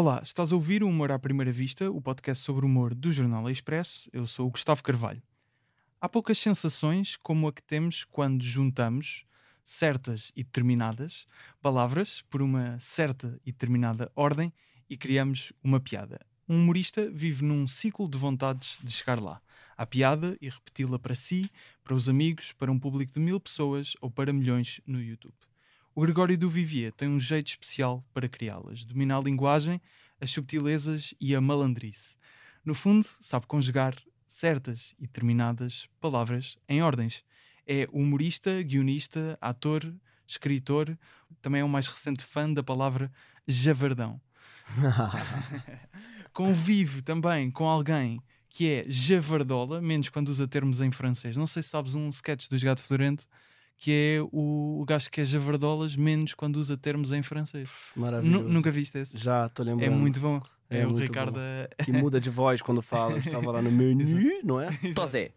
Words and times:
Olá, 0.00 0.20
estás 0.22 0.52
a 0.52 0.54
ouvir 0.54 0.84
o 0.84 0.86
Humor 0.86 1.10
à 1.10 1.18
Primeira 1.18 1.50
Vista, 1.50 1.90
o 1.90 2.00
podcast 2.00 2.44
sobre 2.44 2.64
humor 2.64 2.94
do 2.94 3.12
Jornal 3.12 3.50
Expresso. 3.50 4.08
Eu 4.12 4.28
sou 4.28 4.46
o 4.46 4.50
Gustavo 4.52 4.80
Carvalho. 4.80 5.20
Há 6.00 6.08
poucas 6.08 6.38
sensações 6.38 7.16
como 7.16 7.48
a 7.48 7.52
que 7.52 7.60
temos 7.60 8.04
quando 8.04 8.44
juntamos 8.44 9.24
certas 9.64 10.30
e 10.36 10.44
determinadas 10.44 11.26
palavras 11.60 12.22
por 12.30 12.40
uma 12.40 12.78
certa 12.78 13.40
e 13.44 13.50
determinada 13.50 14.08
ordem 14.14 14.52
e 14.88 14.96
criamos 14.96 15.52
uma 15.64 15.80
piada. 15.80 16.20
Um 16.48 16.62
humorista 16.62 17.10
vive 17.10 17.44
num 17.44 17.66
ciclo 17.66 18.08
de 18.08 18.16
vontades 18.16 18.78
de 18.80 18.92
chegar 18.92 19.20
lá. 19.20 19.42
À 19.76 19.84
piada 19.84 20.38
e 20.40 20.48
repeti-la 20.48 21.00
para 21.00 21.16
si, 21.16 21.50
para 21.82 21.94
os 21.94 22.08
amigos, 22.08 22.52
para 22.52 22.70
um 22.70 22.78
público 22.78 23.10
de 23.10 23.18
mil 23.18 23.40
pessoas 23.40 23.96
ou 24.00 24.08
para 24.08 24.32
milhões 24.32 24.80
no 24.86 25.02
YouTube. 25.02 25.47
O 25.98 26.02
Gregório 26.02 26.38
do 26.38 26.48
Vivier 26.48 26.92
tem 26.92 27.08
um 27.08 27.18
jeito 27.18 27.48
especial 27.48 28.06
para 28.14 28.28
criá-las. 28.28 28.84
Domina 28.84 29.18
a 29.18 29.20
linguagem, 29.20 29.80
as 30.20 30.30
subtilezas 30.30 31.12
e 31.20 31.34
a 31.34 31.40
malandrice. 31.40 32.14
No 32.64 32.72
fundo, 32.72 33.04
sabe 33.20 33.48
conjugar 33.48 33.96
certas 34.24 34.94
e 34.96 35.08
determinadas 35.08 35.88
palavras 36.00 36.56
em 36.68 36.80
ordens. 36.80 37.24
É 37.66 37.88
humorista, 37.90 38.62
guionista, 38.62 39.36
ator, 39.40 39.92
escritor, 40.24 40.96
também 41.42 41.62
é 41.62 41.64
o 41.64 41.68
mais 41.68 41.88
recente 41.88 42.24
fã 42.24 42.48
da 42.52 42.62
palavra 42.62 43.10
javardão. 43.44 44.20
Convive 46.32 47.02
também 47.02 47.50
com 47.50 47.66
alguém 47.66 48.22
que 48.48 48.70
é 48.70 48.84
javardola, 48.88 49.80
menos 49.80 50.10
quando 50.10 50.28
usa 50.28 50.46
termos 50.46 50.80
em 50.80 50.92
francês. 50.92 51.36
Não 51.36 51.48
sei 51.48 51.60
se 51.60 51.70
sabes 51.70 51.96
um 51.96 52.08
sketch 52.08 52.48
dos 52.48 52.62
Gato 52.62 52.82
Fedorento 52.82 53.26
que 53.78 53.92
é 53.92 54.20
o, 54.32 54.80
o 54.80 54.84
gajo 54.84 55.08
que 55.10 55.20
é 55.20 55.24
javardolas, 55.24 55.94
menos 55.96 56.34
quando 56.34 56.56
usa 56.56 56.76
termos 56.76 57.12
em 57.12 57.22
francês. 57.22 57.70
Maravilhoso. 57.96 58.42
Nu- 58.44 58.48
nunca 58.52 58.70
viste 58.70 58.98
esse? 58.98 59.16
Já, 59.16 59.46
estou 59.46 59.64
lembrando. 59.64 59.92
É 59.92 59.96
muito 59.96 60.18
bom. 60.20 60.42
É, 60.68 60.80
É 60.80 60.86
o 60.86 60.94
Ricardo. 60.94 61.32
bom. 61.34 61.38
a- 61.78 61.84
Que 61.84 61.92
muda 61.92 62.20
de 62.20 62.28
voz 62.28 62.60
quando 62.60 62.82
fala. 62.82 63.16
Estava 63.40 63.52
lá 63.52 63.62
no 63.62 63.70
menu, 63.72 64.04
não 64.44 64.60
é? 64.60 64.68
Tosé, 64.94 65.30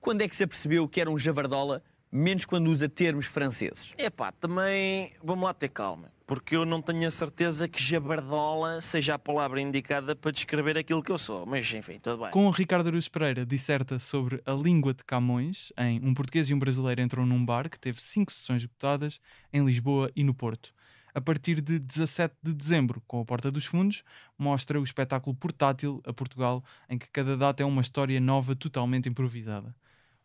quando 0.00 0.20
é 0.22 0.28
que 0.28 0.36
se 0.36 0.44
apercebeu 0.44 0.86
que 0.86 1.00
era 1.00 1.10
um 1.10 1.18
javardola, 1.18 1.82
menos 2.10 2.44
quando 2.44 2.68
usa 2.68 2.88
termos 2.88 3.26
franceses? 3.26 3.94
Epá, 3.98 4.32
também 4.32 5.12
vamos 5.22 5.44
lá 5.44 5.54
ter 5.54 5.68
calma, 5.68 6.10
porque 6.26 6.56
eu 6.56 6.64
não 6.64 6.80
tenho 6.80 7.06
a 7.06 7.10
certeza 7.10 7.68
que 7.68 7.82
jabardola 7.82 8.80
seja 8.80 9.14
a 9.14 9.18
palavra 9.18 9.60
indicada 9.60 10.16
para 10.16 10.30
descrever 10.30 10.76
aquilo 10.76 11.02
que 11.02 11.12
eu 11.12 11.18
sou, 11.18 11.46
mas 11.46 11.72
enfim, 11.72 11.98
tudo 11.98 12.22
bem. 12.22 12.30
Com 12.30 12.46
o 12.46 12.50
Ricardo 12.50 12.88
Aruz 12.88 13.08
Pereira 13.08 13.44
disserta 13.44 13.98
sobre 13.98 14.42
a 14.44 14.52
língua 14.52 14.94
de 14.94 15.04
Camões, 15.04 15.72
em 15.78 16.00
Um 16.02 16.14
Português 16.14 16.50
e 16.50 16.54
um 16.54 16.58
Brasileiro 16.58 17.00
Entram 17.00 17.26
num 17.26 17.44
Bar, 17.44 17.68
que 17.68 17.78
teve 17.78 18.02
cinco 18.02 18.32
sessões 18.32 18.62
esgotadas 18.62 19.20
em 19.52 19.64
Lisboa 19.64 20.10
e 20.16 20.24
no 20.24 20.34
Porto. 20.34 20.72
A 21.14 21.20
partir 21.20 21.60
de 21.60 21.78
17 21.78 22.34
de 22.42 22.54
dezembro, 22.54 23.02
com 23.06 23.20
a 23.20 23.24
Porta 23.24 23.50
dos 23.50 23.64
Fundos, 23.64 24.04
mostra 24.38 24.80
o 24.80 24.84
espetáculo 24.84 25.34
portátil 25.34 26.00
a 26.06 26.12
Portugal, 26.12 26.62
em 26.88 26.96
que 26.96 27.10
cada 27.10 27.36
data 27.36 27.62
é 27.62 27.66
uma 27.66 27.82
história 27.82 28.20
nova 28.20 28.54
totalmente 28.54 29.08
improvisada. 29.08 29.74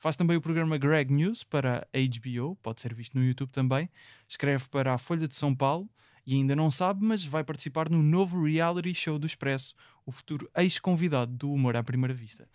Faz 0.04 0.18
também 0.18 0.36
o 0.36 0.42
programa 0.42 0.78
Greg 0.78 1.14
News 1.14 1.46
para 1.46 1.88
a 1.94 1.98
HBO, 1.98 2.58
pode 2.62 2.82
ser 2.82 2.94
visto 2.94 3.18
no 3.18 3.24
YouTube 3.24 3.52
também. 3.52 3.90
Escreve 4.28 4.66
para 4.68 4.94
a 4.94 4.98
Folha 4.98 5.30
de 5.30 5.34
São 5.34 5.56
Paulo 5.56 5.90
e 6.28 6.36
ainda 6.36 6.54
não 6.58 6.70
sabe, 6.70 7.06
mas 7.06 7.24
vai 7.24 7.42
participar 7.42 7.90
no 7.90 8.04
novo 8.04 8.44
reality 8.44 8.94
show 8.94 9.18
do 9.18 9.26
Expresso, 9.26 9.74
o 10.06 10.12
futuro 10.12 10.50
ex-convidado 10.58 11.32
do 11.32 11.50
Humor 11.54 11.78
à 11.78 11.84
Primeira 11.84 12.14
Vista. 12.14 12.46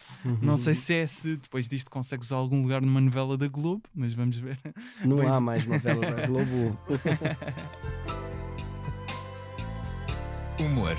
Não 0.42 0.58
sei 0.58 0.74
se 0.74 0.92
é 0.92 1.06
se 1.08 1.36
depois 1.38 1.70
disto 1.70 1.90
consegues 1.90 2.32
algum 2.32 2.60
lugar 2.60 2.82
numa 2.82 3.00
novela 3.00 3.34
da 3.38 3.48
Globo, 3.48 3.84
mas 3.94 4.12
vamos 4.12 4.36
ver. 4.38 4.58
Não 5.02 5.16
Bem- 5.16 5.26
há 5.30 5.40
mais 5.40 5.66
novela 5.66 6.02
da 6.04 6.26
Globo. 6.26 6.78
Humor 10.60 10.98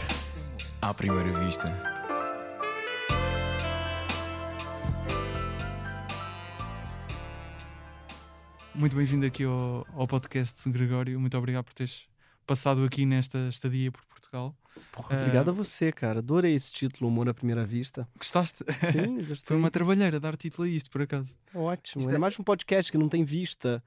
à 0.82 0.92
primeira 0.96 1.32
vista. 1.46 1.99
Muito 8.80 8.96
bem-vindo 8.96 9.26
aqui 9.26 9.44
ao, 9.44 9.86
ao 9.94 10.08
podcast, 10.08 10.70
Gregório. 10.70 11.20
Muito 11.20 11.38
obrigado 11.38 11.66
por 11.66 11.74
teres 11.74 12.06
passado 12.48 12.86
aqui 12.86 13.06
nesta 13.06 13.38
estadia 13.50 13.92
por 13.92 14.06
Portugal. 14.06 14.56
Porra, 14.94 15.20
obrigado 15.20 15.50
a 15.50 15.52
você, 15.52 15.92
cara. 15.92 16.20
Adorei 16.20 16.56
esse 16.56 16.72
título, 16.72 17.10
Humor 17.10 17.28
à 17.28 17.34
Primeira 17.34 17.66
Vista. 17.66 18.08
Gostaste? 18.18 18.64
Sim, 18.90 19.18
gostei. 19.28 19.48
Foi 19.48 19.58
uma 19.58 19.70
trabalheira 19.70 20.18
dar 20.18 20.38
título 20.38 20.66
a 20.66 20.72
isto, 20.72 20.90
por 20.90 21.02
acaso. 21.02 21.36
Ótimo. 21.54 22.00
Isto 22.00 22.14
É 22.14 22.16
é- 22.16 22.18
mais 22.20 22.40
um 22.40 22.44
podcast 22.44 22.90
que 22.90 22.98
não 22.98 23.10
tem 23.10 23.26
vista. 23.26 23.84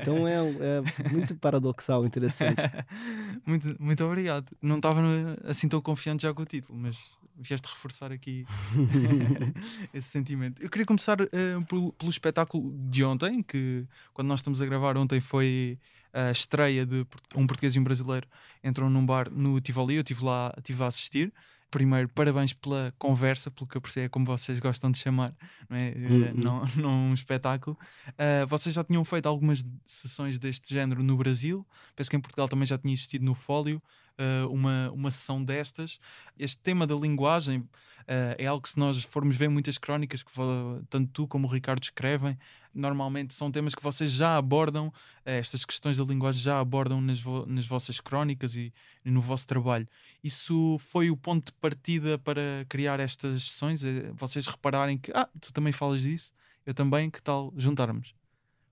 Então 0.00 0.28
é, 0.28 0.36
é 0.36 1.08
muito 1.10 1.34
paradoxal, 1.42 2.06
interessante. 2.06 2.62
muito, 3.44 3.74
muito 3.82 4.04
obrigado. 4.04 4.56
Não 4.62 4.76
estava 4.76 5.00
assim 5.42 5.68
tão 5.68 5.80
confiante 5.80 6.22
já 6.22 6.32
com 6.32 6.42
o 6.42 6.46
título, 6.46 6.78
mas 6.78 6.96
vieste 7.38 7.68
reforçar 7.68 8.12
aqui 8.12 8.44
esse 9.94 10.08
sentimento. 10.08 10.62
Eu 10.62 10.68
queria 10.68 10.86
começar 10.86 11.20
eh, 11.20 11.26
pelo, 11.68 11.92
pelo 11.92 12.10
espetáculo 12.10 12.74
de 12.90 13.04
ontem, 13.04 13.42
que 13.42 13.86
quando 14.12 14.28
nós 14.28 14.40
estamos 14.40 14.60
a 14.60 14.66
gravar 14.66 14.96
ontem 14.96 15.20
foi 15.20 15.78
a 16.12 16.30
estreia 16.30 16.84
de 16.84 17.06
um 17.34 17.46
português 17.46 17.76
e 17.76 17.78
um 17.78 17.84
brasileiro 17.84 18.26
entram 18.64 18.88
num 18.90 19.04
bar 19.04 19.30
no 19.30 19.60
Tivoli, 19.60 19.94
eu 19.94 20.00
estive 20.00 20.24
lá, 20.24 20.52
estive 20.56 20.82
a 20.82 20.86
assistir. 20.86 21.32
Primeiro, 21.70 22.08
parabéns 22.08 22.54
pela 22.54 22.94
conversa, 22.98 23.50
pelo 23.50 23.66
que 23.66 23.76
eu 23.76 23.80
percebo, 23.80 24.06
é 24.06 24.08
como 24.08 24.24
vocês 24.24 24.58
gostam 24.58 24.90
de 24.90 24.96
chamar, 24.96 25.34
não 25.68 25.76
é? 25.76 25.90
Uhum. 25.90 26.32
não, 26.34 26.66
não 26.76 26.92
um 27.10 27.12
espetáculo. 27.12 27.76
Ah, 28.16 28.46
vocês 28.46 28.74
já 28.74 28.82
tinham 28.82 29.04
feito 29.04 29.26
algumas 29.26 29.62
sessões 29.84 30.38
deste 30.38 30.72
género 30.72 31.02
no 31.02 31.14
Brasil, 31.14 31.66
penso 31.94 32.08
que 32.08 32.16
em 32.16 32.20
Portugal 32.20 32.48
também 32.48 32.64
já 32.64 32.78
tinha 32.78 32.94
existido 32.94 33.22
no 33.22 33.34
Fólio 33.34 33.82
ah, 34.18 34.46
uma, 34.48 34.90
uma 34.92 35.10
sessão 35.10 35.42
destas. 35.42 35.98
Este 36.38 36.58
tema 36.58 36.86
da 36.86 36.94
linguagem 36.94 37.64
ah, 38.06 38.34
é 38.36 38.46
algo 38.46 38.62
que, 38.62 38.68
se 38.68 38.78
nós 38.78 39.02
formos 39.04 39.36
ver 39.36 39.48
muitas 39.48 39.78
crónicas 39.78 40.22
que 40.22 40.32
tanto 40.90 41.10
tu 41.12 41.26
como 41.26 41.46
o 41.46 41.50
Ricardo 41.50 41.82
escrevem, 41.82 42.36
normalmente 42.74 43.34
são 43.34 43.50
temas 43.50 43.74
que 43.74 43.82
vocês 43.82 44.12
já 44.12 44.36
abordam, 44.36 44.92
ah, 45.24 45.30
estas 45.30 45.64
questões 45.64 45.96
da 45.96 46.04
linguagem 46.04 46.42
já 46.42 46.60
abordam 46.60 47.00
nas, 47.00 47.20
vo- 47.20 47.46
nas 47.46 47.66
vossas 47.66 48.00
crónicas 48.00 48.54
e, 48.56 48.72
e 49.04 49.10
no 49.10 49.20
vosso 49.20 49.46
trabalho. 49.46 49.88
Isso 50.22 50.76
foi 50.78 51.10
o 51.10 51.16
ponto 51.16 51.46
de 51.46 51.52
partida 51.52 52.18
para 52.18 52.66
criar 52.68 53.00
estas 53.00 53.44
sessões? 53.44 53.82
Vocês 54.14 54.46
repararem 54.46 54.98
que, 54.98 55.10
ah, 55.14 55.28
tu 55.40 55.52
também 55.52 55.72
falas 55.72 56.02
disso, 56.02 56.32
eu 56.66 56.74
também, 56.74 57.10
que 57.10 57.22
tal 57.22 57.52
juntarmos? 57.56 58.14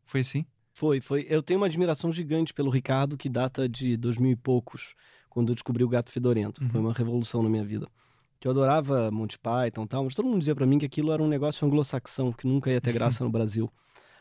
Foi 0.05 0.21
assim? 0.21 0.45
Foi, 0.73 1.01
foi. 1.01 1.27
Eu 1.29 1.43
tenho 1.43 1.59
uma 1.59 1.67
admiração 1.67 2.13
gigante 2.13 2.53
pelo 2.53 2.69
Ricardo, 2.71 3.17
que 3.17 3.31
data 3.31 3.67
de 3.67 3.97
dois 3.97 4.19
mil 4.19 4.33
e 4.33 4.37
poucos, 4.37 4.95
quando 5.37 5.51
eu 5.51 5.55
descobri 5.55 5.85
o 5.85 5.89
Gato 5.89 6.11
Fedorento. 6.11 6.67
Foi 6.71 6.81
Uhum. 6.81 6.87
uma 6.87 6.95
revolução 6.95 7.43
na 7.43 7.49
minha 7.51 7.63
vida. 7.63 7.87
Que 8.41 8.49
eu 8.49 8.53
adorava 8.53 9.11
Monty 9.11 9.39
Python 9.39 9.85
e 9.85 9.87
tal, 9.87 10.03
mas 10.05 10.15
todo 10.15 10.25
mundo 10.25 10.39
dizia 10.39 10.55
pra 10.55 10.65
mim 10.65 10.79
que 10.79 10.87
aquilo 10.87 11.13
era 11.13 11.23
um 11.23 11.29
negócio 11.29 11.67
anglo-saxão, 11.67 12.33
que 12.33 12.47
nunca 12.47 12.71
ia 12.71 12.81
ter 12.81 12.93
graça 12.95 13.23
no 13.23 13.29
Brasil. 13.29 13.71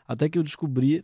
Até 0.06 0.28
que 0.28 0.38
eu 0.38 0.42
descobri 0.42 1.02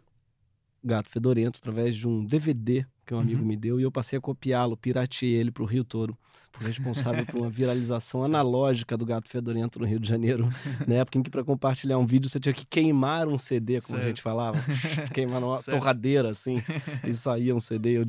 o 0.85 0.87
Gato 0.87 1.09
Fedorento 1.09 1.61
através 1.63 1.97
de 1.97 2.07
um 2.07 2.23
DVD 2.27 2.85
que 3.07 3.13
um 3.15 3.19
amigo 3.19 3.41
Uhum. 3.43 3.49
me 3.49 3.57
deu 3.57 3.81
e 3.81 3.83
eu 3.83 3.91
passei 3.91 4.19
a 4.19 4.21
copiá-lo, 4.23 4.77
pirateei 4.77 5.33
ele 5.35 5.51
pro 5.51 5.65
Rio 5.65 5.85
todo. 5.85 6.17
Fui 6.53 6.67
responsável 6.67 7.27
por 7.27 7.39
uma 7.39 7.51
viralização 7.51 8.23
analógica 8.25 8.97
do 8.97 9.05
Gato 9.05 9.29
Fedorento 9.29 9.79
no 9.81 9.87
Rio 9.87 9.99
de 9.99 10.09
Janeiro, 10.09 10.49
na 10.87 10.97
época 10.97 11.19
em 11.19 11.23
que 11.23 11.31
para 11.31 11.43
compartilhar 11.43 11.99
um 11.99 12.07
vídeo 12.07 12.29
você 12.29 12.39
tinha 12.39 12.53
que 12.53 12.65
queimar 12.65 13.27
um 13.27 13.37
CD, 13.39 13.81
como 13.81 13.97
a 13.97 14.01
Certo. 14.01 14.09
gente 14.11 14.23
falava, 14.23 14.59
queimar 15.13 15.41
numa 15.41 15.57
Certo. 15.57 15.79
torradeira 15.79 16.31
assim, 16.31 16.59
e 17.05 17.13
saía 17.15 17.55
um 17.55 17.61
CD, 17.61 17.99
eu, 17.99 18.05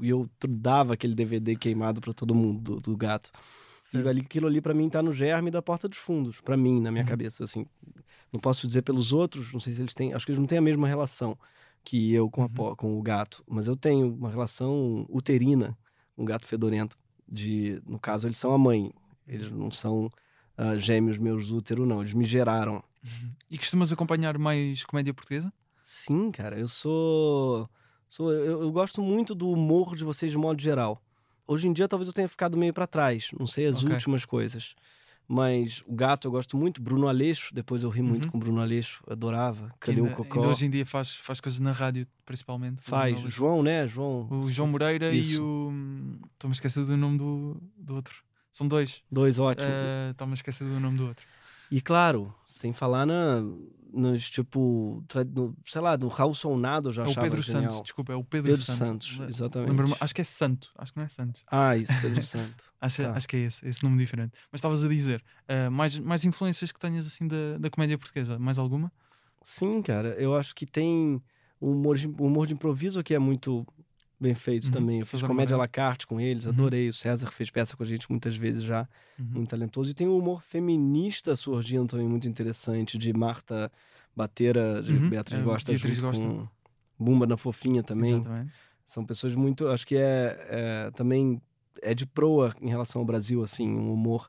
e 0.00 0.08
eu 0.08 0.28
dava 0.48 0.94
aquele 0.94 1.14
DVD 1.14 1.54
queimado 1.54 2.00
para 2.00 2.12
todo 2.12 2.34
mundo 2.34 2.60
do, 2.60 2.80
do 2.80 2.96
Gato. 2.96 3.30
E 3.94 4.08
ali, 4.08 4.22
aquilo 4.22 4.46
ali 4.46 4.60
pra 4.60 4.72
mim 4.72 4.88
tá 4.88 5.02
no 5.02 5.12
germe 5.12 5.50
da 5.50 5.60
porta 5.60 5.86
dos 5.86 5.98
fundos, 5.98 6.40
pra 6.40 6.56
mim, 6.56 6.80
na 6.80 6.90
minha 6.90 7.04
Uhum. 7.04 7.10
cabeça, 7.10 7.44
assim. 7.44 7.66
Não 8.32 8.40
posso 8.40 8.66
dizer 8.66 8.80
pelos 8.82 9.12
outros, 9.12 9.52
não 9.52 9.60
sei 9.60 9.74
se 9.74 9.82
eles 9.82 9.94
têm, 9.94 10.14
acho 10.14 10.24
que 10.24 10.32
eles 10.32 10.40
não 10.40 10.46
têm 10.46 10.56
a 10.56 10.62
mesma 10.62 10.88
relação 10.88 11.36
que 11.84 12.12
eu 12.12 12.30
com, 12.30 12.42
a 12.42 12.46
Uhum. 12.46 12.76
com 12.76 12.98
o 12.98 13.02
gato, 13.02 13.42
mas 13.48 13.66
eu 13.66 13.76
tenho 13.76 14.14
uma 14.14 14.30
relação 14.30 15.06
uterina 15.08 15.76
com 16.14 16.22
o 16.22 16.26
gato 16.26 16.46
fedorento. 16.46 16.96
De, 17.28 17.80
no 17.86 17.98
caso, 17.98 18.26
eles 18.26 18.38
são 18.38 18.52
a 18.52 18.58
mãe, 18.58 18.92
eles 19.26 19.50
não 19.50 19.70
são 19.70 20.10
ah, 20.56 20.76
gêmeos 20.76 21.18
meus 21.18 21.50
útero, 21.50 21.86
não, 21.86 22.00
eles 22.00 22.12
me 22.12 22.24
geraram. 22.24 22.82
E 23.50 23.56
costumas 23.56 23.92
acompanhar 23.92 24.36
mais 24.38 24.84
comédia 24.84 25.14
portuguesa? 25.14 25.52
Sim, 25.82 26.30
cara, 26.30 26.58
eu 26.58 26.68
sou. 26.68 27.68
sou 28.08 28.32
eu, 28.32 28.62
eu 28.62 28.70
gosto 28.70 29.02
muito 29.02 29.34
do 29.34 29.50
humor 29.50 29.96
de 29.96 30.04
vocês 30.04 30.30
de 30.30 30.38
modo 30.38 30.60
geral. 30.60 31.02
Hoje 31.46 31.66
em 31.66 31.72
dia 31.72 31.88
talvez 31.88 32.06
eu 32.06 32.14
tenha 32.14 32.28
ficado 32.28 32.56
meio 32.56 32.72
pra 32.72 32.86
trás, 32.86 33.30
não 33.38 33.46
sei 33.46 33.66
as 33.66 33.82
Ok. 33.82 33.90
últimas 33.92 34.24
coisas. 34.24 34.74
Mas 35.34 35.82
o 35.86 35.94
gato 35.94 36.26
eu 36.28 36.30
gosto 36.30 36.58
muito, 36.58 36.82
Bruno 36.82 37.08
Aleixo, 37.08 37.54
depois 37.54 37.82
eu 37.82 37.88
ri 37.88 38.02
muito 38.02 38.26
Uhum. 38.26 38.32
com 38.32 38.38
Bruno 38.38 38.60
Aleixo, 38.60 39.02
adorava. 39.08 39.72
Calil 39.80 40.06
Cocó. 40.10 40.40
ainda 40.40 40.48
hoje 40.52 40.66
em 40.66 40.70
dia 40.70 40.84
faz, 40.84 41.14
faz 41.14 41.40
coisas 41.40 41.58
na 41.58 41.72
rádio, 41.72 42.06
principalmente. 42.26 42.82
Faz, 42.82 43.24
O- 43.24 43.30
João, 43.30 43.62
né? 43.62 43.88
João. 43.88 44.28
O 44.30 44.50
João 44.50 44.68
Moreira 44.68 45.10
e 45.10 45.20
Isso. 45.20 45.42
o. 45.42 45.72
Estou-me 46.34 46.52
a 46.52 46.56
esquecer 46.56 46.84
do 46.84 46.96
nome 46.98 47.16
do, 47.16 47.56
do 47.78 47.94
outro. 47.94 48.14
São 48.50 48.68
dois. 48.68 49.02
Dois 49.10 49.38
ótimos. 49.38 49.72
Eh, 49.72 50.10
Estou-me 50.10 50.32
a 50.32 50.34
esquecer 50.34 50.64
do 50.68 50.78
nome 50.78 50.98
do 50.98 51.06
outro. 51.08 51.24
E 51.72 51.80
claro, 51.80 52.34
sem 52.46 52.72
falar 52.72 53.06
na, 53.06 53.40
nos 53.92 54.30
tipo, 54.30 55.02
no, 55.34 55.56
sei 55.66 55.80
lá, 55.80 55.96
no 55.96 56.08
Raul 56.08 56.34
Solnado 56.34 56.90
eu 56.90 56.92
já 56.92 57.04
É 57.04 57.08
o 57.08 57.14
Pedro 57.14 57.42
genial. 57.42 57.70
Santos, 57.70 57.82
desculpa, 57.84 58.12
é 58.12 58.16
o 58.16 58.22
Pedro, 58.24 58.50
Pedro 58.50 58.62
Santos. 58.62 59.16
Santos, 59.16 59.28
exatamente. 59.34 59.96
acho 60.00 60.14
que 60.14 60.20
é 60.20 60.24
Santo, 60.24 60.70
acho 60.76 60.92
que 60.92 60.98
não 60.98 61.06
é 61.06 61.08
Santos. 61.08 61.44
Ah, 61.50 61.76
isso, 61.76 61.92
Pedro 62.00 62.20
Santo. 62.22 62.64
Acho, 62.80 63.02
Tá. 63.02 63.12
acho 63.12 63.28
que 63.28 63.36
é 63.36 63.40
esse, 63.40 63.66
esse 63.66 63.82
nome 63.82 63.98
diferente. 63.98 64.32
Mas 64.50 64.58
estavas 64.58 64.84
a 64.84 64.88
dizer, 64.88 65.22
ah, 65.48 65.70
mais, 65.70 65.98
mais 65.98 66.24
influências 66.24 66.70
que 66.72 66.78
tenhas 66.78 67.06
assim 67.06 67.26
da, 67.26 67.58
da 67.58 67.70
comédia 67.70 67.96
portuguesa? 67.98 68.38
Mais 68.38 68.58
alguma? 68.58 68.92
Sim, 69.42 69.82
cara, 69.82 70.10
eu 70.20 70.36
acho 70.36 70.54
que 70.54 70.66
tem 70.66 71.20
o 71.60 71.70
humor 71.72 71.96
de, 71.96 72.06
humor 72.06 72.46
de 72.46 72.54
improviso 72.54 73.02
que 73.02 73.14
é 73.14 73.18
muito 73.18 73.66
bem 74.22 74.34
feito 74.34 74.64
Uhum, 74.66 74.70
também. 74.70 75.00
Eu 75.00 75.04
fiz 75.06 75.20
César 75.20 75.26
comédia 75.26 75.54
à 75.56 75.58
la 75.58 75.68
carte 75.68 76.06
com 76.06 76.20
eles, 76.20 76.44
Uhum. 76.46 76.52
adorei. 76.52 76.88
O 76.88 76.92
César 76.92 77.30
fez 77.30 77.50
peça 77.50 77.76
com 77.76 77.82
a 77.82 77.86
gente 77.86 78.08
muitas 78.10 78.36
vezes 78.36 78.62
já, 78.62 78.88
Uhum. 79.18 79.26
muito 79.34 79.50
talentoso. 79.50 79.90
E 79.90 79.94
tem 79.94 80.06
o 80.06 80.16
humor 80.16 80.42
feminista 80.42 81.34
surgindo 81.36 81.86
também 81.86 82.08
muito 82.08 82.28
interessante, 82.28 82.96
de 82.96 83.12
Marta 83.12 83.70
Bateira, 84.16 84.82
de 84.82 84.92
Uhum, 84.92 85.10
Beatriz 85.10 85.40
é, 85.40 85.42
Gosta, 85.42 85.72
Beatriz 85.72 85.98
Gosta. 85.98 86.22
com 86.24 86.46
Bumba 86.98 87.26
na 87.26 87.36
Fofinha 87.36 87.82
também. 87.82 88.14
Exatamente. 88.16 88.52
São 88.84 89.04
pessoas 89.04 89.34
muito, 89.34 89.68
acho 89.68 89.86
que 89.86 89.96
é, 89.96 90.36
é, 90.50 90.90
também 90.92 91.40
é 91.82 91.94
de 91.94 92.06
proa 92.06 92.54
em 92.60 92.68
relação 92.68 93.00
ao 93.00 93.06
Brasil, 93.06 93.42
assim, 93.42 93.68
um 93.68 93.92
humor 93.92 94.28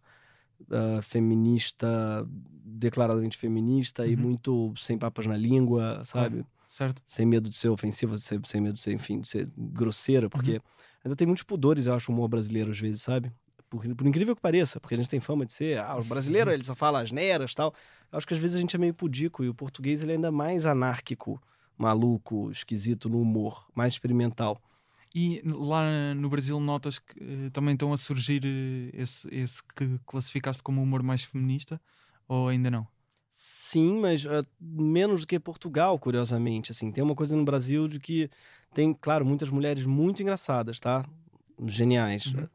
ah, 0.72 1.01
feminista, 1.01 2.25
declaradamente 2.66 3.38
feminista 3.38 4.07
e 4.07 4.16
Uhum. 4.16 4.22
muito 4.22 4.74
sem 4.78 4.98
papas 4.98 5.25
na 5.28 5.36
língua, 5.38 6.01
sabe? 6.06 6.45
Certo. 6.73 7.03
Sem 7.05 7.23
medo 7.23 7.51
de 7.51 7.55
ser 7.55 7.69
ofensiva, 7.69 8.17
sem, 8.17 8.41
sem 8.43 8.59
medo 8.59 8.73
de 8.73 8.81
ser, 8.81 8.93
enfim, 8.93 9.21
de 9.21 9.27
ser 9.27 9.47
grosseira, 9.55 10.27
porque 10.27 10.59
ainda 11.05 11.15
tem 11.15 11.27
muitos 11.27 11.43
pudores, 11.43 11.85
eu 11.85 11.93
acho, 11.93 12.11
o 12.11 12.15
humor 12.15 12.27
brasileiro 12.27 12.71
às 12.71 12.79
vezes, 12.79 13.03
sabe? 13.03 13.31
Por, 13.69 13.83
por 13.95 14.07
incrível 14.07 14.35
que 14.35 14.41
pareça, 14.41 14.79
porque 14.79 14.95
a 14.95 14.97
gente 14.97 15.07
tem 15.07 15.19
fama 15.19 15.45
de 15.45 15.53
ser, 15.53 15.77
ah, 15.77 15.95
o 15.97 16.03
brasileiro 16.03 16.49
ele 16.51 16.63
só 16.63 16.73
fala 16.73 16.99
asneiras 16.99 17.51
e 17.51 17.55
tal. 17.55 17.75
Eu 18.11 18.17
acho 18.17 18.25
que 18.25 18.33
às 18.33 18.39
vezes 18.39 18.57
a 18.57 18.59
gente 18.59 18.75
é 18.75 18.79
meio 18.79 18.93
pudico 18.95 19.43
e 19.43 19.49
o 19.49 19.53
português 19.53 20.01
ele 20.01 20.13
é 20.13 20.15
ainda 20.15 20.31
mais 20.31 20.65
anárquico, 20.65 21.39
maluco, 21.77 22.49
esquisito 22.49 23.07
no 23.07 23.21
humor, 23.21 23.67
mais 23.75 23.93
experimental. 23.93 24.59
E 25.13 25.43
lá 25.45 26.15
no 26.15 26.27
Brasil 26.27 26.59
notas 26.59 26.97
que 26.97 27.19
eh, 27.19 27.49
também 27.51 27.73
estão 27.73 27.93
a 27.93 27.97
surgir 27.97 28.41
eh, 28.43 28.89
esse, 28.99 29.27
esse 29.31 29.63
que 29.63 29.99
classificaste 30.07 30.63
como 30.63 30.81
humor 30.81 31.03
mais 31.03 31.23
feminista? 31.23 31.79
Ou 32.27 32.47
ainda 32.47 32.71
não? 32.71 32.87
Sim, 33.35 34.00
mas 34.00 34.25
ah, 34.27 34.45
menos 34.62 35.21
do 35.21 35.27
que 35.27 35.39
Portugal, 35.39 35.97
curiosamente. 35.97 36.71
Assim, 36.71 36.91
tem 36.91 37.03
uma 37.03 37.15
coisa 37.15 37.35
no 37.35 37.44
Brasil 37.44 37.88
de 37.88 38.00
que 38.00 38.30
tem, 38.74 38.94
claro, 38.94 39.25
muitas 39.25 39.50
mulheres 39.50 39.85
muito 39.85 40.21
engraçadas, 40.21 40.80
tá? 40.80 41.03
Geniais. 41.65 42.27
Uhum. 42.27 42.47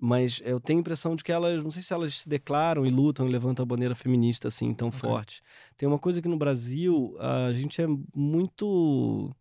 Mas 0.00 0.40
eu 0.44 0.60
tenho 0.60 0.78
a 0.78 0.80
impressão 0.80 1.14
de 1.14 1.22
que 1.22 1.30
elas, 1.32 1.62
não 1.62 1.70
sei 1.70 1.82
se 1.82 1.92
elas 1.92 2.20
se 2.20 2.28
declaram 2.28 2.86
e 2.86 2.90
lutam 2.90 3.28
e 3.28 3.32
levantam 3.32 3.62
a 3.64 3.66
bandeira 3.66 3.94
feminista 3.94 4.48
assim 4.48 4.72
tão 4.72 4.88
Ok. 4.88 4.98
forte. 5.00 5.42
Tem 5.76 5.86
uma 5.88 5.98
coisa 5.98 6.22
que 6.22 6.28
no 6.28 6.36
Brasil 6.38 7.14
a 7.18 7.52
gente 7.52 7.82
é 7.82 7.86
muito. 8.14 9.34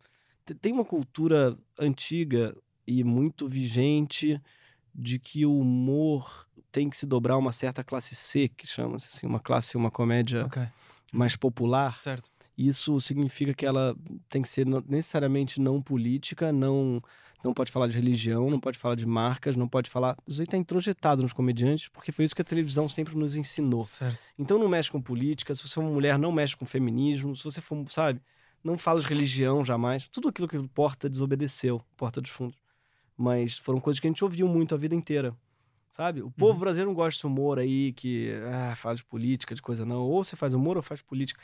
te- 0.46 0.56
Tem 0.56 0.74
uma 0.74 0.84
cultura 0.84 1.58
antiga 1.80 2.56
e 2.86 3.04
muito 3.04 3.48
vigente 3.48 4.42
de 4.94 5.20
que 5.20 5.46
o 5.46 5.60
humor 5.60 6.47
tem 6.78 6.92
que 6.92 6.96
se 6.98 7.08
dobrar 7.08 7.34
a 7.34 7.38
uma 7.38 7.52
certa 7.52 7.84
classe 7.84 8.14
C, 8.14 8.50
que 8.50 8.68
chama-se 8.68 9.10
assim, 9.12 9.26
uma 9.26 9.40
classe, 9.40 9.76
uma 9.76 9.90
comédia 9.90 10.46
Ok. 10.46 10.62
mais 11.12 11.36
popular. 11.36 11.98
Certo. 11.98 12.30
Isso 12.56 13.00
significa 13.02 13.52
que 13.52 13.66
ela 13.66 13.96
tem 14.30 14.44
que 14.44 14.48
ser 14.48 14.64
necessariamente 14.88 15.60
não 15.60 15.82
política, 15.82 16.52
não 16.52 17.02
não 17.44 17.54
pode 17.54 17.72
falar 17.72 17.88
de 17.88 17.94
religião, 17.94 18.50
não 18.50 18.60
pode 18.60 18.78
falar 18.78 18.96
de 18.96 19.06
marcas, 19.06 19.56
não 19.56 19.68
pode 19.68 19.90
falar. 19.90 20.16
Isso 20.28 20.42
aí 20.42 20.46
está 20.46 20.58
introjetado 20.58 21.22
nos 21.24 21.34
comediantes, 21.34 21.88
porque 21.88 22.12
foi 22.12 22.26
isso 22.26 22.36
que 22.36 22.42
a 22.42 22.46
televisão 22.46 22.88
sempre 22.90 23.16
nos 23.16 23.36
ensinou. 23.36 23.84
Certo. 23.84 24.20
Então 24.38 24.60
não 24.60 24.68
mexe 24.68 24.92
com 24.92 25.02
política, 25.02 25.56
se 25.56 25.68
você 25.68 25.80
é 25.80 25.82
uma 25.82 25.92
mulher, 25.92 26.20
não 26.20 26.32
mexe 26.32 26.56
com 26.58 26.66
feminismo, 26.66 27.36
se 27.36 27.44
você 27.44 27.62
for, 27.62 27.86
sabe, 27.90 28.22
não 28.64 28.78
fala 28.78 29.00
de 29.00 29.08
religião 29.08 29.64
jamais. 29.66 30.08
Tudo 30.12 30.30
aquilo 30.30 30.48
que 30.48 30.58
o 30.58 30.68
Porta 30.68 31.10
desobedeceu, 31.10 31.82
Porta 31.96 32.20
dos 32.22 32.32
Fundos. 32.32 32.58
Mas 33.16 33.58
foram 33.58 33.80
coisas 33.80 34.00
que 34.00 34.08
a 34.08 34.10
gente 34.12 34.24
ouviu 34.24 34.48
muito 34.48 34.76
a 34.76 34.78
vida 34.78 34.94
inteira. 34.94 35.36
Sabe? 35.92 36.22
O 36.22 36.32
povo 36.32 36.54
Uhum. 36.54 36.60
brasileiro 36.60 36.90
não 36.92 36.96
gosta 36.96 37.18
desse 37.18 37.26
humor 37.28 37.58
aí 37.60 37.94
que 37.94 38.32
ah, 38.54 38.76
fala 38.76 38.96
de 38.96 39.06
política, 39.06 39.56
de 39.56 39.62
coisa 39.62 39.86
não. 39.86 40.04
Ou 40.04 40.24
você 40.24 40.36
faz 40.36 40.54
humor 40.54 40.78
ou 40.78 40.84
faz 40.84 41.02
política. 41.02 41.42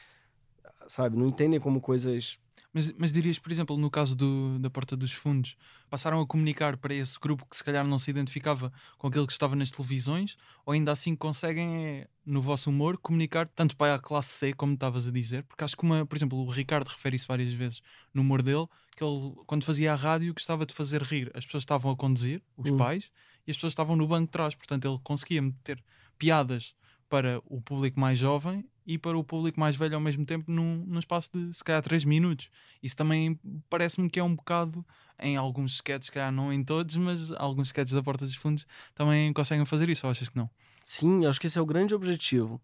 Sabe? 0.88 1.18
Não 1.18 1.28
entendem 1.28 1.60
como 1.60 1.81
coisas. 1.81 2.40
Mas, 2.74 2.92
mas 2.94 3.12
dirias, 3.12 3.38
por 3.38 3.51
exemplo, 3.51 3.78
no 3.78 3.90
caso 3.90 4.16
do, 4.16 4.57
da 4.60 4.69
Porta 4.69 4.98
dos 4.98 5.12
Fundos, 5.13 5.56
passaram 5.90 6.19
a 6.19 6.25
comunicar 6.25 6.75
para 6.78 6.94
esse 6.94 7.19
grupo 7.19 7.45
que 7.48 7.56
se 7.56 7.63
calhar 7.63 7.88
não 7.88 8.00
se 8.00 8.10
identificava 8.10 8.72
com 8.98 9.07
aquilo 9.07 9.28
que 9.28 9.34
estava 9.34 9.56
nas 9.56 9.69
televisões, 9.69 10.36
ou 10.66 10.74
ainda 10.74 10.92
assim 10.92 11.16
conseguem, 11.16 12.07
no 12.25 12.42
vosso 12.42 12.72
humor, 12.72 12.98
comunicar 12.98 13.48
tanto 13.48 13.78
para 13.78 13.94
a 13.96 14.00
classe 14.00 14.30
C, 14.34 14.54
como 14.54 14.74
estavas 14.74 15.06
a 15.07 15.12
dizer? 15.12 15.44
Porque 15.44 15.63
acho 15.63 15.78
que, 15.78 15.84
uma, 15.84 16.04
por 16.06 16.16
exemplo, 16.16 16.39
o 16.39 16.50
Ricardo 16.50 16.88
refere 16.88 17.16
isso 17.16 17.28
várias 17.28 17.54
vezes 17.54 17.81
no 18.12 18.22
humor 18.24 18.42
dele, 18.42 18.66
que 18.96 19.04
ele, 19.04 19.34
quando 19.46 19.63
fazia 19.66 19.92
a 19.94 19.96
rádio, 19.96 20.34
gostava 20.34 20.66
de 20.66 20.74
fazer 20.74 21.04
rir. 21.04 21.31
As 21.36 21.46
pessoas 21.46 21.62
estavam 21.62 21.92
a 21.92 21.96
conduzir, 21.96 22.42
os 22.57 22.72
Hum. 22.72 22.78
pais, 22.78 23.12
e 23.45 23.51
as 23.51 23.57
pessoas 23.57 23.72
estavam 23.72 23.95
no 23.95 24.07
banco 24.07 24.25
de 24.25 24.31
trás. 24.31 24.56
Portanto, 24.56 24.88
ele 24.88 25.00
conseguia 25.04 25.42
meter 25.42 25.84
piadas 26.18 26.75
para 27.10 27.42
o 27.45 27.62
público 27.62 28.00
mais 28.00 28.18
jovem 28.18 28.66
e 28.86 28.98
para 28.98 29.18
o 29.18 29.24
público 29.24 29.60
mais 29.60 29.75
velho 29.75 29.95
ao 29.95 30.01
mesmo 30.01 30.25
tempo 30.25 30.51
num, 30.51 30.84
num 30.86 31.00
espaço 31.00 31.30
de 31.34 31.54
se 31.54 31.63
calhar 31.63 31.81
3 31.81 32.04
minutos. 32.06 32.50
Isso 32.81 32.95
também 32.95 33.40
parece-me 33.69 34.10
que 34.10 34.19
é 34.19 34.24
um 34.24 34.36
bocado 34.36 34.86
em 35.19 35.38
alguns 35.38 35.75
sketches, 35.75 36.07
se 36.07 36.12
calhar 36.12 36.31
não 36.31 36.51
em 36.51 36.63
todos, 36.63 36.98
mas 36.98 37.31
alguns 37.34 37.68
sketches 37.68 37.94
da 37.94 38.04
Porta 38.04 38.25
dos 38.25 38.36
Fundos 38.36 38.66
também 38.95 39.31
conseguem 39.31 39.66
fazer 39.66 39.89
isso, 39.89 40.06
ou 40.06 40.12
achas 40.12 40.28
que 40.28 40.36
não? 40.36 40.50
Sim, 40.84 41.25
acho 41.25 41.39
que 41.39 41.48
esse 41.48 41.57
é 41.57 41.62
o 41.62 41.66
grande 41.66 41.96
objetivo. 41.96 42.62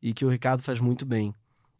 E 0.00 0.14
que 0.14 0.24
o 0.24 0.30
Ricardo 0.30 0.62
faz 0.62 0.80
muito 0.80 1.04
bem. 1.04 1.34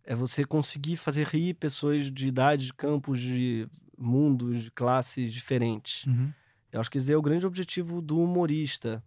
É 0.05 0.15
você 0.15 0.45
conseguir 0.45 0.97
fazer 0.97 1.27
rir 1.27 1.55
pessoas 1.55 2.11
de 2.11 2.27
idade, 2.27 2.67
de 2.67 2.75
campos, 2.75 3.21
de 3.21 3.69
mundos, 3.97 4.65
de 4.65 4.71
classes 4.73 5.33
diferentes. 5.33 6.05
Eu 6.73 6.81
acho 6.81 6.91
que 6.91 6.99
esse 6.99 7.13
é 7.13 7.17
o 7.17 7.23
grande 7.23 7.47
objetivo 7.47 8.01
do 8.01 8.21
humorista. 8.21 9.03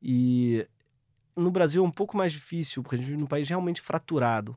E 0.00 0.66
no 1.36 1.50
Brasil 1.50 1.84
é 1.84 1.86
um 1.86 1.90
pouco 1.90 2.16
mais 2.16 2.32
difícil, 2.32 2.82
porque 2.82 2.96
a 2.96 2.98
gente 2.98 3.06
vive 3.06 3.20
num 3.20 3.26
país 3.26 3.48
realmente 3.48 3.80
fraturado 3.80 4.56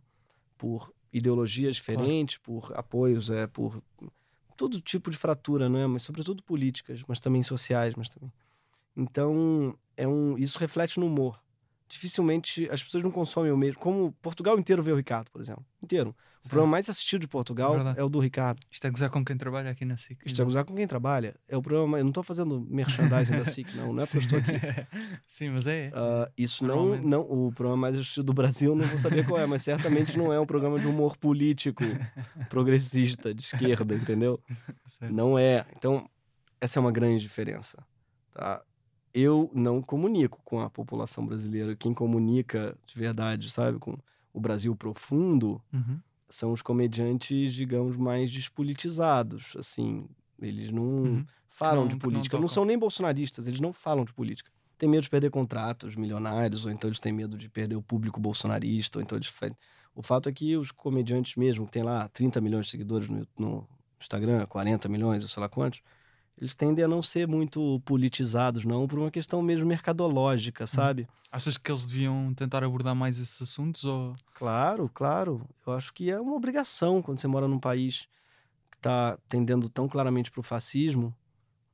por 0.57 0.93
ideologias 1.11 1.75
diferentes, 1.75 2.37
por 2.37 2.71
apoios, 2.75 3.29
é, 3.29 3.47
por 3.47 3.81
todo 4.57 4.81
tipo 4.81 5.09
de 5.09 5.17
fratura, 5.17 5.69
não 5.69 5.79
é? 5.79 5.87
Mas 5.87 6.03
sobretudo 6.03 6.43
políticas, 6.43 7.01
mas 7.07 7.19
também 7.19 7.43
sociais, 7.43 7.93
mas 7.95 8.09
também. 8.09 8.31
Então, 8.95 9.77
é 9.97 10.07
um, 10.07 10.37
isso 10.37 10.57
reflete 10.57 10.99
no 10.99 11.05
humor. 11.05 11.39
Dificilmente 11.87 12.67
as 12.71 12.83
pessoas 12.83 13.03
não 13.03 13.11
consomem 13.11 13.51
o 13.51 13.57
mesmo. 13.57 13.79
Como 13.79 14.11
Portugal 14.21 14.57
inteiro 14.57 14.81
vê 14.81 14.91
o 14.91 14.95
Ricardo, 14.95 15.29
por 15.31 15.41
exemplo. 15.41 15.65
Inteiro. 15.81 16.15
O 16.45 16.49
programa 16.49 16.73
mais 16.73 16.87
assistido 16.87 17.21
de 17.21 17.27
Portugal 17.27 17.73
Verdade. 17.73 17.99
é 17.99 18.03
o 18.03 18.09
do 18.09 18.19
Ricardo. 18.19 18.59
Isto 18.69 18.85
é 18.85 18.91
gozar 18.91 19.09
com 19.09 19.25
quem 19.25 19.35
trabalha 19.35 19.71
aqui 19.71 19.83
na 19.83 19.97
SIC. 19.97 20.19
Isto 20.23 20.43
é 20.43 20.45
gozar 20.45 20.63
com 20.63 20.75
quem 20.75 20.85
trabalha. 20.85 21.35
É 21.47 21.57
o 21.57 21.61
programa. 21.61 21.97
Eu 21.97 22.03
não 22.03 22.11
estou 22.11 22.23
fazendo 22.23 22.61
merchandising 22.69 23.33
da 23.33 23.45
SIC, 23.45 23.75
não. 23.75 23.91
Não 23.91 24.03
é 24.03 24.05
porque 24.05 24.17
eu 24.17 24.21
estou 24.21 24.39
aqui. 24.39 24.51
Sim, 25.27 25.49
mas 25.49 25.65
é. 25.65 25.91
Ah, 25.95 26.29
isso 26.37 26.63
não, 26.63 26.95
não. 26.97 27.21
O 27.21 27.51
programa 27.51 27.77
mais 27.77 27.95
assistido 27.95 28.25
do 28.25 28.33
Brasil, 28.33 28.75
não 28.75 28.83
vou 28.83 28.99
saber 28.99 29.25
qual 29.25 29.41
é, 29.41 29.47
mas 29.47 29.63
certamente 29.63 30.15
não 30.15 30.31
é 30.31 30.39
um 30.39 30.45
programa 30.45 30.79
de 30.79 30.85
humor 30.85 31.17
político 31.17 31.83
progressista, 32.47 33.33
de 33.33 33.41
esquerda, 33.41 33.95
entendeu? 33.95 34.39
Certo. 34.85 35.11
Não 35.11 35.39
é. 35.39 35.65
Então, 35.75 36.07
essa 36.61 36.77
é 36.77 36.79
uma 36.79 36.91
grande 36.91 37.21
diferença. 37.21 37.83
Tá? 38.31 38.61
Eu 39.17 39.49
não 39.53 39.81
comunico 39.81 40.41
com 40.43 40.59
a 40.59 40.69
população 40.69 41.25
brasileira. 41.25 41.73
Quem 41.73 41.93
comunica 41.93 42.77
de 42.85 42.99
verdade, 42.99 43.49
sabe, 43.49 43.79
com 43.79 43.97
o 44.33 44.41
Brasil 44.41 44.75
profundo, 44.75 45.61
Uhum. 45.71 45.99
são 46.29 46.51
os 46.51 46.61
comediantes, 46.61 47.53
digamos, 47.53 47.95
mais 47.95 48.29
despolitizados. 48.29 49.55
Assim, 49.57 50.05
eles 50.41 50.69
não 50.69 50.83
Uhum. 50.83 51.25
falam 51.47 51.83
não- 51.83 51.87
de 51.87 51.93
não 51.95 51.99
política. 51.99 52.35
Não, 52.35 52.41
tocam. 52.43 52.53
são 52.53 52.65
nem 52.65 52.77
bolsonaristas, 52.77 53.47
eles 53.47 53.61
não 53.61 53.71
falam 53.71 54.03
de 54.03 54.13
política. 54.13 54.51
Tem 54.77 54.89
medo 54.89 55.03
de 55.03 55.09
perder 55.09 55.31
contratos 55.31 55.95
milionários, 55.95 56.65
ou 56.65 56.71
então 56.73 56.89
eles 56.89 56.99
têm 56.99 57.13
medo 57.13 57.37
de 57.37 57.47
perder 57.49 57.77
o 57.77 57.81
público 57.81 58.19
bolsonarista, 58.19 58.99
ou 58.99 59.01
então 59.01 59.17
eles. 59.17 59.31
O 59.95 60.03
fato 60.03 60.27
é 60.27 60.33
que 60.33 60.57
os 60.57 60.71
comediantes 60.73 61.37
mesmo, 61.37 61.65
que 61.65 61.71
tem 61.71 61.83
lá 61.83 62.09
30 62.09 62.41
milhões 62.41 62.65
de 62.65 62.71
seguidores 62.71 63.07
no, 63.07 63.25
no 63.39 63.65
Instagram, 63.97 64.45
40 64.47 64.89
milhões, 64.89 65.23
ou 65.23 65.29
sei 65.29 65.39
lá 65.39 65.47
quantos, 65.47 65.79
eles 66.37 66.55
tendem 66.55 66.83
a 66.83 66.87
não 66.87 67.01
ser 67.01 67.27
muito 67.27 67.81
politizados, 67.85 68.65
não, 68.65 68.87
por 68.87 68.99
uma 68.99 69.11
questão 69.11 69.41
mesmo 69.41 69.65
mercadológica, 69.65 70.67
sabe? 70.67 71.07
Achas 71.31 71.57
que 71.57 71.71
eles 71.71 71.85
deviam 71.85 72.33
tentar 72.33 72.63
abordar 72.63 72.95
mais 72.95 73.19
esses 73.19 73.41
assuntos? 73.41 73.83
Ou... 73.85 74.15
Claro, 74.33 74.89
claro. 74.93 75.47
Eu 75.65 75.73
acho 75.73 75.93
que 75.93 76.09
é 76.09 76.19
uma 76.19 76.35
obrigação 76.35 77.01
quando 77.01 77.19
você 77.19 77.27
mora 77.27 77.47
num 77.47 77.59
país 77.59 78.07
que 78.71 78.77
está 78.77 79.17
tendendo 79.29 79.69
tão 79.69 79.87
claramente 79.87 80.31
para 80.31 80.39
o 80.39 80.43
fascismo, 80.43 81.15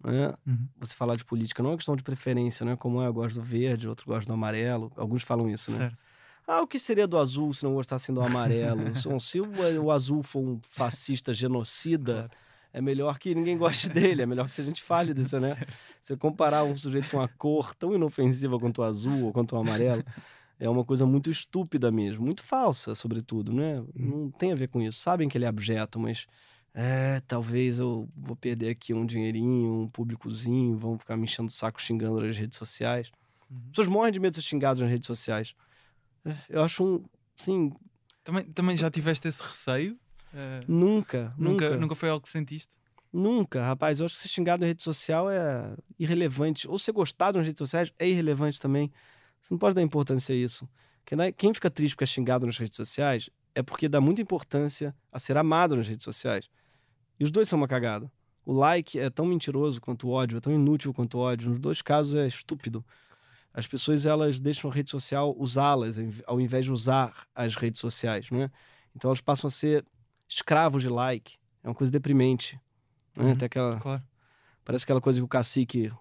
né? 0.04 0.34
Uhum. 0.46 0.68
Você 0.80 0.96
falar 0.96 1.16
de 1.16 1.24
política 1.24 1.62
não 1.62 1.74
é 1.74 1.76
questão 1.76 1.96
de 1.96 2.02
preferência, 2.04 2.66
não 2.66 2.74
é 2.74 2.76
como 2.76 3.00
ah, 3.02 3.06
eu 3.06 3.14
gosto 3.14 3.36
do 3.36 3.44
verde, 3.44 3.88
outro 3.88 4.08
gosta 4.08 4.28
do 4.28 4.34
amarelo. 4.34 4.92
Alguns 4.96 5.22
falam 5.22 5.50
isso, 5.50 5.72
né? 5.72 5.78
Certo. 5.78 5.98
Ah, 6.48 6.62
o 6.62 6.68
que 6.68 6.80
seria 6.80 7.08
do 7.08 7.18
azul 7.20 7.54
se 7.54 7.64
não 7.64 7.74
gostassem 7.76 8.14
do 8.14 8.22
amarelo? 8.22 8.82
Se- 8.98 9.20
se 9.20 9.40
o, 9.42 9.48
o 9.84 9.92
azul 9.92 10.24
for 10.24 10.40
um 10.40 10.60
fascista 10.64 11.34
genocida, 11.34 12.14
Claro. 12.14 12.32
É 12.74 12.82
melhor 12.82 13.20
que 13.20 13.34
ninguém 13.36 13.58
goste 13.58 13.88
dele, 13.90 14.22
é 14.22 14.26
melhor 14.26 14.50
que 14.50 14.62
a 14.62 14.64
gente 14.64 14.82
fale 14.82 15.14
disso, 15.14 15.40
né? 15.40 15.56
Você 16.02 16.16
comparar 16.18 16.64
um 16.64 16.76
sujeito 16.76 17.10
com 17.10 17.18
uma 17.18 17.28
cor 17.28 17.76
tão 17.76 17.94
inofensiva 17.94 18.60
quanto 18.60 18.80
o 18.80 18.84
azul 18.84 19.26
ou 19.26 19.34
quanto 19.34 19.56
o 19.56 19.60
amarelo. 19.60 20.04
é 20.60 20.70
uma 20.70 20.86
coisa 20.86 21.06
muito 21.06 21.30
estúpida 21.30 21.92
mesmo, 21.92 22.24
muito 22.24 22.44
falsa, 22.44 22.94
sobretudo, 22.96 23.52
né? 23.52 23.84
Não 23.96 24.30
tem 24.32 24.52
a 24.52 24.56
ver 24.56 24.68
com 24.68 24.82
isso. 24.82 25.00
Sabem 25.00 25.28
que 25.28 25.38
ele 25.38 25.46
é 25.46 25.48
abjeto, 25.48 26.00
mas 26.00 26.28
é, 26.74 27.20
talvez 27.28 27.80
eu 27.80 28.08
vou 28.16 28.36
perder 28.36 28.70
aqui 28.70 28.94
um 28.94 29.06
dinheirinho, 29.06 29.82
um 29.82 29.88
públicozinho, 29.90 30.78
vão 30.78 30.98
ficar 30.98 31.18
me 31.18 31.24
enchendo 31.24 31.50
o 31.50 31.52
saco 31.52 31.82
xingando 31.82 32.22
nas 32.22 32.38
redes 32.38 32.58
sociais. 32.58 33.12
Uhum. 33.50 33.58
As 33.58 33.70
pessoas 33.70 33.88
morrem 33.88 34.14
de 34.14 34.20
medo 34.20 34.32
de 34.32 34.42
ser 34.42 34.48
xingadas 34.48 34.80
nas 34.80 34.90
redes 34.90 35.08
sociais. 35.08 35.54
É, 36.24 36.36
Eu 36.50 36.62
acho 36.64 36.84
um, 36.84 37.04
assim, 37.40 37.74
Também, 38.24 38.44
também 38.46 38.76
já 38.78 38.90
tiveste 38.90 39.28
esse 39.28 39.42
receio? 39.42 39.98
Eh, 40.34 40.62
nunca, 40.68 41.34
nunca, 41.38 41.66
nunca, 41.66 41.78
nunca 41.78 41.96
foi 41.96 42.10
algo 42.10 42.24
que 42.24 42.30
sentiste? 42.30 42.76
Nunca, 43.12 43.66
rapaz. 43.66 44.00
Eu 44.00 44.06
acho 44.06 44.16
que 44.16 44.22
ser 44.22 44.30
xingado 44.30 44.62
na 44.62 44.68
rede 44.68 44.82
social 44.84 45.30
é 45.30 45.76
irrelevante. 46.00 46.68
Ou 46.68 46.80
ser 46.80 46.94
gostado 46.94 47.38
nas 47.38 47.46
redes 47.48 47.60
sociais 47.60 47.92
é 48.00 48.08
irrelevante 48.08 48.60
também. 48.60 48.92
Você 49.42 49.54
não 49.54 49.58
pode 49.60 49.76
dar 49.76 49.82
importância 49.82 50.34
a 50.34 50.38
isso. 50.38 50.68
Quem, 51.06 51.18
dá- 51.18 51.32
quem 51.32 51.54
fica 51.54 51.70
triste 51.70 51.96
porque 51.96 52.06
é 52.06 52.08
xingado 52.08 52.46
nas 52.46 52.58
redes 52.58 52.76
sociais 52.76 53.30
é 53.54 53.62
porque 53.62 53.90
dá 53.90 54.00
muita 54.00 54.22
importância 54.22 54.96
a 55.12 55.20
ser 55.20 55.36
amado 55.36 55.76
nas 55.76 55.88
redes 55.88 56.06
sociais. 56.06 56.50
E 57.20 57.24
os 57.24 57.32
dois 57.32 57.50
são 57.50 57.58
uma 57.58 57.68
cagada. 57.68 58.10
O 58.46 58.54
like 58.54 58.98
é 58.98 59.10
tão 59.10 59.26
mentiroso 59.26 59.82
quanto 59.82 60.08
o 60.08 60.12
ódio, 60.12 60.38
é 60.38 60.42
tão 60.42 60.54
inútil 60.54 60.94
quanto 60.94 61.18
o 61.18 61.20
ódio. 61.22 61.50
Nos 61.50 61.60
dois 61.60 61.82
casos 61.82 62.16
é 62.16 62.26
estúpido. 62.28 62.84
As 63.54 63.68
pessoas 63.68 64.06
elas 64.06 64.40
deixam 64.40 64.72
a 64.72 64.74
rede 64.74 64.90
social 64.90 65.36
usá-las 65.38 65.98
ao 66.26 66.40
invés 66.40 66.64
de 66.66 66.72
usar 66.72 67.28
as 67.36 67.56
redes 67.56 67.82
sociais, 67.82 68.32
né? 68.32 68.50
Então 68.96 69.10
elas 69.10 69.20
passam 69.22 69.50
a 69.50 69.52
ser 69.52 69.86
escravos 70.32 70.82
de 70.82 70.90
like. 70.90 71.36
É 71.64 71.68
uma 71.68 71.76
coisa 71.76 71.92
deprimente. 71.92 72.60
Né? 73.16 73.26
Uhum. 73.26 73.32
Até 73.34 73.46
aquela, 73.46 73.78
Claro. 73.80 74.02
parece 74.64 74.86
aquela 74.86 75.02
coisa 75.02 75.20
que 75.20 75.24
o 75.24 75.28
cacique 75.28 75.92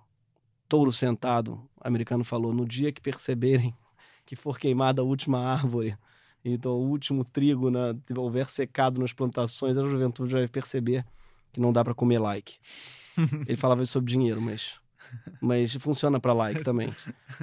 touro 0.69 0.93
sentado 0.93 1.69
americano 1.81 2.23
falou: 2.25 2.53
no 2.55 2.65
dia 2.67 2.93
que 2.93 3.01
perceberem 3.01 3.75
que 4.25 4.37
for 4.37 4.59
queimada 4.59 5.03
a 5.03 5.05
última 5.05 5.41
árvore, 5.41 5.97
então 6.45 6.73
o 6.73 6.89
último 6.89 7.25
trigo 7.25 7.71
na, 7.71 7.95
houver 8.17 8.49
secado 8.49 9.01
nas 9.01 9.13
plantações, 9.13 9.77
a 9.77 9.83
juventude 9.87 10.33
vai 10.33 10.47
perceber 10.49 11.05
que 11.53 11.61
não 11.61 11.73
dá 11.73 11.83
para 11.85 11.95
comer 11.95 12.19
like. 12.21 12.59
Ele 13.47 13.57
falava 13.57 13.83
isso 13.83 13.93
sobre 13.93 14.13
dinheiro, 14.13 14.41
mas 14.41 14.79
mas 15.41 15.75
funciona 15.75 16.19
para 16.21 16.33
like 16.35 16.63
também, 16.65 16.95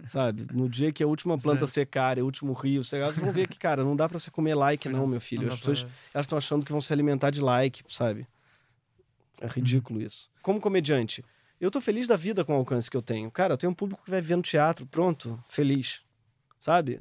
sabe? 0.07 0.47
No 0.53 0.69
dia 0.69 0.91
que 0.91 1.03
a 1.03 1.07
última 1.07 1.37
planta 1.37 1.65
secar, 1.67 2.17
e 2.17 2.21
o 2.21 2.25
último 2.25 2.53
rio 2.53 2.83
secar, 2.83 3.07
vocês 3.07 3.17
vão 3.23 3.31
ver 3.33 3.47
que 3.47 3.57
cara, 3.57 3.83
não 3.83 3.95
dá 3.95 4.07
para 4.07 4.19
você 4.19 4.29
comer 4.31 4.55
like 4.55 4.87
não, 4.89 5.05
meu 5.07 5.19
filho. 5.21 5.43
Não 5.47 5.53
As 5.53 5.59
pessoas 5.59 5.83
para- 5.83 5.91
elas 6.13 6.25
estão 6.25 6.37
achando 6.37 6.65
que 6.65 6.71
vão 6.71 6.81
se 6.81 6.91
alimentar 6.93 7.29
de 7.31 7.41
like, 7.41 7.83
sabe? 7.89 8.21
Uhum. 8.21 8.27
É 9.41 9.47
ridículo 9.47 10.01
isso. 10.01 10.29
Como 10.41 10.59
comediante, 10.59 11.23
eu 11.59 11.69
tô 11.69 11.79
feliz 11.81 12.07
da 12.07 12.15
vida 12.15 12.43
com 12.45 12.53
o 12.53 12.57
alcance 12.57 12.89
que 12.89 12.97
eu 12.97 13.01
tenho. 13.01 13.29
Cara, 13.31 13.53
eu 13.53 13.57
tenho 13.57 13.71
um 13.71 13.75
público 13.75 14.03
que 14.03 14.11
vai 14.11 14.21
ver 14.21 14.35
no 14.35 14.41
teatro, 14.41 14.85
pronto, 14.85 15.41
feliz. 15.47 16.01
Sabe? 16.59 16.99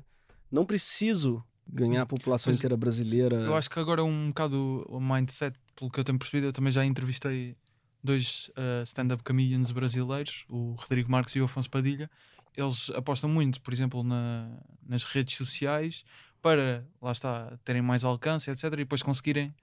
Não 0.50 0.64
preciso 0.66 1.42
ganhar 1.66 2.02
a 2.02 2.06
população 2.06 2.50
Mas 2.50 2.58
inteira 2.58 2.76
brasileira. 2.76 3.36
Eu 3.36 3.56
acho 3.56 3.68
que 3.70 3.78
agora 3.78 4.04
um 4.04 4.28
bocado 4.28 4.84
o 4.88 5.00
mindset, 5.00 5.58
pelo 5.74 5.90
que 5.90 5.98
eu 5.98 6.04
tenho 6.04 6.18
percebido, 6.18 6.46
eu 6.46 6.52
também 6.52 6.72
já 6.72 6.84
entrevistei 6.84 7.56
dois 8.02 8.50
eh, 8.56 8.82
stand-up 8.84 9.22
comedians 9.24 9.70
brasileiros, 9.70 10.44
o 10.48 10.72
Rodrigo 10.78 11.10
Marques 11.10 11.34
e 11.34 11.40
o 11.40 11.44
Afonso 11.44 11.68
Padilha. 11.70 12.10
Eles 12.56 12.90
apostam 12.90 13.28
muito, 13.28 13.60
por 13.60 13.72
exemplo, 13.72 14.02
na- 14.02 14.50
nas 14.86 15.04
redes 15.04 15.36
sociais 15.36 16.04
para, 16.40 16.86
lá 17.02 17.12
está, 17.12 17.58
terem 17.64 17.82
mais 17.82 18.04
alcance, 18.04 18.50
etc. 18.50 18.64
E 18.64 18.76
depois 18.76 19.02
conseguirem 19.02 19.54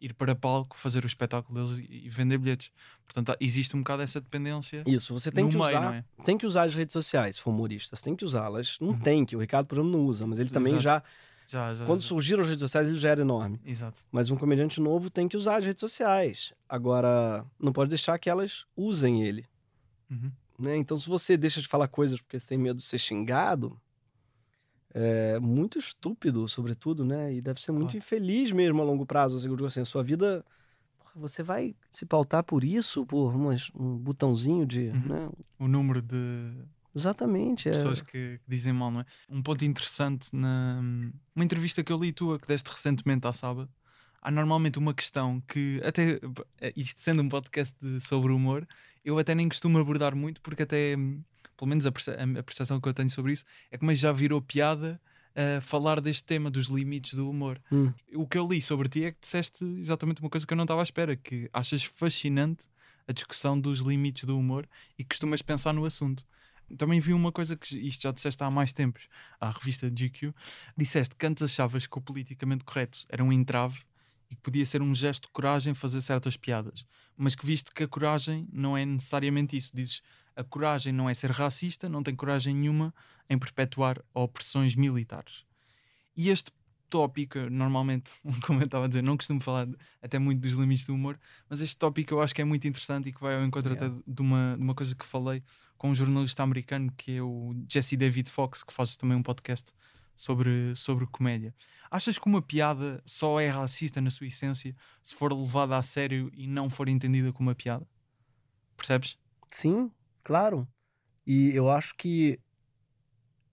ir 0.00 0.14
para 0.14 0.34
palco, 0.34 0.76
fazer 0.76 1.04
o 1.04 1.06
espetáculo 1.06 1.62
deles 1.68 1.86
e, 1.90 2.08
vender 2.08 2.38
bilhetes. 2.38 2.72
Portanto, 3.04 3.36
existe 3.38 3.76
um 3.76 3.80
bocado 3.80 4.02
essa 4.02 4.18
dependência 4.20 4.82
Isso, 4.86 5.12
você 5.12 5.30
tem 5.30 5.46
que 5.46 5.54
meio, 5.56 5.66
usar, 5.68 5.80
não 5.82 5.92
é? 5.92 6.04
tem 6.24 6.38
que 6.38 6.46
usar 6.46 6.62
as 6.62 6.74
redes 6.74 6.92
sociais, 6.94 7.36
se 7.36 7.42
for 7.42 7.50
humorista. 7.50 7.94
Você 7.94 8.02
tem 8.04 8.16
que 8.16 8.24
usá-las. 8.24 8.78
Não 8.80 8.88
Uhum. 8.88 8.98
tem 8.98 9.24
que, 9.26 9.36
o 9.36 9.40
Ricardo, 9.40 9.66
por 9.66 9.76
exemplo, 9.76 9.92
não 9.92 10.06
usa, 10.06 10.26
mas 10.26 10.38
ele 10.38 10.48
também 10.48 10.72
Exato. 10.76 10.82
já, 10.84 11.02
Já, 11.50 11.74
já, 11.74 11.84
quando 11.84 12.00
já. 12.00 12.06
surgiram 12.08 12.42
as 12.42 12.48
redes 12.48 12.60
sociais, 12.62 12.88
ele 12.88 12.96
já 12.96 13.08
era 13.10 13.22
enorme. 13.22 13.60
Exato. 13.64 13.98
Mas 14.12 14.30
um 14.30 14.36
comediante 14.36 14.80
novo 14.80 15.10
tem 15.10 15.26
que 15.26 15.36
usar 15.36 15.56
as 15.56 15.64
redes 15.64 15.80
sociais. 15.80 16.52
Agora, 16.68 17.44
não 17.58 17.72
pode 17.72 17.88
deixar 17.90 18.18
que 18.20 18.30
elas 18.30 18.66
usem 18.76 19.24
ele. 19.24 19.44
Uhum. 20.08 20.30
né? 20.58 20.76
Então, 20.76 20.98
se 20.98 21.08
você 21.08 21.36
deixa 21.36 21.60
de 21.60 21.66
falar 21.68 21.88
coisas 21.88 22.20
porque 22.20 22.38
você 22.38 22.46
tem 22.46 22.58
medo 22.58 22.76
de 22.76 22.84
ser 22.84 22.98
xingado, 22.98 23.80
é 24.92 25.38
muito 25.40 25.78
estúpido, 25.78 26.46
sobretudo, 26.48 27.04
né? 27.04 27.32
E 27.34 27.40
deve 27.40 27.60
ser 27.60 27.72
muito 27.72 27.90
Claro. 27.92 27.98
infeliz 27.98 28.50
mesmo 28.52 28.80
a 28.80 28.84
longo 28.84 29.06
prazo. 29.06 29.36
Assim, 29.36 29.48
eu 29.48 29.56
digo 29.56 29.66
assim, 29.66 29.80
a 29.80 29.84
sua 29.84 30.02
vida. 30.02 30.44
Você 31.16 31.42
vai 31.42 31.74
se 31.90 32.06
pautar 32.06 32.44
por 32.44 32.62
isso, 32.62 33.04
por 33.06 33.34
um 33.74 33.96
botãozinho 33.98 34.64
de. 34.66 34.88
Uhum. 34.90 35.06
Né? 35.08 35.30
O 35.58 35.66
número 35.66 36.00
de, 36.00 36.52
Exatamente. 36.94 37.68
É... 37.68 37.72
pessoas 37.72 38.00
que, 38.02 38.38
que 38.38 38.40
dizem 38.48 38.72
mal, 38.72 38.90
não 38.90 39.00
é? 39.00 39.04
Um 39.28 39.42
ponto 39.42 39.64
interessante 39.64 40.34
na 40.34 40.80
uma 41.34 41.44
entrevista 41.44 41.82
que 41.84 41.92
eu 41.92 41.98
li 41.98 42.12
tua 42.12 42.38
que 42.38 42.46
deste 42.48 42.68
recentemente 42.68 43.26
à 43.26 43.32
sábado. 43.32 43.70
Há 44.22 44.30
normalmente 44.30 44.78
uma 44.78 44.92
questão 44.92 45.40
que, 45.48 45.80
até 45.84 46.20
eh, 46.60 46.72
isto 46.76 47.00
sendo 47.00 47.22
um 47.22 47.28
podcast 47.28 47.74
de- 47.80 48.00
sobre 48.00 48.32
humor, 48.32 48.68
eu 49.02 49.18
até 49.18 49.34
nem 49.34 49.48
costumo 49.48 49.78
abordar 49.78 50.14
muito, 50.14 50.42
porque 50.42 50.64
até, 50.64 50.94
pelo 51.56 51.68
menos 51.68 51.86
a, 51.86 51.92
perce- 51.92 52.10
a 52.10 52.42
percepção 52.42 52.78
que 52.80 52.86
eu 52.88 52.92
tenho 52.92 53.08
sobre 53.08 53.32
isso, 53.32 53.44
é 53.70 53.78
como 53.78 53.94
já 53.94 54.12
virou 54.12 54.42
piada 54.42 55.00
a 55.34 55.60
falar 55.62 56.02
deste 56.02 56.24
tema 56.24 56.50
dos 56.50 56.66
limites 56.66 57.14
do 57.14 57.30
humor. 57.30 57.58
Hum. 57.72 57.92
O 58.14 58.26
que 58.26 58.36
eu 58.36 58.46
li 58.46 58.60
sobre 58.60 58.90
ti 58.90 59.04
é 59.04 59.12
que 59.12 59.18
disseste 59.22 59.64
exatamente 59.78 60.20
uma 60.20 60.28
coisa 60.28 60.46
que 60.46 60.52
eu 60.52 60.56
não 60.56 60.64
estava 60.64 60.82
à 60.82 60.82
espera, 60.82 61.16
que 61.16 61.48
achas 61.52 61.82
fascinante 61.84 62.66
a 63.08 63.12
discussão 63.12 63.58
dos 63.58 63.78
limites 63.78 64.24
do 64.24 64.36
humor 64.38 64.68
e 64.98 65.04
costumas 65.04 65.40
pensar 65.40 65.72
no 65.72 65.86
assunto. 65.86 66.26
Também 66.76 67.00
vi 67.00 67.12
uma 67.12 67.32
coisa 67.32 67.56
que 67.56 67.76
isto 67.78 68.02
já 68.02 68.12
disseste 68.12 68.42
há 68.42 68.50
mais 68.50 68.72
tempos, 68.72 69.08
à 69.40 69.50
revista 69.50 69.90
GQ. 69.90 70.32
Disseste 70.76 71.16
que 71.16 71.26
antes 71.26 71.42
achavas 71.42 71.86
que 71.86 71.98
o 71.98 72.00
politicamente 72.00 72.64
correto 72.64 73.06
era 73.08 73.22
um 73.22 73.32
entrave 73.32 73.80
e 74.30 74.36
que 74.36 74.42
podia 74.42 74.64
ser 74.64 74.80
um 74.80 74.94
gesto 74.94 75.24
de 75.24 75.32
coragem 75.32 75.74
fazer 75.74 76.00
certas 76.00 76.36
piadas, 76.36 76.86
mas 77.16 77.34
que 77.34 77.44
viste 77.44 77.70
que 77.74 77.82
a 77.82 77.88
coragem 77.88 78.48
não 78.52 78.76
é 78.76 78.86
necessariamente 78.86 79.56
isso. 79.56 79.74
Dizes 79.74 80.02
a 80.36 80.44
coragem 80.44 80.92
não 80.92 81.10
é 81.10 81.14
ser 81.14 81.30
racista, 81.30 81.88
não 81.88 82.02
tem 82.02 82.14
coragem 82.14 82.54
nenhuma 82.54 82.94
em 83.28 83.38
perpetuar 83.38 84.00
opressões 84.14 84.74
militares. 84.76 85.44
E 86.16 86.28
este 86.28 86.52
tópico, 86.90 87.38
normalmente, 87.50 88.10
como 88.44 88.60
eu 88.60 88.66
estava 88.66 88.84
a 88.84 88.88
dizer, 88.88 89.02
não 89.02 89.16
costumo 89.16 89.40
falar 89.40 89.68
até 90.02 90.18
muito 90.18 90.40
dos 90.40 90.52
limites 90.52 90.86
do 90.86 90.94
humor, 90.94 91.18
mas 91.48 91.60
este 91.60 91.76
tópico 91.76 92.12
eu 92.12 92.20
acho 92.20 92.34
que 92.34 92.42
é 92.42 92.44
muito 92.44 92.66
interessante 92.66 93.08
e 93.08 93.12
que 93.12 93.20
vai 93.20 93.36
ao 93.36 93.44
encontro 93.44 93.72
até 93.72 93.88
de 93.88 94.20
uma, 94.20 94.56
de 94.56 94.62
uma 94.62 94.74
coisa 94.74 94.94
que 94.94 95.06
falei 95.06 95.42
com 95.78 95.90
um 95.90 95.94
jornalista 95.94 96.42
americano 96.42 96.92
que 96.96 97.16
é 97.16 97.22
o 97.22 97.54
Jesse 97.66 97.96
David 97.96 98.30
Fox, 98.30 98.62
que 98.62 98.72
faz 98.72 98.96
também 98.96 99.16
um 99.16 99.22
podcast 99.22 99.72
sobre, 100.14 100.74
sobre 100.76 101.06
comédia. 101.06 101.54
Achas 101.90 102.18
que 102.18 102.26
uma 102.26 102.42
piada 102.42 103.02
só 103.06 103.40
é 103.40 103.48
racista 103.48 104.00
na 104.00 104.10
sua 104.10 104.26
essência 104.26 104.76
se 105.02 105.14
for 105.14 105.32
levada 105.32 105.76
a 105.76 105.82
sério 105.82 106.30
e 106.34 106.46
não 106.46 106.68
for 106.68 106.88
entendida 106.88 107.32
como 107.32 107.48
uma 107.48 107.54
piada? 107.54 107.86
Percebes? 108.76 109.18
Sim, 109.48 109.90
claro. 110.22 110.68
E 111.26 111.50
eu 111.54 111.70
acho 111.70 111.94
que 111.96 112.38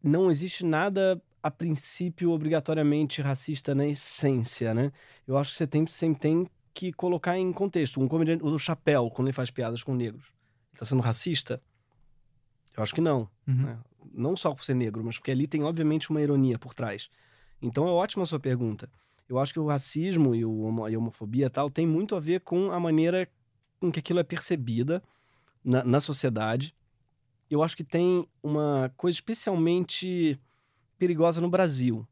não 0.03 0.29
existe 0.29 0.63
nada 0.63 1.22
a 1.48 1.51
princípio 1.51 2.32
obrigatoriamente 2.32 3.22
racista 3.22 3.74
na 3.74 3.88
essência, 3.88 4.74
né? 4.74 4.92
Eu 5.25 5.38
acho 5.38 5.51
que 5.51 5.58
você 5.58 5.66
tem, 5.66 5.88
sempre 5.88 6.20
tem 6.20 6.50
que 6.74 6.92
colocar 6.92 7.38
em 7.38 7.54
contexto. 7.54 8.01
Um 8.01 8.08
comediante, 8.08 8.44
o 8.44 8.60
Chapéu, 8.60 9.10
quando 9.10 9.30
ele 9.30 9.34
faz 9.34 9.50
piadas 9.50 9.82
com 9.82 9.96
negros, 9.96 10.25
ele 10.72 10.80
tá 10.80 10.86
sendo 10.86 11.01
racista? 11.01 11.62
Eu 12.75 12.84
acho 12.84 12.94
que 12.94 13.00
não. 13.00 13.30
Uhum. 13.48 13.56
né? 13.56 13.80
Não 14.13 14.36
só 14.36 14.54
por 14.54 14.66
ser 14.66 14.74
negro, 14.74 15.01
mas 15.04 15.18
porque 15.18 15.32
ali 15.32 15.48
tem 15.48 15.63
obviamente 15.63 16.10
uma 16.10 16.22
ironia 16.22 16.60
por 16.60 16.75
trás. 16.75 17.10
Então 17.62 17.88
é 17.88 17.92
ótima 17.92 18.24
a 18.24 18.27
sua 18.27 18.39
pergunta. 18.39 18.89
Eu 19.30 19.39
acho 19.39 19.54
que 19.54 19.60
o 19.60 19.68
racismo 19.68 20.36
e, 20.36 20.44
o 20.44 20.89
e 20.89 20.96
a 20.96 21.00
homofobia 21.00 21.50
tal 21.50 21.70
tem 21.70 21.88
muito 21.88 22.13
a 22.13 22.20
ver 22.20 22.42
com 22.42 22.72
a 22.72 22.80
maneira 22.80 23.27
com 23.80 23.89
que 23.89 24.00
aquilo 24.00 24.20
é 24.20 24.24
percebida 24.24 25.01
na, 25.63 25.82
na 25.84 26.00
sociedade. 26.01 26.75
Eu 27.50 27.63
acho 27.63 27.77
que 27.77 27.86
tem 27.86 28.27
uma 28.44 28.92
coisa 28.98 29.16
especialmente 29.16 30.38
perigosa 30.98 31.39
no 31.42 31.50
Brasil. 31.50 32.08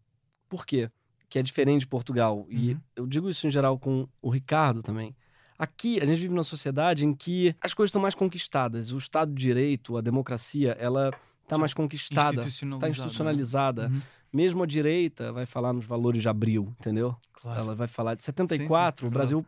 Por 0.49 0.65
quê? 0.65 0.89
Que 1.29 1.39
é 1.39 1.43
diferente 1.43 1.81
de 1.81 1.87
Portugal. 1.87 2.45
E 2.49 2.71
Uhum. 2.73 2.79
eu 2.95 3.07
digo 3.07 3.29
isso 3.29 3.45
em 3.47 3.51
geral 3.51 3.77
com 3.79 4.07
o 4.21 4.29
Ricardo 4.29 4.81
também. 4.83 5.15
Aqui, 5.57 5.99
a 6.01 6.05
gente 6.05 6.17
vive 6.19 6.33
numa 6.33 6.43
sociedade 6.43 7.05
em 7.05 7.13
que 7.13 7.55
as 7.61 7.73
coisas 7.73 7.89
estão 7.89 8.01
mais 8.01 8.13
conquistadas. 8.13 8.91
O 8.91 8.97
Estado 8.97 9.33
de 9.33 9.41
Direito, 9.41 9.95
a 9.97 10.01
democracia, 10.01 10.75
ela 10.79 11.11
está 11.43 11.57
mais 11.57 11.73
conquistada, 11.73 12.29
está 12.29 12.41
Institucionalizado. 12.41 12.91
institucionalizada. 12.91 13.87
Uhum. 13.87 14.01
Mesmo 14.33 14.63
a 14.63 14.65
direita 14.65 15.31
vai 15.31 15.45
falar 15.45 15.71
nos 15.71 15.85
valores 15.85 16.21
de 16.21 16.27
abril, 16.27 16.75
entendeu? 16.77 17.15
Claro. 17.31 17.57
Ela 17.61 17.75
vai 17.75 17.87
falar 17.87 18.15
de 18.15 18.23
74, 18.25 18.99
Sim, 18.99 19.05
sim, 19.05 19.07
o 19.07 19.09
Brasil, 19.09 19.45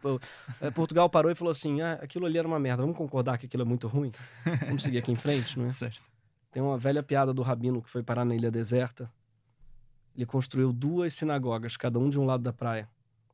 eh, 0.62 0.72
Portugal 0.72 1.10
parou 1.10 1.30
e 1.30 1.36
falou 1.36 1.52
assim: 1.52 1.82
ah, 1.82 2.00
aquilo 2.02 2.26
ali 2.26 2.38
era 2.38 2.48
uma 2.48 2.58
merda, 2.60 2.84
vamos 2.84 2.96
concordar 2.98 3.38
que 3.38 3.48
aquilo 3.48 3.64
é 3.64 3.66
muito 3.66 3.86
ruim? 3.90 4.14
Vamos 4.66 4.84
seguir 4.84 5.00
aqui 5.00 5.12
em 5.12 5.18
frente, 5.18 5.60
não 5.60 5.66
é? 5.66 5.70
Certo. 5.72 6.00
Tem 6.54 6.64
uma 6.64 6.78
velha 6.78 7.04
piada 7.04 7.34
do 7.34 7.42
Rabino 7.42 7.82
que 7.82 7.90
foi 7.90 8.02
parar 8.02 8.24
na 8.24 8.34
Ilha 8.34 8.50
Deserta. 8.50 9.12
Ele 10.18 10.26
construiu 10.26 10.74
duas 10.74 11.14
sinagogas, 11.14 11.78
cada 11.78 12.00
um 12.00 12.10
de 12.10 12.20
um 12.20 12.26
lado 12.26 12.42
da 12.42 12.52
praia. 12.52 12.90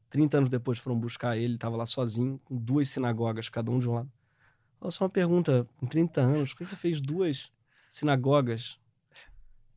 30 0.10 0.38
anos 0.38 0.50
depois 0.50 0.78
foram 0.78 1.00
buscar 1.00 1.38
ele, 1.38 1.46
ele 1.46 1.56
estava 1.56 1.78
lá 1.78 1.86
sozinho, 1.86 2.40
com 2.44 2.58
duas 2.58 2.90
sinagogas, 2.90 3.48
cada 3.48 3.72
um 3.72 3.80
de 3.80 3.90
um 3.90 3.94
lado. 3.94 4.12
Olha 4.82 4.92
só 4.92 5.06
uma 5.06 5.10
pergunta, 5.10 5.66
em 5.82 5.88
30 5.88 6.22
anos, 6.22 6.52
por 6.52 6.58
que 6.60 6.66
você 6.66 6.76
fez 6.76 7.00
duas 7.00 7.52
sinagogas? 7.90 8.78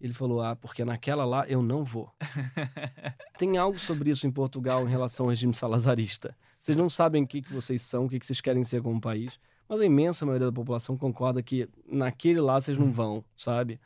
Ele 0.00 0.12
falou: 0.12 0.42
Ah, 0.42 0.56
porque 0.56 0.84
naquela 0.84 1.24
lá 1.24 1.46
eu 1.48 1.62
não 1.62 1.84
vou. 1.84 2.12
Tem 3.38 3.56
algo 3.56 3.78
sobre 3.78 4.10
isso 4.10 4.26
em 4.26 4.32
Portugal 4.32 4.82
em 4.82 4.90
relação 4.90 5.26
ao 5.26 5.30
regime 5.30 5.54
salazarista. 5.54 6.36
Vocês 6.52 6.76
não 6.76 6.88
sabem 6.88 7.22
o 7.22 7.26
que, 7.26 7.40
que 7.40 7.52
vocês 7.52 7.80
são, 7.80 8.06
o 8.06 8.08
que, 8.08 8.18
que 8.18 8.26
vocês 8.26 8.40
querem 8.40 8.64
ser 8.64 8.82
como 8.82 9.00
país, 9.00 9.38
mas 9.68 9.80
a 9.80 9.86
imensa 9.86 10.26
maioria 10.26 10.48
da 10.48 10.52
população 10.52 10.98
concorda 10.98 11.42
que 11.42 11.68
naquele 11.86 12.40
lá 12.40 12.60
vocês 12.60 12.76
não 12.76 12.90
vão, 12.90 13.24
sabe? 13.36 13.80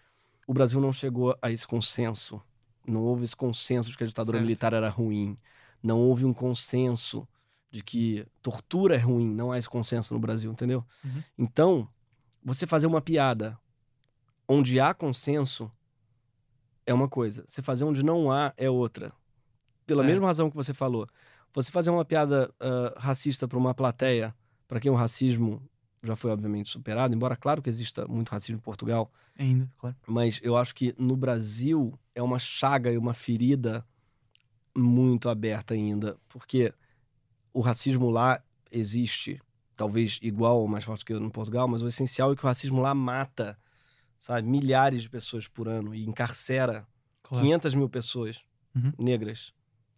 O 0.46 0.54
Brasil 0.54 0.80
não 0.80 0.92
chegou 0.92 1.36
a 1.40 1.50
esse 1.50 1.66
consenso. 1.66 2.42
Não 2.86 3.02
houve 3.02 3.24
esse 3.24 3.36
consenso 3.36 3.90
de 3.90 3.96
que 3.96 4.04
a 4.04 4.06
ditadura 4.06 4.36
Certo. 4.38 4.44
militar 4.46 4.72
era 4.72 4.88
ruim. 4.88 5.36
Não 5.82 5.98
houve 5.98 6.24
um 6.24 6.32
consenso 6.32 7.26
de 7.70 7.82
que 7.82 8.26
tortura 8.42 8.96
é 8.96 8.98
ruim. 8.98 9.28
Não 9.28 9.52
há 9.52 9.58
esse 9.58 9.68
consenso 9.68 10.12
no 10.14 10.20
Brasil, 10.20 10.50
entendeu? 10.50 10.84
Uhum. 11.04 11.22
Então, 11.38 11.88
você 12.42 12.66
fazer 12.66 12.86
uma 12.86 13.00
piada 13.00 13.58
onde 14.48 14.80
há 14.80 14.92
consenso 14.92 15.70
é 16.84 16.92
uma 16.92 17.08
coisa. 17.08 17.44
Você 17.46 17.62
fazer 17.62 17.84
onde 17.84 18.02
não 18.02 18.32
há 18.32 18.52
é 18.56 18.68
outra. 18.68 19.12
Pela 19.86 20.02
Certo. 20.02 20.12
mesma 20.12 20.26
razão 20.26 20.50
que 20.50 20.56
você 20.56 20.74
falou. 20.74 21.06
Você 21.52 21.70
fazer 21.70 21.90
uma 21.90 22.04
piada 22.04 22.52
ah, 22.60 22.94
racista 22.96 23.46
para 23.46 23.58
uma 23.58 23.74
plateia, 23.74 24.34
para 24.66 24.80
quem 24.80 24.90
o 24.90 24.94
racismo 24.94 25.62
já 26.02 26.16
foi 26.16 26.30
obviamente 26.30 26.70
superado, 26.70 27.14
embora 27.14 27.36
claro 27.36 27.60
que 27.62 27.68
exista 27.68 28.06
muito 28.08 28.30
racismo 28.30 28.56
em 28.56 28.60
Portugal, 28.60 29.10
Ainda, 29.38 29.70
claro. 29.78 29.96
mas 30.06 30.40
eu 30.42 30.56
acho 30.56 30.74
que 30.74 30.94
no 30.98 31.16
Brasil 31.16 31.98
é 32.14 32.22
uma 32.22 32.38
chaga 32.38 32.90
e 32.92 32.96
uma 32.98 33.14
ferida 33.14 33.84
muito 34.76 35.28
aberta 35.28 35.74
ainda, 35.74 36.16
porque 36.28 36.72
o 37.52 37.60
racismo 37.60 38.10
lá 38.10 38.40
existe, 38.70 39.40
talvez 39.76 40.18
igual 40.22 40.60
ou 40.60 40.68
mais 40.68 40.84
forte 40.84 41.04
que 41.04 41.12
no 41.14 41.30
Portugal, 41.30 41.66
mas 41.66 41.82
o 41.82 41.88
essencial 41.88 42.32
é 42.32 42.36
que 42.36 42.44
o 42.44 42.46
racismo 42.46 42.80
lá 42.80 42.94
mata, 42.94 43.58
sabe, 44.18 44.46
milhares 44.48 45.02
de 45.02 45.10
pessoas 45.10 45.48
por 45.48 45.68
ano 45.68 45.94
e 45.94 46.04
encarcera 46.06 46.86
claro. 47.22 47.44
500 47.44 47.74
mil 47.74 47.88
pessoas 47.88 48.42
Uhum. 48.74 48.92
negras. 48.98 49.52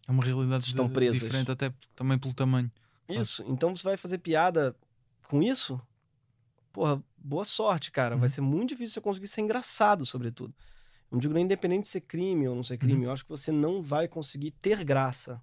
É 0.07 0.11
uma 0.11 0.23
realidade 0.23 0.65
Estão 0.65 0.87
de- 0.87 0.93
presas. 0.93 1.19
diferente 1.19 1.51
até 1.51 1.71
também 1.95 2.17
pelo 2.17 2.33
tamanho. 2.33 2.71
Claro. 3.05 3.21
Isso. 3.21 3.43
Então 3.47 3.75
você 3.75 3.83
vai 3.83 3.95
fazer 3.97 4.17
piada 4.17 4.75
com 5.29 5.41
isso? 5.43 5.79
Porra, 6.73 7.01
boa 7.15 7.45
sorte, 7.45 7.91
cara. 7.91 8.17
Vai 8.17 8.27
Uhum. 8.27 8.33
ser 8.33 8.41
muito 8.41 8.69
difícil 8.69 8.95
você 8.95 9.01
conseguir 9.01 9.27
ser 9.27 9.41
engraçado, 9.41 10.05
sobretudo. 10.05 10.53
Eu 11.11 11.15
não 11.15 11.19
digo 11.19 11.33
nem 11.33 11.45
independente 11.45 11.83
de 11.83 11.89
ser 11.89 12.01
crime 12.01 12.47
ou 12.47 12.55
não 12.55 12.63
ser 12.63 12.73
Uhum. 12.73 12.79
crime. 12.79 13.03
Eu 13.05 13.11
acho 13.11 13.23
que 13.23 13.29
você 13.29 13.51
não 13.51 13.81
vai 13.81 14.07
conseguir 14.07 14.51
ter 14.51 14.83
graça. 14.83 15.39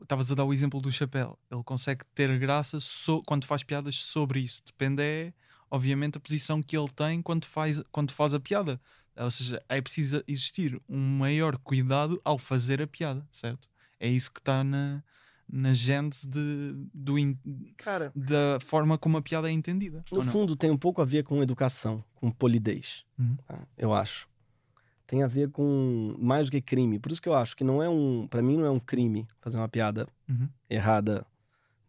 Estavas 0.00 0.32
a 0.32 0.34
dar 0.34 0.44
o 0.46 0.52
exemplo 0.52 0.80
do 0.80 0.90
chapéu. 0.90 1.38
Ele 1.50 1.62
consegue 1.62 2.04
ter 2.14 2.36
graça 2.38 2.80
so- 2.80 3.22
quando 3.26 3.44
faz 3.44 3.62
piadas 3.62 3.96
sobre 3.96 4.40
isso. 4.40 4.62
Depende, 4.64 5.02
é, 5.02 5.32
obviamente, 5.70 6.16
a 6.16 6.20
posição 6.20 6.62
que 6.62 6.76
ele 6.76 6.88
tem 6.88 7.20
quando 7.20 7.44
faz, 7.44 7.82
quando 7.92 8.10
faz 8.10 8.32
a 8.32 8.40
piada. 8.40 8.80
Ou 9.14 9.30
seja, 9.30 9.62
é 9.68 9.78
preciso 9.82 10.24
existir 10.26 10.80
um 10.88 10.98
maior 10.98 11.58
cuidado 11.58 12.18
ao 12.24 12.38
fazer 12.38 12.80
a 12.80 12.86
piada, 12.86 13.28
certo? 13.30 13.68
É 14.00 14.08
isso 14.08 14.32
que 14.32 14.40
está 14.40 14.64
na, 14.64 15.04
na 15.54 15.74
gênese 15.74 16.26
de, 16.26 16.74
do 16.94 17.18
in- 17.18 17.36
Cara, 17.76 18.10
da 18.16 18.58
forma 18.64 18.96
como 18.96 19.18
a 19.18 19.22
piada 19.22 19.48
é 19.50 19.52
entendida. 19.52 20.02
no 20.10 20.22
fundo 20.22 20.56
tem 20.56 20.70
um 20.70 20.78
pouco 20.78 21.02
a 21.02 21.04
ver 21.04 21.22
com 21.24 21.42
educação, 21.42 22.02
com 22.14 22.30
polidez. 22.30 23.04
Uhum. 23.18 23.36
tá? 23.46 23.58
Eu 23.76 23.92
acho. 23.92 24.26
Tem 25.06 25.22
a 25.22 25.26
ver 25.26 25.50
com 25.50 26.16
mais 26.18 26.46
do 26.48 26.52
que 26.52 26.62
crime. 26.62 26.98
Por 26.98 27.12
isso 27.12 27.20
que 27.20 27.28
eu 27.28 27.34
acho 27.34 27.54
que 27.54 27.62
não 27.62 27.82
é 27.82 27.88
um. 27.88 28.26
Pra 28.26 28.40
mim, 28.40 28.56
não 28.56 28.64
é 28.64 28.70
um 28.70 28.80
crime 28.80 29.28
fazer 29.42 29.58
uma 29.58 29.68
piada 29.68 30.08
Uhum. 30.26 30.48
errada 30.70 31.26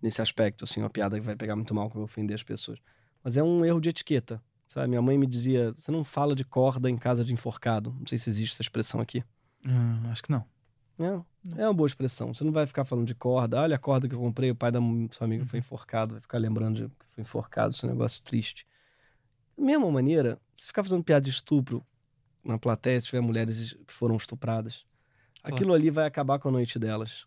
nesse 0.01 0.21
aspecto, 0.21 0.65
assim, 0.65 0.81
uma 0.81 0.89
piada 0.89 1.17
que 1.17 1.25
vai 1.25 1.33
pegar 1.37 1.55
muito 1.55 1.73
mal, 1.73 1.87
que 1.89 1.95
vai 1.95 2.03
ofender 2.03 2.35
as 2.35 2.43
pessoas. 2.43 2.77
Mas 3.23 3.37
é 3.37 3.43
um 3.43 3.63
erro 3.63 3.79
de 3.79 3.87
etiqueta, 3.87 4.43
sabe? 4.67 4.89
Minha 4.89 5.01
mãe 5.01 5.17
me 5.17 5.25
dizia, 5.25 5.71
você 5.71 5.89
não 5.89 6.03
fala 6.03 6.35
de 6.35 6.43
corda 6.43 6.89
em 6.89 6.97
casa 6.97 7.23
de 7.23 7.31
enforcado. 7.31 7.95
Não 7.97 8.05
sei 8.05 8.17
se 8.17 8.29
existe 8.29 8.51
essa 8.55 8.61
expressão 8.61 8.99
aqui. 8.99 9.23
Ah, 9.65 10.11
acho 10.11 10.21
que 10.23 10.29
não. 10.31 10.43
É, 10.99 11.61
é 11.61 11.67
uma 11.67 11.73
boa 11.73 11.87
expressão. 11.87 12.33
Você 12.33 12.43
não 12.43 12.51
vai 12.51 12.65
ficar 12.67 12.85
falando 12.85 13.07
de 13.07 13.15
corda. 13.15 13.59
Olha 13.61 13.75
a 13.75 13.79
corda 13.79 14.07
que 14.07 14.15
eu 14.15 14.19
comprei, 14.19 14.51
o 14.51 14.55
pai 14.55 14.71
da 14.71 14.79
sua 15.11 15.25
amiga 15.25 15.45
foi 15.45 15.59
enforcado. 15.59 16.13
Vai 16.13 16.21
ficar 16.21 16.37
lembrando 16.37 16.75
de 16.75 16.87
que 16.87 17.05
foi 17.15 17.21
enforcado, 17.23 17.73
esse 17.73 17.85
negócio 17.85 18.23
triste. 18.23 18.65
Da 19.57 19.63
mesma 19.63 19.89
maneira, 19.91 20.39
se 20.57 20.67
ficar 20.67 20.83
fazendo 20.83 21.03
piada 21.03 21.23
de 21.25 21.31
estupro 21.31 21.85
na 22.43 22.57
plateia, 22.57 22.99
se 22.99 23.07
tiver 23.07 23.21
mulheres 23.21 23.73
que 23.87 23.93
foram 23.93 24.15
estupradas, 24.15 24.85
Claro. 25.41 25.55
aquilo 25.55 25.73
ali 25.73 25.89
vai 25.89 26.05
acabar 26.05 26.39
com 26.39 26.47
a 26.47 26.51
noite 26.51 26.79
delas. 26.79 27.25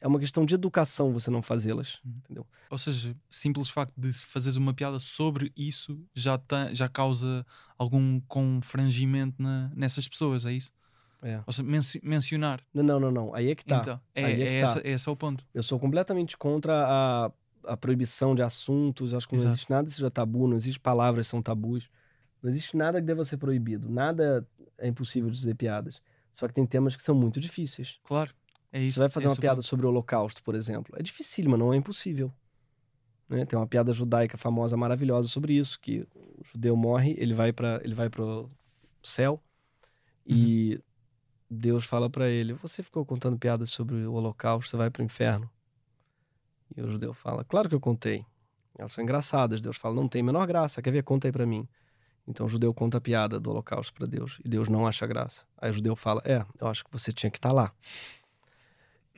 É 0.00 0.06
uma 0.08 0.18
questão 0.18 0.44
de 0.44 0.54
educação 0.54 1.12
você 1.12 1.30
não 1.30 1.42
fazê-las, 1.42 2.00
Uhum. 2.04 2.12
entendeu? 2.18 2.46
Ou 2.68 2.76
seja, 2.76 3.16
simples 3.30 3.68
facto 3.70 3.94
de 3.96 4.12
fazeres 4.12 4.56
uma 4.56 4.74
piada 4.74 4.98
sobre 4.98 5.52
isso 5.56 5.98
já, 6.14 6.36
tem, 6.36 6.74
já 6.74 6.88
causa 6.88 7.46
algum 7.78 8.20
confrangimento 8.20 9.40
na, 9.40 9.70
nessas 9.74 10.06
pessoas, 10.08 10.44
é 10.44 10.52
isso? 10.52 10.70
É. 11.22 11.40
Ou 11.46 11.52
seja, 11.52 11.62
menci- 11.68 12.00
mencionar. 12.02 12.60
Não, 12.72 12.82
não, 12.82 13.00
não, 13.00 13.10
não. 13.10 13.34
Aí 13.34 13.50
é 13.50 13.54
que 13.54 13.64
tá. 13.64 13.78
Então, 13.80 14.00
é, 14.14 14.22
é 14.22 14.40
é 14.42 14.56
essa, 14.56 14.80
tá. 14.80 14.88
esse 14.88 15.08
é 15.08 15.12
o 15.12 15.16
ponto. 15.16 15.44
Eu 15.52 15.62
sou 15.62 15.78
completamente 15.78 16.36
contra 16.36 16.86
a, 16.86 17.32
a 17.64 17.76
proibição 17.76 18.34
de 18.34 18.42
assuntos. 18.42 19.14
Acho 19.14 19.26
que 19.28 19.34
não 19.34 19.40
Exato. 19.42 19.54
existe 19.54 19.70
nada 19.70 19.88
que 19.88 19.94
seja 19.94 20.10
tabu, 20.10 20.46
não 20.46 20.56
existe 20.56 20.78
palavras 20.78 21.26
que 21.26 21.30
são 21.30 21.42
tabus. 21.42 21.88
Não 22.42 22.50
existe 22.50 22.76
nada 22.76 23.00
que 23.00 23.06
deva 23.06 23.24
ser 23.24 23.38
proibido. 23.38 23.88
Nada 23.88 24.46
é 24.78 24.86
impossível 24.86 25.30
de 25.30 25.38
dizer 25.38 25.54
piadas. 25.54 26.00
Só 26.30 26.46
que 26.46 26.54
tem 26.54 26.66
temas 26.66 26.94
que 26.94 27.02
são 27.02 27.14
muito 27.14 27.40
difíceis. 27.40 27.98
Claro. 28.04 28.32
É 28.70 28.80
isso. 28.80 28.94
Você 28.94 29.00
vai 29.00 29.08
fazer 29.08 29.26
é 29.26 29.30
uma 29.30 29.36
piada 29.36 29.56
ponto. 29.56 29.66
sobre 29.66 29.86
o 29.86 29.88
Holocausto, 29.88 30.42
por 30.42 30.54
exemplo. 30.54 30.94
É 30.98 31.02
difícil, 31.02 31.48
mas 31.48 31.58
não 31.58 31.72
é 31.72 31.76
impossível. 31.76 32.30
Né? 33.28 33.44
Tem 33.46 33.58
uma 33.58 33.66
piada 33.66 33.90
judaica 33.92 34.36
famosa, 34.36 34.76
maravilhosa 34.76 35.28
sobre 35.28 35.54
isso, 35.54 35.80
que 35.80 36.06
o 36.14 36.44
judeu 36.44 36.76
morre, 36.76 37.14
ele 37.18 37.32
vai 37.34 37.52
para 37.52 37.80
ele 37.82 37.94
vai 37.94 38.08
pro 38.10 38.48
céu 39.02 39.42
e 40.24 40.80
Deus 41.50 41.84
fala 41.84 42.10
para 42.10 42.28
ele: 42.28 42.52
"Você 42.54 42.82
ficou 42.82 43.04
contando 43.04 43.38
piadas 43.38 43.70
sobre 43.70 44.06
o 44.06 44.14
Holocausto, 44.14 44.70
você 44.70 44.76
vai 44.76 44.90
pro 44.90 45.02
inferno?" 45.02 45.50
E 46.76 46.82
o 46.82 46.90
judeu 46.90 47.14
fala: 47.14 47.44
"Claro 47.44 47.68
que 47.68 47.74
eu 47.74 47.80
contei. 47.80 48.24
Elas 48.78 48.92
são 48.92 49.02
engraçadas." 49.02 49.60
Deus 49.60 49.76
fala: 49.76 49.94
"Não 49.94 50.08
tem 50.08 50.20
a 50.20 50.24
menor 50.24 50.46
graça. 50.46 50.82
Quer 50.82 50.90
ver? 50.90 51.02
Conta 51.02 51.28
aí 51.28 51.32
para 51.32 51.46
mim." 51.46 51.68
Então 52.28 52.46
o 52.46 52.48
judeu 52.48 52.74
conta 52.74 52.98
a 52.98 53.00
piada 53.00 53.38
do 53.38 53.50
Holocausto 53.50 53.94
para 53.94 54.06
Deus 54.06 54.40
e 54.44 54.48
Deus 54.48 54.68
não 54.68 54.86
acha 54.86 55.06
graça. 55.06 55.44
Aí 55.56 55.70
o 55.70 55.74
judeu 55.74 55.94
fala: 55.94 56.20
"É, 56.24 56.44
eu 56.60 56.66
acho 56.66 56.84
que 56.84 56.90
você 56.90 57.12
tinha 57.12 57.30
que 57.30 57.38
estar 57.38 57.52
lá." 57.52 57.72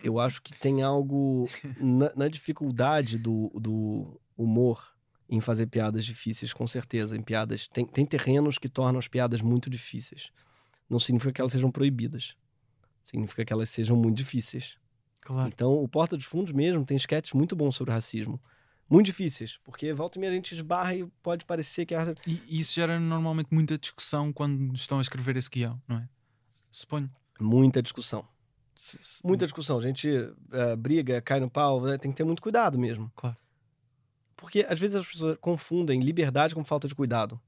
Eu 0.03 0.21
acho 0.21 0.41
que 0.43 0.53
tem 0.53 0.83
algo 0.83 1.47
na, 1.81 2.13
na 2.15 2.29
dificuldade 2.29 3.19
do, 3.19 3.51
do 3.55 4.21
humor 4.37 4.95
em 5.29 5.41
fazer 5.41 5.67
piadas 5.67 6.05
difíceis, 6.05 6.53
com 6.53 6.67
certeza. 6.67 7.17
Em 7.17 7.23
piadas 7.23 7.69
tem, 7.69 7.85
tem 7.85 8.05
terrenos 8.05 8.59
que 8.59 8.69
tornam 8.69 8.99
as 8.99 9.09
piadas 9.09 9.43
muito 9.43 9.69
difíceis. 9.69 10.31
Não 10.89 10.99
significa 10.99 11.33
que 11.33 11.41
elas 11.41 11.53
sejam 11.53 11.71
proibidas. 11.71 12.35
Significa 13.03 13.45
que 13.45 13.53
elas 13.53 13.69
sejam 13.71 13.97
muito 13.97 14.17
difíceis. 14.17 14.77
Claro. 15.21 15.49
Então, 15.49 15.73
o 15.73 15.89
Porta 15.89 16.17
dos 16.17 16.27
Fundos 16.27 16.53
mesmo 16.53 16.85
tem 16.85 16.97
sketches 16.97 17.33
muito 17.35 17.55
bons 17.57 17.77
sobre 17.77 17.93
racismo. 17.93 18.41
Muito 18.89 19.07
difíceis, 19.07 19.59
porque 19.65 19.93
volta 19.93 20.17
e 20.17 20.21
meia 20.21 20.33
a 20.33 20.35
gente 20.35 20.55
esbarra 20.55 20.95
e 20.95 21.05
pode 21.23 21.45
parecer 21.45 21.85
que 21.85 21.95
é 21.95 22.15
E 22.27 22.59
isso 22.61 22.75
gera 22.75 22.99
normalmente 22.99 23.49
muita 23.51 23.77
discussão 23.77 24.33
quando 24.33 24.75
estão 24.75 24.99
a 24.99 25.03
escrever 25.03 25.37
esse 25.37 25.51
guião, 25.51 25.81
não 25.87 25.97
é? 25.99 26.09
Suponho. 26.71 27.11
muita 27.39 27.83
discussão. 27.83 28.27
Se- 28.75 28.99
se- 29.03 29.21
Muita 29.27 29.45
discussão. 29.45 29.77
A 29.77 29.83
gente 29.83 30.09
eh, 30.53 30.77
briga, 30.77 31.21
cai 31.21 31.39
no 31.41 31.51
pau, 31.51 31.83
né? 31.83 31.99
tem 31.99 32.11
que 32.11 32.17
ter 32.17 32.25
muito 32.25 32.41
cuidado 32.41 32.79
mesmo. 32.79 33.13
Claro. 33.15 33.37
Porque 34.37 34.65
às 34.69 34.79
vezes 34.79 34.97
as 34.97 35.07
pessoas 35.07 35.37
confundem 35.41 36.01
liberdade 36.01 36.55
com 36.55 36.65
falta 36.65 36.87
de 36.89 36.95
cuidado. 36.95 37.39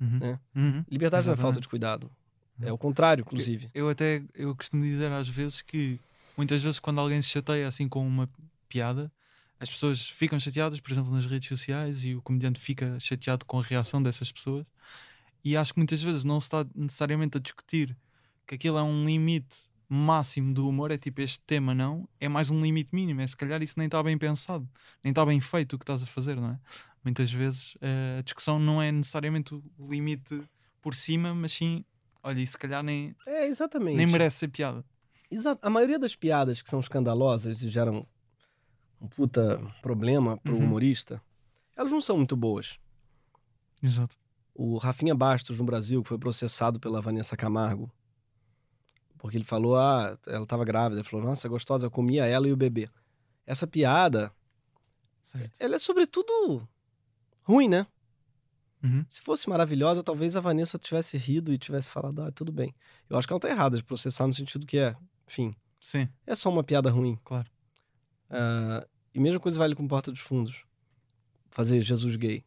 Uhum. 0.00 0.18
né? 0.18 0.40
Uhum. 0.54 0.84
Liberdade 0.90 1.24
não 1.26 1.32
é 1.32 1.34
Exatamente. 1.34 1.40
falta 1.42 1.60
de 1.60 1.68
cuidado. 1.68 2.10
É 2.60 2.72
o 2.72 2.78
contrário, 2.78 3.22
inclusive. 3.22 3.68
Eu 3.74 3.88
até 3.88 4.22
eu 4.34 4.54
costumo 4.54 4.82
dizer 4.82 5.10
às 5.10 5.28
vezes 5.28 5.62
que 5.62 5.98
muitas 6.36 6.62
vezes 6.62 6.78
quando 6.78 7.00
alguém 7.00 7.20
se 7.20 7.28
chateia 7.28 7.66
assim 7.66 7.88
com 7.88 8.06
uma 8.06 8.28
piada, 8.68 9.10
as 9.58 9.70
pessoas 9.70 10.08
ficam 10.08 10.38
chateadas, 10.38 10.80
por 10.80 10.92
exemplo, 10.92 11.12
nas 11.12 11.26
redes 11.26 11.48
sociais 11.48 12.04
e 12.04 12.14
o 12.14 12.22
comediante 12.22 12.60
fica 12.60 12.98
chateado 13.00 13.44
com 13.44 13.58
a 13.58 13.62
reação 13.62 14.02
dessas 14.02 14.30
pessoas. 14.30 14.66
E 15.44 15.56
acho 15.56 15.74
que 15.74 15.80
muitas 15.80 16.02
vezes 16.02 16.24
não 16.24 16.40
se 16.40 16.46
está 16.46 16.66
necessariamente 16.74 17.36
a 17.36 17.40
discutir 17.40 17.96
que 18.46 18.54
aquilo 18.54 18.78
é 18.78 18.82
um 18.82 19.04
limite 19.04 19.58
máximo 19.88 20.52
do 20.52 20.68
humor, 20.68 20.90
é 20.90 20.98
tipo 20.98 21.20
este 21.20 21.40
tema 21.40 21.74
não, 21.74 22.08
é 22.18 22.28
mais 22.28 22.50
um 22.50 22.60
limite 22.60 22.94
mínimo, 22.94 23.20
é 23.20 23.26
se 23.26 23.36
calhar 23.36 23.62
isso 23.62 23.74
nem 23.76 23.86
está 23.86 24.02
bem 24.02 24.16
pensado, 24.16 24.68
nem 25.02 25.10
está 25.10 25.24
bem 25.24 25.40
feito 25.40 25.74
o 25.74 25.78
que 25.78 25.82
estás 25.84 26.02
a 26.02 26.06
fazer, 26.06 26.36
não 26.36 26.50
é? 26.50 26.58
Muitas 27.04 27.30
vezes 27.30 27.76
eh, 27.80 28.16
a 28.18 28.22
discussão 28.22 28.58
não 28.58 28.80
é 28.80 28.90
necessariamente 28.90 29.54
o 29.54 29.62
limite 29.78 30.42
por 30.80 30.94
cima, 30.94 31.34
mas 31.34 31.52
sim, 31.52 31.84
olha, 32.24 32.40
isso 32.40 32.52
se 32.52 32.58
calhar 32.58 32.82
nem, 32.82 33.14
É, 33.26 33.46
exatamente. 33.46 33.96
nem 33.96 34.06
merece 34.06 34.38
ser 34.38 34.48
piada. 34.48 34.84
Exa- 35.30 35.58
A 35.62 35.70
maioria 35.70 35.98
das 35.98 36.16
piadas 36.16 36.60
que 36.60 36.68
são 36.70 36.80
escandalosas 36.80 37.62
e 37.62 37.68
geram 37.68 38.06
um 39.00 39.06
puta 39.08 39.60
problema 39.82 40.36
pro 40.38 40.56
Uhum. 40.56 40.64
humorista, 40.64 41.22
elas 41.76 41.92
não 41.92 42.00
são 42.00 42.16
muito 42.16 42.36
boas. 42.36 42.78
Exato. 43.82 44.16
O 44.54 44.78
Rafinha 44.78 45.14
Bastos, 45.14 45.58
no 45.58 45.64
Brasil, 45.64 46.02
que 46.02 46.08
foi 46.08 46.18
processado 46.18 46.78
pela 46.80 47.00
Vanessa 47.00 47.36
Camargo, 47.36 47.90
porque 49.18 49.36
ele 49.36 49.44
falou, 49.44 49.76
ah, 49.76 50.16
ela 50.26 50.46
tava 50.46 50.64
grávida. 50.64 51.00
Ele 51.00 51.08
falou, 51.08 51.24
nossa, 51.26 51.48
gostosa, 51.48 51.86
eu 51.86 51.90
comia 51.90 52.26
ela 52.26 52.46
e 52.46 52.52
o 52.52 52.56
bebê. 52.56 52.88
Essa 53.46 53.66
piada, 53.66 54.32
Certo. 55.22 55.56
ela 55.58 55.74
é 55.74 55.78
sobretudo 55.78 56.66
ruim, 57.42 57.68
né? 57.68 57.86
Uhum. 58.84 59.04
Se 59.08 59.20
fosse 59.22 59.48
maravilhosa, 59.48 60.02
talvez 60.02 60.36
a 60.36 60.40
Vanessa 60.40 60.78
tivesse 60.78 61.16
rido 61.16 61.52
e 61.52 61.58
tivesse 61.58 61.88
falado, 61.88 62.20
ah, 62.22 62.30
tudo 62.30 62.52
bem. 62.52 62.74
Eu 63.08 63.16
acho 63.16 63.26
que 63.26 63.32
ela 63.32 63.40
tá 63.40 63.48
errada 63.48 63.76
de 63.76 63.82
processar 63.82 64.26
no 64.26 64.34
sentido 64.34 64.66
que 64.66 64.76
é, 64.78 64.94
enfim, 65.26 65.54
Sim, 65.80 66.08
é 66.26 66.36
só 66.36 66.50
uma 66.50 66.62
piada 66.62 66.90
ruim. 66.90 67.18
claro. 67.24 67.48
Ah, 68.30 68.86
e 69.14 69.20
mesma 69.20 69.40
coisa 69.40 69.58
vale 69.58 69.74
com 69.74 69.86
Porta 69.88 70.10
dos 70.10 70.20
Fundos. 70.20 70.64
Fazer 71.50 71.80
Jesus 71.80 72.16
gay. 72.16 72.44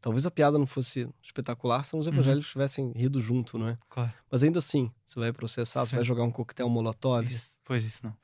Talvez 0.00 0.24
a 0.26 0.30
piada 0.30 0.58
não 0.58 0.66
fosse 0.66 1.08
espetacular 1.22 1.82
se 1.84 1.96
os 1.96 2.06
Uhum. 2.06 2.12
evangélicos 2.12 2.50
tivessem 2.50 2.92
rido 2.94 3.18
junto, 3.20 3.58
não 3.58 3.68
é? 3.68 3.78
Claro. 3.88 4.12
Mas 4.30 4.42
ainda 4.42 4.58
assim, 4.58 4.90
você 5.04 5.18
vai 5.18 5.32
processar, 5.32 5.80
você 5.84 5.90
Sim. 5.90 5.96
vai 5.96 6.04
jogar 6.04 6.22
um 6.24 6.30
coquetel 6.30 6.68
molotov 6.68 7.26
Isso, 7.26 7.56
pois 7.64 7.84
isso 7.84 8.04
não. 8.06 8.14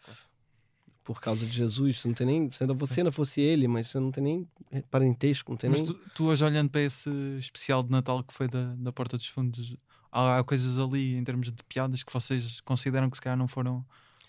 Por 1.15 1.21
causa 1.21 1.45
de 1.47 1.53
Jesus. 1.53 1.99
Você 2.01 2.09
não 2.09 2.15
tem 2.15 2.27
nem. 2.27 2.53
Se 2.53 2.63
ainda 2.63 2.75
você 2.75 3.01
ainda 3.01 3.13
fosse 3.13 3.41
ele, 3.41 3.67
mas 3.69 3.89
você 3.89 3.99
não 3.99 4.11
tem 4.11 4.23
nem 4.23 4.49
parentesco, 4.91 5.51
não 5.53 5.57
tem 5.57 5.71
Mas 5.71 5.83
nem. 5.83 5.93
tu, 5.93 6.01
tu 6.15 6.25
hoje 6.27 6.45
olhando 6.45 6.71
para 6.71 6.81
esse 6.83 7.11
especial 7.39 7.83
de 7.83 7.91
Natal 7.91 8.23
que 8.23 8.33
foi 8.35 8.49
da, 8.49 8.75
da 8.77 8.93
Porta 8.93 9.17
dos 9.17 9.27
Fundos, 9.27 9.77
há, 10.11 10.39
há 10.39 10.45
coisas 10.45 10.79
ali 10.79 11.17
em 11.17 11.25
termos 11.25 11.51
de 11.51 11.63
piadas 11.65 12.03
que 12.03 12.13
vocês 12.13 12.61
consideram 12.61 13.11
que 13.11 13.17
se 13.17 13.21
calhar 13.23 13.37
não 13.39 13.49
foram. 13.49 13.85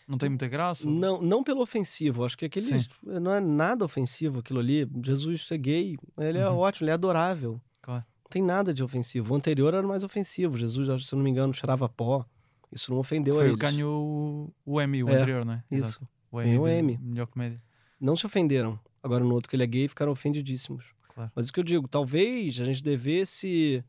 não 0.07 0.17
tem 0.17 0.29
muita 0.29 0.47
graça? 0.47 0.89
Não, 0.89 1.21
não 1.21 1.43
pelo 1.43 1.61
ofensivo, 1.61 2.25
acho 2.25 2.37
que 2.37 2.45
aquele 2.45 2.65
Sim. 2.65 2.87
não 3.03 3.33
é 3.33 3.39
nada 3.39 3.85
ofensivo 3.85 4.39
aquilo 4.39 4.59
ali. 4.59 4.89
Jesus 5.03 5.47
ser 5.47 5.57
gay, 5.57 5.97
ele 6.17 6.37
é 6.37 6.49
Uhum. 6.49 6.57
ótimo, 6.57 6.85
ele 6.85 6.91
é 6.91 6.93
adorável. 6.95 7.61
Claro. 7.81 8.03
Não 8.23 8.29
tem 8.29 8.41
nada 8.43 8.73
de 8.73 8.83
ofensivo. 8.83 9.33
O 9.33 9.37
anterior 9.37 9.73
era 9.73 9.85
mais 9.85 10.03
ofensivo. 10.03 10.57
Jesus, 10.57 11.05
se 11.05 11.13
eu 11.13 11.17
não 11.17 11.23
me 11.23 11.29
engano, 11.29 11.53
cheirava 11.53 11.87
pó. 11.89 12.25
Isso 12.71 12.89
não 12.89 12.99
ofendeu 12.99 13.33
a 13.35 13.37
Foi 13.39 13.47
o 13.47 13.49
eles. 13.49 13.59
ganhou 13.59 14.53
o, 14.65 14.81
Emmy, 14.81 15.03
o 15.03 15.09
É, 15.09 15.15
anterior, 15.15 15.43
não 15.45 15.53
é? 15.55 15.63
Exato. 15.69 16.07
O 16.31 16.37
Ganhou 16.37 16.63
o 16.65 16.67
Emmy. 16.69 16.97
Melhor 17.01 17.27
comédia. 17.27 17.61
Não 17.99 18.15
se 18.15 18.25
ofenderam. 18.25 18.79
Agora 19.03 19.23
no 19.23 19.33
outro 19.33 19.49
que 19.49 19.55
ele 19.55 19.63
é 19.63 19.67
gay, 19.67 19.87
ficaram 19.87 20.11
ofendidíssimos. 20.11 20.85
Claro. 21.13 21.31
Mas 21.35 21.49
o 21.49 21.53
que 21.53 21.59
eu 21.59 21.63
digo, 21.63 21.87
talvez 21.87 22.59
a 22.59 22.63
gente 22.63 22.81
devesse, 22.83 23.83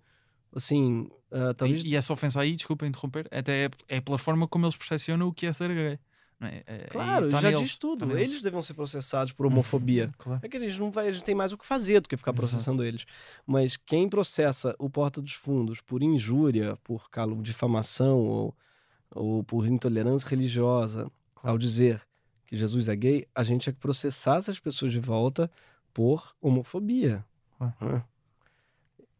assim, 0.54 1.08
ah, 1.30 1.54
talvez... 1.54 1.84
E, 1.84 1.88
e 1.88 1.96
essa 1.96 2.12
ofensa 2.12 2.40
aí, 2.40 2.54
desculpa 2.56 2.86
interromper, 2.86 3.28
até 3.30 3.66
é, 3.66 3.70
é 3.96 4.00
pela 4.00 4.18
forma 4.18 4.48
como 4.48 4.66
eles 4.66 4.76
percepcionam 4.76 5.28
o 5.28 5.32
que 5.32 5.46
é 5.46 5.52
ser 5.52 5.72
gay. 5.72 5.98
Não 6.40 6.48
é? 6.48 6.62
É- 6.66 6.88
Claro, 6.90 7.30
tá 7.30 7.40
já 7.40 7.50
neles, 7.50 7.68
diz 7.68 7.76
tudo. 7.76 8.06
tá. 8.06 8.20
Eles 8.20 8.42
deviam 8.42 8.62
ser 8.62 8.74
processados 8.74 9.32
por 9.32 9.46
homofobia. 9.46 10.10
Claro. 10.18 10.40
É 10.42 10.48
que 10.48 10.56
eles 10.56 10.76
não 10.76 10.90
vai, 10.90 11.08
a 11.08 11.12
gente 11.12 11.24
tem 11.24 11.34
mais 11.34 11.52
o 11.52 11.58
que 11.58 11.64
fazer 11.64 12.00
do 12.00 12.08
que 12.08 12.16
ficar 12.16 12.32
Exato. 12.32 12.48
processando 12.48 12.84
eles. 12.84 13.04
Mas 13.46 13.76
quem 13.76 14.08
processa 14.08 14.74
o 14.78 14.90
Porta 14.90 15.22
dos 15.22 15.32
Fundos 15.32 15.80
por 15.80 16.02
injúria, 16.02 16.76
por 16.82 17.08
calo, 17.08 17.40
difamação 17.40 18.18
ou, 18.18 18.56
ou 19.10 19.44
por 19.44 19.66
intolerância 19.66 20.28
religiosa, 20.28 21.08
ao 21.42 21.56
dizer 21.56 22.02
que 22.52 22.58
Jesus 22.58 22.86
é 22.86 22.94
gay, 22.94 23.26
a 23.34 23.42
gente 23.42 23.70
é 23.70 23.72
que 23.72 23.78
processar 23.78 24.36
essas 24.36 24.60
pessoas 24.60 24.92
de 24.92 25.00
volta 25.00 25.50
por 25.94 26.34
homofobia. 26.38 27.24
Né? 27.58 28.04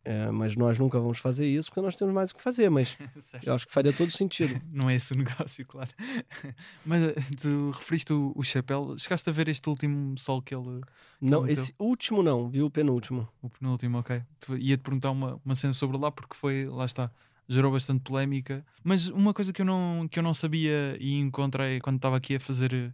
É, 0.05 0.31
mas 0.31 0.55
nós 0.55 0.79
nunca 0.79 1.01
vamos 1.01 1.18
fazer 1.18 1.47
isso 1.47 1.71
porque 1.71 1.81
nós 1.81 1.97
temos 1.97 2.12
mais 2.12 2.31
o 2.31 2.35
que 2.35 2.42
fazer. 2.42 2.68
Mas 2.68 2.99
eu 3.42 3.55
acho 3.55 3.66
que 3.66 3.73
faria 3.73 3.90
todo 3.90 4.11
sentido. 4.11 4.61
Não 4.71 4.90
é 4.90 4.97
esse 4.97 5.14
o 5.14 5.16
negócio, 5.16 5.64
claro. 5.64 5.90
Mas 6.85 7.03
eh, 7.05 7.14
tu 7.40 7.71
referiste 7.71 8.12
o, 8.12 8.33
o 8.37 8.42
chapéu. 8.42 8.97
Chegaste 8.99 9.31
a 9.31 9.33
ver 9.33 9.49
este 9.49 9.66
último 9.66 10.18
sol 10.18 10.42
que 10.42 10.55
ele. 10.55 10.83
Não, 11.18 11.40
meteu. 11.42 11.62
esse 11.62 11.75
último 11.79 12.23
não, 12.23 12.51
viu 12.51 12.66
o 12.66 12.71
penúltimo. 12.71 13.27
O 13.40 13.49
penúltimo, 13.49 13.97
ok. 13.97 14.23
Ia-te 14.59 14.83
perguntar 14.83 15.11
uma, 15.11 15.40
uma 15.42 15.55
cena 15.55 15.73
sobre 15.73 15.97
lá 15.97 16.11
porque 16.11 16.37
foi, 16.37 16.66
lá 16.66 16.85
está, 16.85 17.11
gerou 17.49 17.73
bastante 17.73 18.01
polémica. 18.01 18.62
Mas 18.85 19.09
uma 19.09 19.33
coisa 19.33 19.53
que 19.53 19.62
eu 19.62 19.66
não, 19.66 20.07
que 20.11 20.18
eu 20.18 20.23
não 20.23 20.35
sabia 20.35 20.97
e 21.01 21.14
encontrei 21.18 21.81
quando 21.81 21.97
estava 21.97 22.16
aqui 22.16 22.37
a 22.37 22.40
fazer 22.40 22.75
eh, 22.75 22.90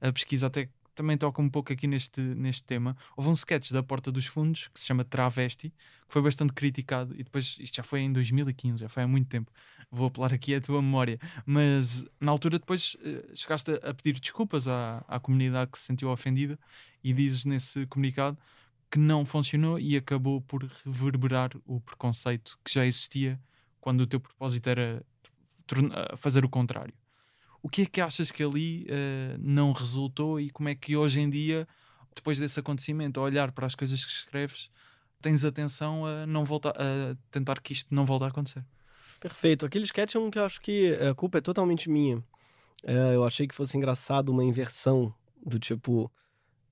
a 0.00 0.12
pesquisa, 0.12 0.46
até 0.46 0.68
também 0.96 1.16
toca 1.16 1.40
um 1.42 1.48
pouco 1.48 1.72
aqui 1.72 1.86
neste, 1.86 2.20
neste 2.20 2.64
tema. 2.64 2.96
Houve 3.16 3.28
um 3.28 3.34
sketch 3.34 3.70
da 3.70 3.82
Porta 3.82 4.10
dos 4.10 4.26
Fundos 4.26 4.68
que 4.68 4.80
se 4.80 4.86
chama 4.86 5.04
Travesti, 5.04 5.68
que 5.68 6.12
foi 6.12 6.22
bastante 6.22 6.54
criticado. 6.54 7.14
E 7.14 7.22
depois, 7.22 7.56
isto 7.60 7.76
já 7.76 7.82
foi 7.82 8.00
em 8.00 8.12
2015, 8.12 8.80
já 8.80 8.88
foi 8.88 9.02
há 9.02 9.06
muito 9.06 9.28
tempo. 9.28 9.52
Vou 9.90 10.06
apelar 10.08 10.32
aqui 10.32 10.54
a 10.54 10.60
tua 10.60 10.80
memória. 10.80 11.18
Mas 11.44 12.06
na 12.18 12.32
altura, 12.32 12.58
depois 12.58 12.96
eh, 13.04 13.22
chegaste 13.34 13.72
a, 13.82 13.92
pedir 13.92 14.18
desculpas 14.18 14.66
à, 14.66 15.04
à 15.06 15.20
comunidade 15.20 15.70
que 15.70 15.78
se 15.78 15.84
sentiu 15.84 16.08
ofendida 16.10 16.58
e 17.04 17.12
dizes 17.12 17.44
nesse 17.44 17.86
comunicado 17.86 18.38
que 18.90 18.98
não 18.98 19.24
funcionou 19.24 19.78
e 19.78 19.96
acabou 19.96 20.40
por 20.40 20.64
reverberar 20.84 21.50
o 21.66 21.80
preconceito 21.80 22.58
que 22.64 22.72
já 22.72 22.86
existia 22.86 23.38
quando 23.80 24.00
o 24.00 24.06
teu 24.06 24.18
propósito 24.18 24.68
era 24.68 25.04
fazer 26.16 26.44
o 26.44 26.48
contrário. 26.48 26.94
O 27.66 27.68
que 27.68 27.82
é 27.82 27.86
que 27.86 28.00
achas 28.00 28.30
que 28.30 28.44
ali 28.44 28.86
eh, 28.88 29.36
não 29.40 29.72
resultou 29.72 30.38
e 30.38 30.50
como 30.50 30.68
é 30.68 30.74
que 30.76 30.96
hoje 30.96 31.18
em 31.18 31.28
dia, 31.28 31.66
depois 32.14 32.38
desse 32.38 32.60
acontecimento, 32.60 33.18
a 33.18 33.24
olhar 33.24 33.50
para 33.50 33.66
as 33.66 33.74
coisas 33.74 34.04
que 34.04 34.12
escreves, 34.12 34.70
tens 35.20 35.44
atenção 35.44 36.06
a 36.06 36.24
não 36.28 36.44
voltar 36.44 36.70
a 36.80 37.16
tentar 37.28 37.60
que 37.60 37.72
isto 37.72 37.92
não 37.92 38.06
volte 38.06 38.22
a 38.22 38.28
acontecer? 38.28 38.64
Perfeito. 39.18 39.66
Aquele 39.66 39.84
sketch 39.84 40.14
é 40.14 40.18
um 40.20 40.30
que 40.30 40.38
eu 40.38 40.44
acho 40.44 40.60
que 40.60 40.94
a 40.94 41.12
culpa 41.12 41.38
é 41.38 41.40
totalmente 41.40 41.90
minha. 41.90 42.22
É, 42.84 43.16
eu 43.16 43.24
achei 43.24 43.48
que 43.48 43.54
fosse 43.54 43.76
engraçado 43.76 44.28
uma 44.28 44.44
inversão 44.44 45.12
do 45.44 45.58
tipo. 45.58 46.08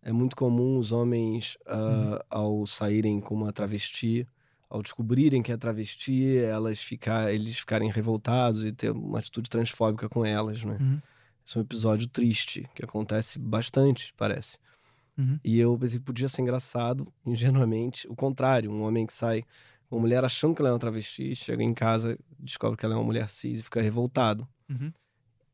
É 0.01 0.13
muito 0.13 0.37
comum 0.37 0.79
os 0.79 0.93
homens, 0.93 1.59
ah, 1.67 2.25
ao 2.31 2.65
saírem 2.69 3.21
com 3.21 3.35
uma 3.35 3.53
travesti, 3.53 4.29
ao 4.69 4.83
descobrirem 4.83 5.43
que 5.43 5.53
é 5.53 5.57
travesti, 5.57 6.39
elas 6.39 6.81
ficar, 6.81 7.33
eles 7.33 7.59
ficarem 7.59 7.91
revoltados 7.91 8.65
e 8.65 8.73
ter 8.73 8.91
uma 8.91 9.19
atitude 9.19 9.49
transfóbica 9.49 10.09
com 10.09 10.25
elas, 10.25 10.65
né? 10.65 10.77
Uhum. 10.81 11.01
Esse 11.47 11.57
é 11.57 11.61
um 11.61 11.63
episódio 11.63 12.09
triste, 12.09 12.69
que 12.75 12.85
acontece 12.85 13.39
bastante, 13.39 14.15
parece. 14.17 14.59
Uhum. 15.17 15.39
E 15.45 15.59
eu 15.59 15.77
pensei 15.79 15.99
que 15.99 16.05
podia 16.05 16.29
ser 16.29 16.43
engraçado, 16.43 17.13
ingenuamente. 17.25 18.09
O 18.09 18.17
contrário, 18.17 18.71
um 18.71 18.83
homem 18.83 19.07
que 19.07 19.13
sai 19.13 19.45
uma 19.91 20.01
mulher 20.01 20.25
achando 20.25 20.55
que 20.55 20.63
ela 20.63 20.71
é 20.71 20.73
uma 20.73 20.79
travesti, 20.79 21.37
chega 21.37 21.63
em 21.63 21.75
casa, 21.75 22.19
descobre 22.39 22.77
que 22.77 22.85
ela 22.85 22.95
é 22.95 22.99
uma 22.99 23.05
mulher 23.05 23.29
cis 23.29 23.61
e 23.61 23.63
fica 23.63 23.81
revoltado. 23.81 24.49
Uhum. 24.69 24.93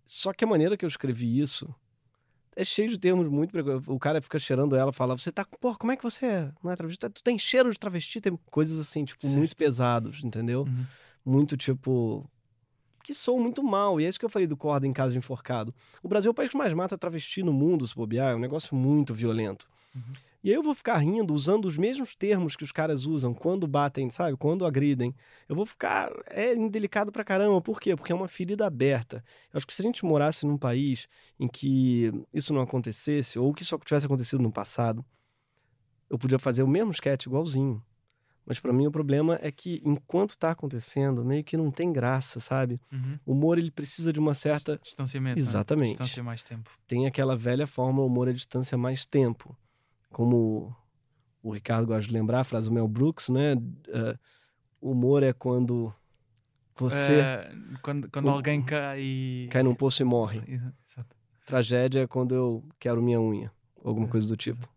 Só 0.06 0.32
que 0.32 0.44
a 0.44 0.48
maneira 0.48 0.76
que 0.76 0.84
eu 0.84 0.88
escrevi 0.88 1.38
isso 1.38 1.72
é 2.56 2.64
cheio 2.64 2.88
de 2.88 2.98
termos 2.98 3.28
muito. 3.28 3.52
O 3.86 3.98
cara 3.98 4.20
fica 4.20 4.38
cheirando 4.38 4.76
ela, 4.76 4.92
fala: 4.92 5.16
Você 5.16 5.30
tá. 5.30 5.44
Porra, 5.44 5.76
como 5.76 5.92
é 5.92 5.96
que 5.96 6.02
você 6.02 6.26
é? 6.26 6.52
Não 6.62 6.70
é 6.70 6.76
travesti? 6.76 7.08
Tu 7.08 7.22
tem 7.22 7.38
cheiro 7.38 7.70
de 7.70 7.78
travesti? 7.78 8.20
Tem 8.20 8.38
coisas 8.50 8.78
assim, 8.78 9.04
tipo, 9.04 9.26
muito 9.26 9.50
Certo. 9.50 9.56
pesados, 9.56 10.24
entendeu? 10.24 10.62
Uhum. 10.62 10.86
Muito 11.24 11.56
tipo. 11.56 12.28
Que 13.02 13.14
sou 13.14 13.40
muito 13.40 13.62
mal. 13.62 14.00
E 14.00 14.04
é 14.04 14.08
isso 14.08 14.18
que 14.18 14.24
eu 14.24 14.30
falei 14.30 14.46
do 14.46 14.56
corda 14.56 14.86
em 14.86 14.92
casa 14.92 15.12
de 15.12 15.18
enforcado. 15.18 15.74
O 16.02 16.08
Brasil 16.08 16.28
é 16.28 16.32
o 16.32 16.34
país 16.34 16.50
que 16.50 16.56
mais 16.56 16.72
mata 16.74 16.98
travesti 16.98 17.42
no 17.42 17.52
mundo, 17.52 17.86
se 17.86 17.94
bobear. 17.94 18.32
É 18.32 18.36
um 18.36 18.40
negócio 18.40 18.76
muito 18.76 19.14
violento. 19.14 19.68
Uhum. 19.94 20.02
E 20.42 20.48
aí 20.48 20.54
eu 20.54 20.62
vou 20.62 20.74
ficar 20.74 20.96
rindo, 20.96 21.34
usando 21.34 21.66
os 21.66 21.76
mesmos 21.76 22.16
termos 22.16 22.56
que 22.56 22.64
os 22.64 22.72
caras 22.72 23.04
usam 23.04 23.34
quando 23.34 23.66
batem, 23.66 24.10
sabe? 24.10 24.36
Quando 24.38 24.64
agridem. 24.64 25.14
Eu 25.48 25.54
vou 25.54 25.66
ficar. 25.66 26.10
É 26.26 26.54
indelicado 26.54 27.12
pra 27.12 27.22
caramba. 27.22 27.60
Por 27.60 27.78
quê? 27.78 27.94
Porque 27.94 28.10
é 28.10 28.14
uma 28.14 28.28
ferida 28.28 28.66
aberta. 28.66 29.22
Eu 29.52 29.58
acho 29.58 29.66
que 29.66 29.74
se 29.74 29.82
a 29.82 29.84
gente 29.84 30.04
morasse 30.04 30.46
num 30.46 30.56
país 30.56 31.06
em 31.38 31.46
que 31.46 32.10
isso 32.32 32.54
não 32.54 32.62
acontecesse, 32.62 33.38
ou 33.38 33.52
que 33.52 33.62
isso 33.62 33.78
tivesse 33.84 34.06
acontecido 34.06 34.42
no 34.42 34.50
passado, 34.50 35.04
eu 36.08 36.18
podia 36.18 36.38
fazer 36.38 36.62
o 36.62 36.68
mesmo 36.68 36.90
sketch 36.90 37.26
igualzinho. 37.26 37.82
Mas 38.46 38.58
pra 38.58 38.72
mim 38.72 38.86
o 38.86 38.90
problema 38.90 39.38
é 39.42 39.52
que 39.52 39.80
enquanto 39.84 40.36
tá 40.36 40.50
acontecendo, 40.50 41.24
meio 41.24 41.44
que 41.44 41.56
não 41.56 41.70
tem 41.70 41.92
graça, 41.92 42.40
sabe? 42.40 42.80
Uhum. 42.90 43.18
O 43.24 43.32
humor 43.32 43.58
ele 43.58 43.70
precisa 43.70 44.12
de 44.12 44.18
uma 44.18 44.34
certa 44.34 44.78
Distanciamento. 44.78 45.36
não 45.36 45.40
é? 45.40 45.46
Exatamente. 45.46 45.90
Distância 45.90 46.22
mais 46.22 46.42
tempo. 46.42 46.70
tem 46.86 47.06
aquela 47.06 47.36
velha 47.36 47.66
fórmula 47.66 48.06
humor 48.06 48.28
à 48.28 48.32
distância 48.32 48.76
mais 48.76 49.06
tempo. 49.06 49.56
Como 50.12 50.74
o 51.42 51.52
Ricardo 51.52 51.86
gosta 51.86 52.06
de 52.06 52.12
lembrar, 52.12 52.40
a 52.40 52.44
frase 52.44 52.68
do 52.68 52.74
Mel 52.74 52.88
Brooks, 52.88 53.28
né? 53.28 53.52
Eh, 53.88 54.18
humor 54.80 55.22
é 55.22 55.32
quando 55.32 55.92
você 56.76 57.20
Eh, 57.20 57.54
quando 57.82 58.10
quando 58.10 58.26
o- 58.26 58.30
alguém 58.30 58.62
cai 58.62 59.00
e. 59.02 59.48
cai 59.50 59.62
num 59.62 59.74
poço 59.74 60.02
e 60.02 60.04
morre. 60.04 60.42
Exa- 60.46 60.74
Exato. 60.86 61.16
Tragédia 61.46 62.00
é 62.02 62.06
quando 62.06 62.34
eu 62.34 62.64
quero 62.78 63.02
minha 63.02 63.20
unha. 63.20 63.52
Alguma 63.84 64.06
É, 64.06 64.10
coisa 64.10 64.28
do 64.28 64.36
tipo. 64.36 64.68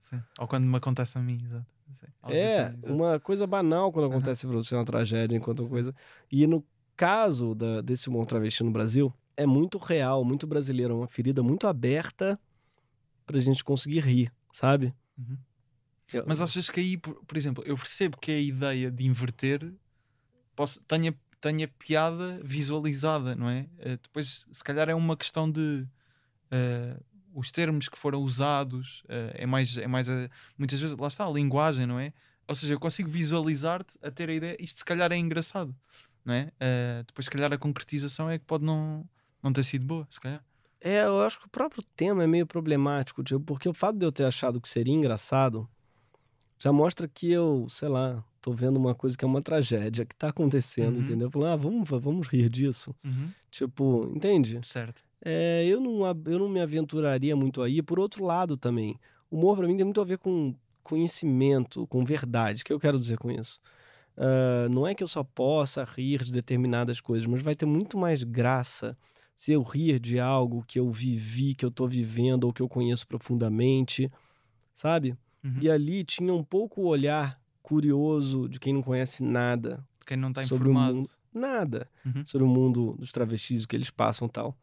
Sim. 0.00 0.20
Ou 0.38 0.46
quando 0.46 0.66
me 0.66 0.76
acontece 0.76 1.16
a 1.16 1.22
mim, 1.22 1.40
exato. 1.42 1.64
É, 2.28 2.66
assim, 2.66 2.92
uma 2.92 3.18
coisa 3.18 3.46
banal 3.46 3.90
quando 3.90 4.06
acontece 4.10 4.46
pra 4.46 4.56
você 4.56 4.74
uma 4.74 4.84
tragédia 4.84 5.34
enquanto 5.34 5.62
Sim. 5.62 5.68
coisa. 5.70 5.94
E 6.30 6.46
no 6.46 6.62
caso 6.94 7.54
da, 7.54 7.80
desse 7.80 8.10
humor 8.10 8.26
travesti 8.26 8.62
no 8.62 8.70
Brasil, 8.70 9.12
é 9.34 9.46
muito 9.46 9.78
real, 9.78 10.22
muito 10.22 10.46
brasileiro, 10.46 10.92
é 10.92 10.96
uma 10.96 11.08
ferida 11.08 11.42
muito 11.42 11.66
aberta 11.66 12.38
pra 13.24 13.38
gente 13.40 13.64
conseguir 13.64 14.00
rir, 14.00 14.30
sabe? 14.54 14.94
Uhum. 15.18 15.36
Eu- 16.12 16.24
Mas 16.26 16.40
achas 16.40 16.70
que 16.70 16.78
aí, 16.80 16.96
por, 16.96 17.14
por 17.24 17.36
exemplo, 17.36 17.64
eu 17.66 17.76
percebo 17.76 18.16
que 18.18 18.30
a 18.30 18.38
ideia 18.40 18.90
de 18.90 19.04
inverter 19.04 19.74
possa, 20.54 20.80
tenha, 20.86 21.12
tenha 21.40 21.66
piada 21.66 22.40
visualizada, 22.44 23.34
não 23.34 23.50
é? 23.50 23.68
Eh, 23.78 23.98
depois, 24.00 24.46
se 24.50 24.62
calhar, 24.62 24.88
é 24.88 24.94
uma 24.94 25.16
questão 25.16 25.50
de 25.50 25.86
eh, 26.52 26.96
os 27.34 27.50
termos 27.50 27.88
que 27.88 27.98
foram 27.98 28.20
usados, 28.22 29.02
eh, 29.08 29.32
é 29.40 29.46
mais, 29.46 29.76
é 29.76 29.88
mais 29.88 30.08
a- 30.08 30.30
muitas 30.56 30.78
vezes, 30.78 30.96
lá 30.96 31.08
está, 31.08 31.26
a 31.26 31.30
linguagem, 31.30 31.84
não 31.86 31.98
é? 31.98 32.12
Ou 32.46 32.54
seja, 32.54 32.74
eu 32.74 32.78
consigo 32.80 33.10
visualizar-te 33.10 33.98
a 34.02 34.10
ter 34.10 34.28
a 34.30 34.34
ideia, 34.34 34.56
isto 34.60 34.78
se 34.78 34.84
calhar 34.84 35.10
é 35.10 35.16
engraçado, 35.16 35.74
não 36.24 36.32
é? 36.34 36.52
Eh, 36.60 37.02
depois, 37.06 37.24
se 37.26 37.30
calhar, 37.30 37.52
a 37.52 37.58
concretização 37.58 38.30
é 38.30 38.38
que 38.38 38.44
pode 38.44 38.62
não, 38.64 39.08
não 39.42 39.52
ter 39.52 39.64
sido 39.64 39.84
boa, 39.84 40.06
se 40.10 40.20
calhar. 40.20 40.44
É, 40.86 41.02
eu 41.04 41.18
acho 41.22 41.40
que 41.40 41.46
o 41.46 41.48
próprio 41.50 41.82
tema 41.96 42.22
é 42.24 42.26
meio 42.26 42.46
problemático, 42.46 43.24
tipo, 43.24 43.40
porque 43.40 43.66
o 43.66 43.72
fato 43.72 43.96
de 43.98 44.04
eu 44.04 44.12
ter 44.12 44.24
achado 44.24 44.60
que 44.60 44.68
seria 44.68 44.92
engraçado 44.92 45.66
já 46.58 46.70
mostra 46.70 47.08
que 47.08 47.32
eu, 47.32 47.66
sei 47.70 47.88
lá, 47.88 48.22
tô 48.42 48.52
vendo 48.52 48.76
uma 48.76 48.94
coisa 48.94 49.16
que 49.16 49.24
é 49.24 49.28
uma 49.28 49.40
tragédia 49.40 50.04
que 50.04 50.14
tá 50.14 50.28
acontecendo, 50.28 50.96
Uhum. 50.96 51.00
entendeu? 51.02 51.30
Falando, 51.30 51.52
ah, 51.52 51.56
vamos, 51.56 51.88
vamos 51.88 52.28
rir 52.28 52.50
disso. 52.50 52.94
Uhum. 53.02 53.28
Tipo, 53.50 54.12
entende? 54.14 54.60
Certo. 54.62 55.02
É, 55.24 55.64
eu, 55.66 55.80
não, 55.80 56.00
eu 56.26 56.38
não 56.38 56.48
me 56.50 56.60
aventuraria 56.60 57.34
muito 57.34 57.62
aí. 57.62 57.82
Por 57.82 57.98
outro 57.98 58.22
lado 58.22 58.54
também, 58.56 59.00
humor 59.30 59.56
pra 59.56 59.66
mim 59.66 59.76
tem 59.76 59.84
muito 59.84 60.02
a 60.02 60.04
ver 60.04 60.18
com 60.18 60.54
conhecimento, 60.82 61.86
com 61.86 62.04
verdade. 62.04 62.60
O 62.60 62.64
que 62.66 62.72
eu 62.74 62.78
quero 62.80 63.00
dizer 63.00 63.16
com 63.16 63.30
isso? 63.30 63.58
Ah, 64.16 64.68
não 64.70 64.86
é 64.86 64.94
que 64.94 65.02
eu 65.02 65.08
só 65.08 65.24
possa 65.24 65.82
rir 65.82 66.22
de 66.22 66.30
determinadas 66.30 67.00
coisas, 67.00 67.26
mas 67.26 67.42
vai 67.42 67.54
ter 67.54 67.66
muito 67.66 67.96
mais 67.98 68.22
graça 68.22 68.96
se 69.36 69.52
eu 69.52 69.62
rir 69.62 69.98
de 69.98 70.18
algo 70.18 70.64
que 70.66 70.78
eu 70.78 70.90
vivi, 70.90 71.54
que 71.54 71.64
eu 71.64 71.70
tô 71.70 71.86
vivendo 71.88 72.44
ou 72.44 72.52
que 72.52 72.62
eu 72.62 72.68
conheço 72.68 73.06
profundamente, 73.06 74.10
sabe? 74.74 75.16
Uhum. 75.42 75.58
E 75.60 75.70
ali 75.70 76.04
tinha 76.04 76.32
um 76.32 76.42
pouco 76.44 76.82
o 76.82 76.86
olhar 76.86 77.40
curioso 77.62 78.48
de 78.48 78.60
quem 78.60 78.72
não 78.74 78.82
conhece 78.82 79.22
nada, 79.24 79.84
Quem 80.06 80.16
não 80.16 80.28
está 80.28 80.42
sobre 80.44 80.68
o 80.68 80.70
informado. 80.70 80.96
mundo. 80.96 81.08
nada 81.34 81.88
Uhum. 82.06 82.24
sobre 82.24 82.46
o 82.46 82.50
mundo 82.50 82.94
dos 82.98 83.10
travestis, 83.10 83.64
o 83.64 83.68
que 83.68 83.74
eles 83.76 83.90
passam 83.90 84.28
e 84.28 84.30
tal. 84.30 84.56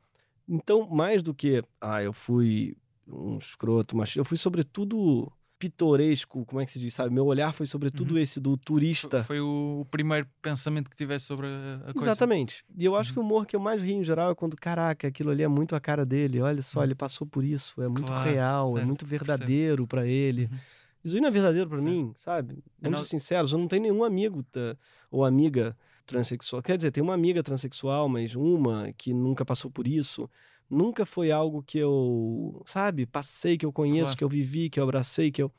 Então, 0.48 0.88
mais 0.90 1.22
do 1.24 1.34
que, 1.34 1.64
ah, 1.80 2.02
eu 2.04 2.14
fui 2.14 2.76
um 3.08 3.38
escroto, 3.38 3.96
mas 3.98 4.16
eu 4.16 4.24
fui 4.24 4.38
sobretudo 4.38 5.32
pitoresco, 5.62 6.46
como 6.46 6.60
é 6.60 6.66
que 6.66 6.72
se 6.72 6.80
diz, 6.80 6.94
sabe? 6.94 7.14
Meu 7.14 7.26
olhar 7.26 7.54
foi 7.54 7.68
sobretudo 7.68 8.16
Uhum. 8.16 8.18
esse 8.20 8.40
do 8.40 8.58
turista. 8.58 9.24
Foi, 9.24 9.38
foi 9.38 9.40
o, 9.42 9.82
o 9.82 9.86
primeiro 9.86 10.28
pensamento 10.42 10.90
que 10.90 10.96
tivesse 10.96 11.26
sobre 11.26 11.48
a, 11.48 11.94
coisa. 11.94 12.10
Exatamente. 12.10 12.64
E 12.78 12.84
eu 12.84 12.96
acho 12.96 13.12
Uhum. 13.12 13.14
que 13.14 13.20
o 13.20 13.24
humor 13.24 13.46
que 13.46 13.56
eu 13.56 13.60
mais 13.60 13.82
rio 13.82 13.96
em 13.98 14.04
geral 14.04 14.32
é 14.32 14.36
quando, 14.36 14.56
caraca, 14.58 15.08
aquilo 15.08 15.30
ali 15.32 15.44
é 15.44 15.48
muito 15.48 15.76
a 15.76 15.80
cara 15.80 16.06
dele. 16.06 16.42
Olha 16.42 16.62
só, 16.62 16.80
Uhum. 16.80 16.86
ele 16.86 16.96
passou 16.96 17.26
por 17.28 17.44
isso. 17.44 17.82
É 17.82 17.88
muito 17.88 18.08
Claro, 18.08 18.30
real, 18.30 18.70
é 18.70 18.74
certo, 18.76 18.88
muito 18.88 19.06
percebo. 19.06 19.26
verdadeiro 19.28 19.88
pra 19.88 20.06
ele. 20.08 20.50
Uhum. 20.52 20.58
Isso 21.04 21.16
não 21.20 21.28
é 21.28 21.32
verdadeiro 21.32 21.70
Certo. 21.70 21.84
mim, 21.84 22.14
sabe? 22.18 22.64
Vamos 22.80 23.02
ser 23.02 23.08
sinceros, 23.10 23.54
eu 23.54 23.60
não 23.60 23.68
tenho 23.68 23.84
nenhum 23.84 24.04
amigo 24.04 24.44
tá, 24.44 24.76
ou 25.10 25.26
amiga 25.26 25.76
transexual. 26.06 26.62
Quer 26.62 26.78
dizer, 26.78 26.92
tem 26.92 27.02
uma 27.04 27.14
amiga 27.14 27.42
transexual, 27.42 28.08
mas 28.10 28.36
uma 28.36 28.92
que 28.98 29.14
nunca 29.14 29.44
passou 29.46 29.72
por 29.72 29.88
isso. 29.88 30.30
Nunca 30.72 31.06
foi 31.06 31.32
algo 31.32 31.62
que 31.62 31.78
eu, 31.78 32.64
sabe, 32.66 33.06
passei, 33.06 33.58
que 33.58 33.66
eu 33.66 33.74
conheço, 33.74 34.04
Claro. 34.06 34.18
que 34.18 34.24
eu 34.24 34.30
vivi, 34.30 34.70
que 34.70 34.80
eu 34.80 34.84
abracei, 34.86 35.30
que 35.30 35.44
eu. 35.44 35.52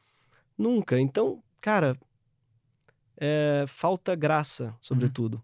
Nunca. 0.57 0.99
Então, 0.99 1.43
cara, 1.61 1.99
é, 3.17 3.65
falta 3.69 4.15
graça, 4.15 4.75
sobretudo. 4.81 5.43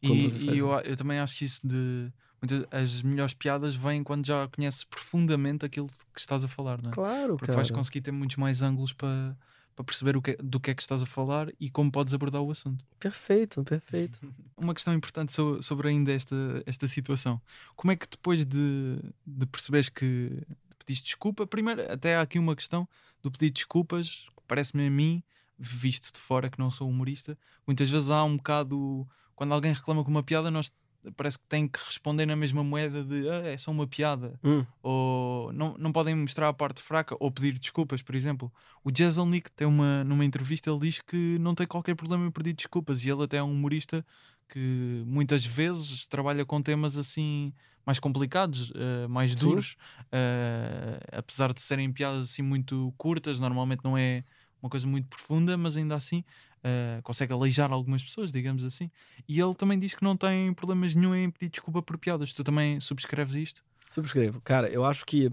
quando 0.00 0.12
E, 0.14 0.54
e 0.54 0.58
eu, 0.58 0.70
eu 0.80 0.96
também 0.96 1.18
acho 1.18 1.36
que 1.38 1.44
isso 1.44 1.60
de. 1.66 2.12
muitas- 2.40 2.64
as 2.70 3.02
melhores 3.02 3.34
piadas 3.34 3.74
vêm 3.74 4.04
quando 4.04 4.24
já 4.24 4.46
conheces 4.48 4.84
profundamente 4.84 5.64
aquilo 5.66 5.88
que 6.14 6.20
estás 6.20 6.44
a 6.44 6.48
falar, 6.48 6.80
não 6.80 6.90
é? 6.90 6.94
Claro, 6.94 7.36
Porque 7.36 7.46
cara. 7.46 7.56
vais 7.56 7.70
conseguir 7.70 8.00
ter 8.02 8.12
muitos 8.12 8.36
mais 8.36 8.62
ângulos 8.62 8.92
para 8.92 9.36
para 9.78 9.84
perceber 9.84 10.16
o 10.16 10.20
que, 10.22 10.32
é- 10.32 10.36
do 10.42 10.58
que 10.58 10.72
é 10.72 10.74
que 10.74 10.82
estás 10.82 11.04
a 11.04 11.06
falar 11.06 11.52
e 11.60 11.70
como 11.70 11.88
podes 11.92 12.12
abordar 12.12 12.42
o 12.42 12.50
assunto. 12.50 12.84
Perfeito, 12.98 13.62
perfeito. 13.62 14.18
Uma 14.58 14.74
questão 14.74 14.92
importante 14.92 15.32
so- 15.32 15.62
sobre 15.62 15.88
ainda 15.88 16.12
esta, 16.12 16.34
esta 16.66 16.88
situação. 16.88 17.40
Como 17.76 17.92
é 17.92 17.96
que 17.96 18.08
depois 18.10 18.44
de, 18.44 18.98
de 19.24 19.46
perceberes 19.46 19.88
que 19.88 20.42
pediste 20.80 21.04
desculpa, 21.06 21.46
primeiro, 21.46 21.80
até 21.92 22.16
há 22.16 22.22
aqui 22.22 22.40
uma 22.40 22.56
questão 22.56 22.88
do 23.22 23.30
pedir 23.30 23.50
desculpas, 23.50 24.26
parece-me 24.48 24.84
a 24.84 24.90
mim, 24.90 25.22
visto 25.56 26.12
de 26.12 26.18
fora 26.20 26.50
que 26.50 26.58
não 26.58 26.72
sou 26.72 26.88
humorista, 26.88 27.38
muitas 27.64 27.88
vezes 27.88 28.10
há 28.10 28.24
um 28.24 28.36
bocado. 28.36 29.06
Quando 29.36 29.54
alguém 29.54 29.72
reclama 29.72 30.02
com 30.02 30.10
uma 30.10 30.24
piada, 30.24 30.50
nós 30.50 30.72
parece 31.16 31.38
que 31.38 31.46
tem 31.48 31.68
que 31.68 31.78
responder 31.84 32.26
na 32.26 32.36
mesma 32.36 32.62
moeda 32.64 33.04
de 33.04 33.28
ah, 33.28 33.46
é 33.46 33.58
só 33.58 33.70
uma 33.70 33.86
piada 33.86 34.40
Hum, 34.42 34.66
ou 34.82 35.52
não, 35.52 35.76
não 35.78 35.92
podem 35.92 36.14
mostrar 36.14 36.48
a 36.48 36.52
parte 36.52 36.80
fraca 36.80 37.16
ou 37.18 37.30
pedir 37.32 37.58
desculpas, 37.58 38.00
por 38.00 38.14
exemplo. 38.14 38.52
O 38.84 38.90
Jezelnik 38.96 39.50
tem 39.52 39.66
uma 39.66 40.04
numa 40.04 40.24
entrevista 40.24 40.70
ele 40.70 40.78
diz 40.80 41.00
que 41.00 41.38
não 41.40 41.54
tem 41.54 41.66
qualquer 41.66 41.94
problema 41.96 42.26
em 42.26 42.30
pedir 42.30 42.52
desculpas 42.54 43.04
e 43.04 43.10
ele 43.10 43.24
até 43.24 43.38
é 43.38 43.42
um 43.42 43.50
humorista 43.52 44.04
que 44.48 45.02
muitas 45.06 45.44
vezes 45.44 46.06
trabalha 46.06 46.44
com 46.44 46.62
temas 46.62 46.96
assim 46.96 47.52
mais 47.84 47.98
complicados, 47.98 48.70
eh, 48.74 49.06
mais 49.08 49.34
Sim. 49.34 49.34
duros, 49.34 49.76
eh, 50.12 50.98
apesar 51.12 51.52
de 51.52 51.60
serem 51.62 51.92
piadas 51.92 52.30
assim 52.30 52.42
muito 52.42 52.92
curtas, 52.98 53.40
normalmente 53.40 53.82
não 53.84 53.96
é 53.96 54.24
uma 54.62 54.68
coisa 54.70 54.86
muito 54.86 55.08
profunda, 55.08 55.56
mas 55.56 55.76
ainda 55.76 55.94
assim 55.94 56.24
eh, 56.62 57.00
consegue 57.02 57.32
aleijar 57.32 57.72
algumas 57.72 58.02
pessoas, 58.02 58.32
digamos 58.32 58.64
assim. 58.64 58.90
E 59.28 59.40
ele 59.40 59.54
também 59.54 59.78
diz 59.78 59.94
que 59.94 60.02
não 60.02 60.16
tem 60.16 60.52
problemas 60.52 60.94
nenhum 60.94 61.14
em 61.14 61.30
pedir 61.30 61.50
desculpa 61.50 61.82
por 61.82 61.98
piadas. 61.98 62.32
Tu 62.32 62.44
também 62.44 62.80
subscreves 62.80 63.34
isto? 63.34 63.62
subscrevo. 63.90 64.40
Cara, 64.42 64.68
eu 64.68 64.84
acho 64.84 65.04
que 65.04 65.32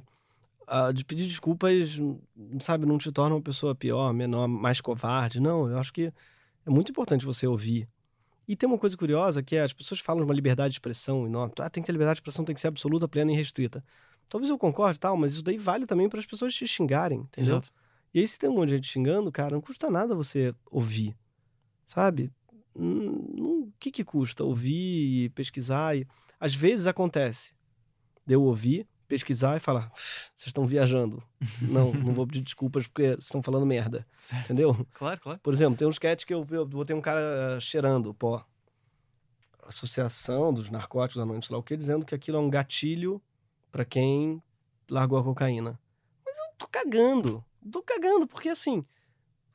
ah, 0.68 0.92
de 0.92 1.06
pedir 1.06 1.28
desculpas, 1.28 2.00
sabe, 2.60 2.86
não 2.86 2.98
te 2.98 3.12
torna 3.12 3.36
uma 3.36 3.42
pessoa 3.42 3.76
pior, 3.76 4.14
menor, 4.14 4.48
mais 4.48 4.82
covarde. 4.82 5.40
Não, 5.40 5.70
eu 5.70 5.78
acho 5.78 5.94
que 5.94 6.12
é 6.66 6.70
muito 6.70 6.92
importante 6.92 7.26
você 7.26 7.46
ouvir. 7.46 7.88
E 8.48 8.56
tem 8.56 8.68
uma 8.68 8.78
coisa 8.78 8.96
curiosa 8.96 9.42
que 9.42 9.56
é 9.56 9.62
as 9.62 9.74
pessoas 9.74 10.00
falam 10.00 10.22
de 10.24 10.30
uma 10.30 10.34
liberdade 10.34 10.70
de 10.70 10.76
expressão 10.76 11.26
enorme. 11.26 11.54
Ah, 11.60 11.70
tem 11.70 11.82
que 11.82 11.88
ter 11.88 11.92
liberdade 11.92 12.18
de 12.18 12.22
expressão, 12.22 12.46
tem 12.46 12.54
que 12.54 12.62
ser 12.62 12.68
absoluta, 12.68 13.08
plena 13.08 13.32
e 13.32 13.36
restrita. 13.36 13.84
Talvez 14.30 14.50
eu 14.50 14.58
concorde 14.58 14.98
e 14.98 15.00
tal, 15.00 15.16
mas 15.18 15.34
isso 15.34 15.44
daí 15.44 15.58
vale 15.58 15.86
também 15.86 16.10
para 16.10 16.20
as 16.20 16.26
pessoas 16.26 16.54
te 16.54 16.66
xingarem, 16.68 17.20
entendeu? 17.20 17.62
E 18.15 18.19
aí, 18.19 18.28
se 18.30 18.39
tem 18.39 18.49
um 18.49 18.54
monte 18.54 18.69
de 18.69 18.75
gente 18.78 18.88
xingando, 18.88 19.30
cara, 19.30 19.56
não 19.56 19.62
custa 19.62 19.89
nada 19.89 20.15
você 20.15 20.56
ouvir, 20.71 21.13
sabe? 21.86 22.32
O 22.73 23.69
que, 23.78 23.91
que 23.91 24.06
custa 24.06 24.41
ouvir 24.41 25.25
e 25.25 25.30
pesquisar? 25.32 25.97
E... 25.97 26.08
Às 26.39 26.56
vezes 26.56 26.88
acontece 26.88 27.54
de 28.25 28.34
eu 28.34 28.41
ouvir, 28.41 28.88
pesquisar 29.06 29.58
e 29.58 29.60
falar: 29.60 29.91
vocês 30.34 30.47
estão 30.47 30.65
viajando. 30.65 31.21
Não, 31.62 31.93
não 31.93 32.13
vou 32.13 32.25
pedir 32.25 32.41
desculpas 32.41 32.88
porque 32.88 33.10
vocês 33.10 33.25
estão 33.25 33.43
falando 33.43 33.65
merda, 33.65 34.08
Certo. 34.17 34.45
entendeu? 34.45 34.88
Claro, 34.93 35.19
claro. 35.19 35.39
Por 35.43 35.54
exemplo, 35.54 35.78
tem 35.78 35.86
um 35.86 35.91
sketch 35.91 36.23
que 36.23 36.34
eu, 36.34 36.47
eu 36.51 36.65
botei 36.65 36.95
um 36.95 37.01
cara 37.01 37.60
cheirando 37.60 38.13
pó. 38.13 38.45
Associação 39.67 40.54
dos 40.54 40.69
Narcóticos 40.69 41.21
Anônimos, 41.21 41.49
lá 41.49 41.58
o 41.58 41.63
que, 41.63 41.75
dizendo 41.75 42.06
que 42.06 42.15
aquilo 42.15 42.38
é 42.38 42.39
um 42.39 42.49
gatilho 42.49 43.21
pra 43.73 43.84
quem 43.84 44.41
largou 44.89 45.19
a 45.19 45.23
cocaína. 45.23 45.78
Mas 46.25 46.38
eu 46.38 46.45
tô 46.58 46.67
cagando. 46.67 47.43
Tô 47.71 47.82
cagando, 47.82 48.28
porque 48.28 48.49
assim, 48.49 48.86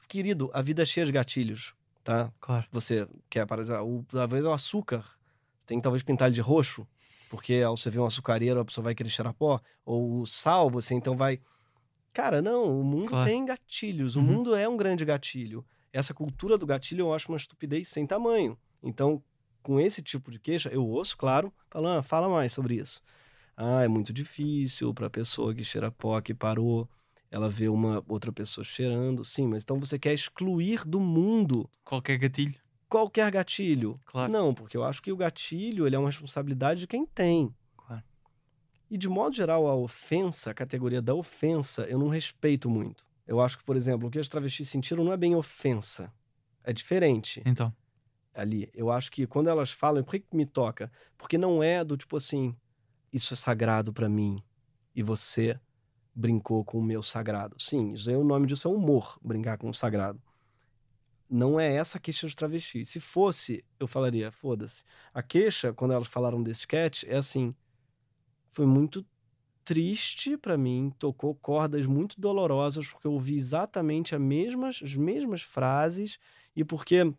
querido, 0.08 0.50
a 0.52 0.62
vida 0.62 0.82
é 0.82 0.86
cheia 0.86 1.06
de 1.06 1.12
gatilhos, 1.12 1.74
tá? 2.02 2.32
Claro. 2.40 2.66
Você 2.72 3.06
quer, 3.28 3.46
por 3.46 3.58
exemplo, 3.60 3.98
o- 3.98 4.04
talvez 4.10 4.44
o 4.44 4.50
açúcar, 4.52 5.04
tem 5.66 5.78
que 5.78 5.82
talvez 5.82 6.02
pintar 6.02 6.28
ele 6.28 6.34
de 6.34 6.40
roxo, 6.40 6.86
porque 7.28 7.62
ao 7.64 7.76
você 7.76 7.90
ver 7.90 8.00
um 8.00 8.06
açucareiro, 8.06 8.58
a 8.60 8.64
pessoa 8.64 8.84
vai 8.84 8.94
querer 8.94 9.10
cheirar 9.10 9.32
pó. 9.34 9.60
Ou 9.84 10.20
o 10.20 10.26
sal, 10.26 10.68
você 10.68 10.94
então 10.94 11.16
vai. 11.16 11.40
Cara, 12.12 12.42
não, 12.42 12.80
o 12.80 12.82
mundo 12.84 13.10
Claro. 13.10 13.28
tem 13.28 13.44
gatilhos, 13.46 14.16
o 14.16 14.18
Uhum. 14.20 14.24
mundo 14.26 14.54
é 14.54 14.68
um 14.68 14.76
grande 14.76 15.04
gatilho. 15.04 15.64
Essa 15.92 16.12
cultura 16.12 16.58
do 16.58 16.66
gatilho 16.66 17.02
eu 17.02 17.14
acho 17.14 17.30
uma 17.30 17.36
estupidez 17.38 17.88
sem 17.88 18.04
tamanho. 18.06 18.58
Então, 18.82 19.22
com 19.62 19.78
esse 19.78 20.02
tipo 20.02 20.30
de 20.30 20.40
queixa, 20.40 20.68
eu 20.70 20.84
ouço, 20.84 21.16
claro, 21.16 21.52
falando, 21.70 22.00
ah, 22.00 22.02
fala 22.02 22.28
mais 22.28 22.52
sobre 22.52 22.74
isso. 22.76 23.00
Ah, 23.56 23.82
é 23.84 23.88
muito 23.88 24.12
difícil 24.12 24.92
para 24.92 25.06
a 25.06 25.10
pessoa 25.10 25.54
que 25.54 25.62
cheira 25.62 25.90
pó, 25.92 26.20
que 26.20 26.34
parou, 26.34 26.88
ela 27.30 27.48
vê 27.48 27.68
uma 27.68 28.02
outra 28.08 28.32
pessoa 28.32 28.64
cheirando. 28.64 29.24
Sim, 29.24 29.46
mas 29.46 29.62
então 29.62 29.78
você 29.78 29.98
quer 29.98 30.12
excluir 30.14 30.84
do 30.84 30.98
mundo 31.00 31.68
Qualquer 31.84 32.18
gatilho. 32.18 32.54
qualquer 32.88 33.30
gatilho. 33.30 34.00
Claro. 34.04 34.32
Não, 34.32 34.52
porque 34.54 34.76
eu 34.76 34.84
acho 34.84 35.00
que 35.02 35.12
o 35.12 35.16
gatilho 35.16 35.86
ele 35.86 35.94
é 35.96 35.98
uma 35.98 36.08
responsabilidade 36.08 36.80
de 36.80 36.86
quem 36.86 37.06
tem. 37.06 37.54
Claro. 37.76 38.02
E 38.90 38.98
de 38.98 39.08
modo 39.08 39.36
geral, 39.36 39.66
a 39.68 39.74
ofensa, 39.76 40.50
a 40.50 40.54
categoria 40.54 41.00
da 41.00 41.14
ofensa, 41.14 41.82
eu 41.86 41.98
não 41.98 42.08
respeito 42.08 42.68
muito. 42.68 43.06
Eu 43.26 43.40
acho 43.40 43.56
que, 43.58 43.64
por 43.64 43.76
exemplo, 43.76 44.08
o 44.08 44.10
que 44.10 44.18
as 44.18 44.28
travestis 44.28 44.68
sentiram 44.68 45.04
não 45.04 45.12
é 45.12 45.16
bem 45.16 45.36
ofensa. 45.36 46.12
É 46.64 46.72
diferente 46.72 47.40
Então. 47.46 47.72
ali. 48.34 48.68
Eu 48.74 48.90
acho 48.90 49.10
que 49.12 49.24
quando 49.26 49.48
elas 49.48 49.70
falam, 49.70 50.02
por 50.02 50.10
que, 50.10 50.18
que 50.20 50.36
me 50.36 50.44
toca? 50.44 50.90
Porque 51.16 51.38
não 51.38 51.62
é 51.62 51.84
do 51.84 51.96
tipo 51.96 52.16
assim, 52.16 52.56
isso 53.12 53.32
é 53.34 53.36
sagrado 53.36 53.92
pra 53.92 54.08
mim 54.08 54.36
e 54.94 55.02
você 55.02 55.58
brincou 56.14 56.64
com 56.64 56.78
o 56.78 56.82
meu 56.82 57.02
sagrado. 57.02 57.56
Sim, 57.58 57.92
isso 57.92 58.10
aí, 58.10 58.16
o 58.16 58.24
nome 58.24 58.46
disso 58.46 58.68
é 58.68 58.70
humor, 58.70 59.18
brincar 59.22 59.58
com 59.58 59.68
o 59.68 59.74
sagrado. 59.74 60.20
Não 61.28 61.60
é 61.60 61.72
essa 61.74 61.98
a 61.98 62.00
queixa 62.00 62.26
dos 62.26 62.34
travestis. 62.34 62.88
Se 62.88 62.98
fosse, 62.98 63.64
eu 63.78 63.86
falaria, 63.86 64.32
foda-se. 64.32 64.82
A 65.14 65.22
queixa, 65.22 65.72
quando 65.72 65.92
elas 65.92 66.08
falaram 66.08 66.42
desse 66.42 66.60
sketch, 66.60 67.04
é 67.04 67.16
assim, 67.16 67.54
foi 68.50 68.66
muito 68.66 69.06
triste 69.64 70.36
pra 70.36 70.58
mim, 70.58 70.92
tocou 70.98 71.34
cordas 71.36 71.86
muito 71.86 72.20
dolorosas, 72.20 72.88
porque 72.88 73.06
eu 73.06 73.12
ouvi 73.12 73.36
exatamente 73.36 74.14
as 74.14 74.20
mesmas, 74.20 74.80
as 74.82 74.96
mesmas 74.96 75.42
frases 75.42 76.18
e 76.56 76.64
porque 76.64 77.14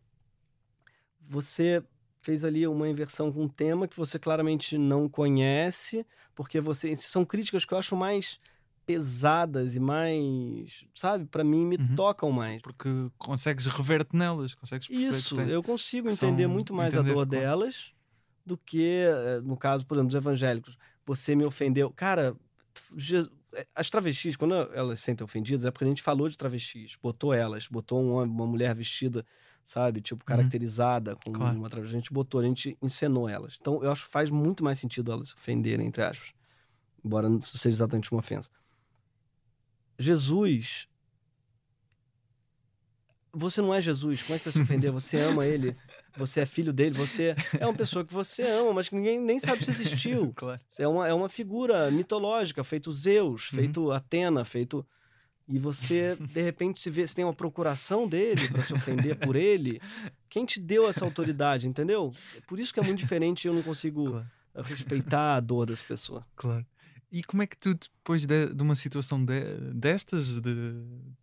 você 1.21 1.81
fez 2.19 2.43
ali 2.43 2.67
uma 2.67 2.89
inversão 2.89 3.31
com 3.31 3.43
um 3.43 3.47
tema 3.47 3.87
que 3.87 3.95
você 3.95 4.19
claramente 4.19 4.77
não 4.77 5.07
conhece, 5.07 6.05
porque 6.35 6.59
você 6.59 6.95
são 6.97 7.23
críticas 7.23 7.63
que 7.63 7.73
eu 7.73 7.77
acho 7.77 7.95
mais 7.95 8.37
pesadas 8.91 9.75
e 9.75 9.79
mais, 9.79 10.85
sabe, 10.93 11.25
Pra 11.25 11.43
mim 11.43 11.65
me 11.65 11.77
Uhum. 11.77 11.95
tocam 11.95 12.31
mais. 12.31 12.61
Porque 12.61 12.89
consegues 13.17 13.65
rever-te 13.65 14.15
nelas, 14.15 14.53
consegues 14.53 14.89
Isso, 14.89 15.35
tem- 15.35 15.49
eu 15.49 15.63
consigo 15.63 16.09
entender 16.09 16.43
são- 16.43 16.51
muito 16.51 16.73
mais 16.73 16.93
a 16.93 16.97
entender, 16.97 17.13
dor 17.13 17.27
claro. 17.27 17.29
delas 17.45 17.93
do 18.45 18.57
que, 18.57 19.03
eh, 19.05 19.41
no 19.43 19.55
caso, 19.57 19.85
por 19.85 19.95
exemplo, 19.95 20.07
dos 20.09 20.15
evangélicos. 20.15 20.77
Você 21.05 21.35
me 21.35 21.45
ofendeu. 21.45 21.89
Cara, 21.91 22.35
eh, 23.53 23.65
as 23.75 23.89
travestis, 23.89 24.35
quando 24.35 24.53
elas 24.73 24.99
se 24.99 25.05
sentem 25.05 25.23
ofendidas, 25.25 25.65
é 25.65 25.71
porque 25.71 25.85
a 25.85 25.87
gente 25.87 26.01
falou 26.01 26.27
de 26.29 26.37
travestis, 26.37 26.95
botou 27.01 27.33
elas, 27.33 27.67
botou 27.67 28.01
um 28.01 28.13
homem, 28.13 28.33
uma 28.33 28.47
mulher 28.47 28.73
vestida 28.75 29.25
sabe? 29.63 30.01
Tipo, 30.01 30.25
caracterizada 30.25 31.15
com 31.23 31.31
Claro. 31.31 31.55
uma 31.55 31.69
tra- 31.69 31.81
A 31.81 31.85
gente 31.85 32.11
botou, 32.11 32.41
a 32.41 32.43
gente 32.43 32.75
encenou 32.81 33.29
elas. 33.29 33.57
Então, 33.61 33.83
eu 33.83 33.91
acho 33.91 34.05
que 34.05 34.11
faz 34.11 34.31
muito 34.31 34.63
mais 34.63 34.79
sentido 34.79 35.11
elas 35.11 35.29
se 35.29 35.35
ofenderem, 35.35 35.85
entre 35.85 36.01
aspas. 36.01 36.29
Embora 37.05 37.29
não 37.29 37.39
seja 37.43 37.75
exatamente 37.75 38.11
uma 38.11 38.19
ofensa. 38.19 38.49
Jesus. 40.01 40.87
Você 43.33 43.61
não 43.61 43.73
é 43.73 43.81
Jesus. 43.81 44.21
Como 44.23 44.35
é 44.35 44.37
que 44.39 44.43
você 44.43 44.49
vai 44.51 44.53
se 44.53 44.61
ofender? 44.71 44.91
Você 44.91 45.17
ama 45.17 45.45
ele. 45.45 45.75
Você 46.17 46.41
é 46.41 46.45
filho 46.45 46.73
dele. 46.73 46.97
Você 46.97 47.33
é 47.57 47.65
uma 47.65 47.73
pessoa 47.73 48.03
que 48.03 48.13
você 48.13 48.43
ama, 48.43 48.73
mas 48.73 48.89
que 48.89 48.95
ninguém 48.95 49.19
nem 49.19 49.39
sabe 49.39 49.63
se 49.63 49.71
existiu. 49.71 50.33
Claro. 50.35 50.59
É 50.77 50.87
uma, 50.87 51.07
é 51.07 51.13
uma 51.13 51.29
figura 51.29 51.89
mitológica, 51.91 52.63
feito 52.63 52.91
Zeus, 52.91 53.49
Uhum. 53.51 53.59
feito 53.59 53.91
Atena, 53.91 54.43
feito. 54.43 54.85
E 55.47 55.57
você, 55.57 56.15
de 56.17 56.41
repente, 56.41 56.81
se 56.81 56.89
vê, 56.89 57.07
se 57.07 57.15
tem 57.15 57.23
uma 57.25 57.33
procuração 57.33 58.07
dele 58.07 58.47
para 58.49 58.61
se 58.61 58.73
ofender 58.73 59.17
por 59.17 59.35
ele. 59.35 59.81
Quem 60.29 60.45
te 60.45 60.59
deu 60.59 60.87
essa 60.87 61.03
autoridade, 61.05 61.67
entendeu? 61.67 62.13
É 62.35 62.41
Por 62.41 62.59
isso 62.59 62.73
que 62.73 62.79
é 62.79 62.83
muito 62.83 62.99
diferente 62.99 63.45
e 63.45 63.47
eu 63.47 63.53
não 63.53 63.63
consigo 63.63 64.09
Claro. 64.11 64.27
respeitar 64.65 65.35
a 65.35 65.39
dor 65.39 65.65
dessa 65.65 65.83
pessoa. 65.85 66.25
Claro. 66.35 66.65
E 67.11 67.23
como 67.23 67.43
é 67.43 67.47
que 67.47 67.57
tu, 67.57 67.73
depois 67.73 68.25
de, 68.25 68.53
de 68.53 68.63
uma 68.63 68.73
situação 68.75 69.23
de- 69.23 69.73
destas, 69.73 70.39
de 70.39 70.73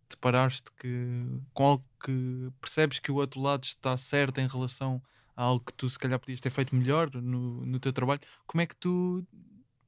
te 0.07 0.15
paraste 0.17 0.69
que, 0.79 1.25
com 1.53 1.65
algo 1.65 1.85
que 2.03 2.49
percebes 2.61 2.99
que 2.99 3.11
o 3.11 3.15
outro 3.15 3.41
lado 3.41 3.63
está 3.63 3.97
certo 3.97 4.37
em 4.39 4.47
relação 4.47 5.01
a 5.35 5.43
algo 5.43 5.65
que 5.65 5.73
tu 5.73 5.89
se 5.89 5.97
calhar 5.97 6.19
podias 6.19 6.39
ter 6.39 6.51
feito 6.51 6.75
melhor 6.75 7.09
no, 7.15 7.65
no 7.65 7.79
teu 7.79 7.91
trabalho, 7.91 8.19
como 8.45 8.61
é 8.61 8.67
que 8.67 8.75
tu 8.75 9.25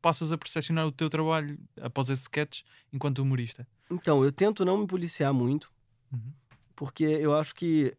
passas 0.01 0.31
a 0.31 0.37
percepcionar 0.37 0.87
o 0.87 0.91
teu 0.91 1.07
trabalho 1.09 1.59
após 1.79 2.09
esse 2.09 2.23
sketch 2.23 2.61
enquanto 2.91 3.19
humorista? 3.19 3.67
Então, 3.89 4.23
eu 4.23 4.31
tento 4.31 4.65
não 4.65 4.77
me 4.79 4.87
policiar 4.87 5.31
muito, 5.33 5.71
Uhum. 6.11 6.33
porque 6.75 7.03
eu 7.03 7.33
acho 7.35 7.53
que 7.55 7.95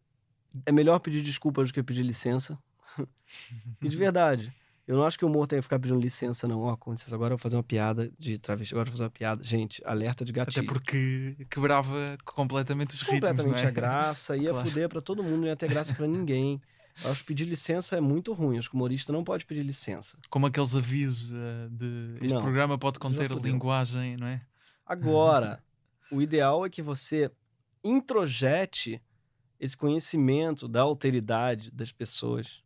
é 0.66 0.72
melhor 0.72 0.98
pedir 0.98 1.22
desculpas 1.22 1.68
do 1.70 1.74
que 1.74 1.82
pedir 1.82 2.02
licença. 2.02 2.58
e 3.80 3.88
de 3.88 3.96
verdade, 3.96 4.52
eu 4.92 4.98
não 4.98 5.07
acho 5.07 5.18
que 5.18 5.24
o 5.24 5.28
humor 5.28 5.46
tem 5.46 5.59
que 5.59 5.62
ficar 5.62 5.78
pedindo 5.78 5.98
licença, 5.98 6.46
não. 6.46 6.61
Ó, 6.61 6.76
com 6.76 6.92
licença, 6.92 7.14
agora 7.14 7.33
eu 7.33 7.38
vou 7.38 7.42
fazer 7.42 7.57
uma 7.57 7.62
piada 7.62 8.12
de 8.18 8.38
travesti, 8.38 8.74
agora 8.74 8.88
eu 8.88 8.90
vou 8.92 8.98
fazer 8.98 9.05
uma 9.05 9.11
piada. 9.11 9.42
Gente, 9.42 9.83
alerta 9.87 10.22
de 10.22 10.33
gatilho. 10.33 10.62
Até 10.66 10.70
porque 10.70 11.35
quebrava 11.48 12.18
completamente 12.26 12.90
os 12.94 13.00
ritmos, 13.00 13.20
completamente 13.20 13.61
não 13.62 13.64
é? 13.64 13.68
a 13.68 13.70
graça, 13.70 14.37
ia 14.37 14.50
Claro. 14.50 14.68
fuder 14.68 14.88
pra 14.90 15.00
todo 15.00 15.22
mundo, 15.24 15.40
não 15.40 15.46
ia 15.46 15.57
ter 15.57 15.70
graça 15.70 15.94
pra 15.94 16.07
ninguém. 16.07 16.61
Eu 17.02 17.11
acho 17.11 17.20
que 17.20 17.26
pedir 17.28 17.46
licença 17.46 17.96
é 17.96 18.02
muito 18.02 18.35
ruim. 18.35 18.59
Acho 18.59 18.68
que 18.68 18.76
o 18.76 18.78
humorista 18.78 19.14
não 19.14 19.24
pode 19.24 19.46
pedir 19.46 19.62
licença. 19.62 20.18
Como 20.28 20.44
aqueles 20.44 20.74
avisos 20.74 21.33
eh, 21.33 21.68
de 21.70 22.18
este 22.20 22.35
Não, 22.35 22.42
programa 22.42 22.76
pode 22.76 22.98
conter 22.98 23.31
linguagem, 23.31 24.18
não 24.18 24.26
é? 24.26 24.42
Agora, 24.85 25.64
o 26.12 26.20
ideal 26.20 26.66
é 26.66 26.68
que 26.68 26.83
você 26.83 27.31
introjete 27.83 29.02
esse 29.59 29.74
conhecimento 29.74 30.68
da 30.68 30.83
alteridade 30.83 31.70
das 31.70 31.92
pessoas 31.92 32.62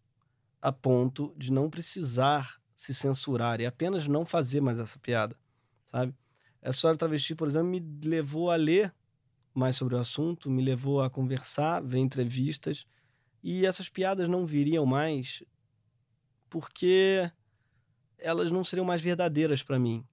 a 0.67 0.73
ponto 0.73 1.33
de 1.39 1.53
não 1.53 1.71
precisar 1.71 2.61
se 2.75 2.93
censurar 2.93 3.61
e 3.61 3.67
apenas 3.67 4.09
não 4.09 4.27
fazer 4.27 4.61
mais 4.61 4.81
essa 4.81 4.99
piada, 4.99 5.39
sabe? 5.85 6.13
Essa 6.61 6.79
história 6.79 6.99
travesti, 6.99 7.37
por 7.37 7.47
exemplo, 7.47 7.69
me 7.69 7.79
levou 8.03 8.51
a 8.51 8.57
ler 8.57 8.93
mais 9.55 9.77
sobre 9.77 9.95
o 9.95 9.99
assunto, 10.01 10.51
me 10.51 10.65
levou 10.65 11.01
a 11.01 11.09
conversar, 11.09 11.81
ver 11.85 11.99
entrevistas 11.99 12.85
e 13.45 13.65
essas 13.65 13.89
piadas 13.89 14.29
não 14.29 14.45
viriam 14.45 14.85
mais 14.85 15.45
porque 16.51 17.31
elas 18.19 18.51
não 18.51 18.65
seriam 18.65 18.85
mais 18.85 19.01
verdadeiras 19.01 19.63
para 19.63 19.79
mim. 19.79 20.05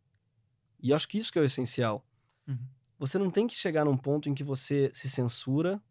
E 0.79 0.93
acho 0.93 1.07
que 1.07 1.17
isso 1.17 1.31
que 1.31 1.39
é 1.39 1.41
o 1.41 1.45
essencial. 1.45 2.05
Uhum. 2.47 2.59
Você 2.99 3.17
não 3.17 3.31
tem 3.31 3.47
que 3.47 3.55
chegar 3.55 3.85
num 3.85 3.97
ponto 3.97 4.29
em 4.29 4.35
que 4.35 4.43
você 4.43 4.91
se 4.93 5.09
censura, 5.09 5.81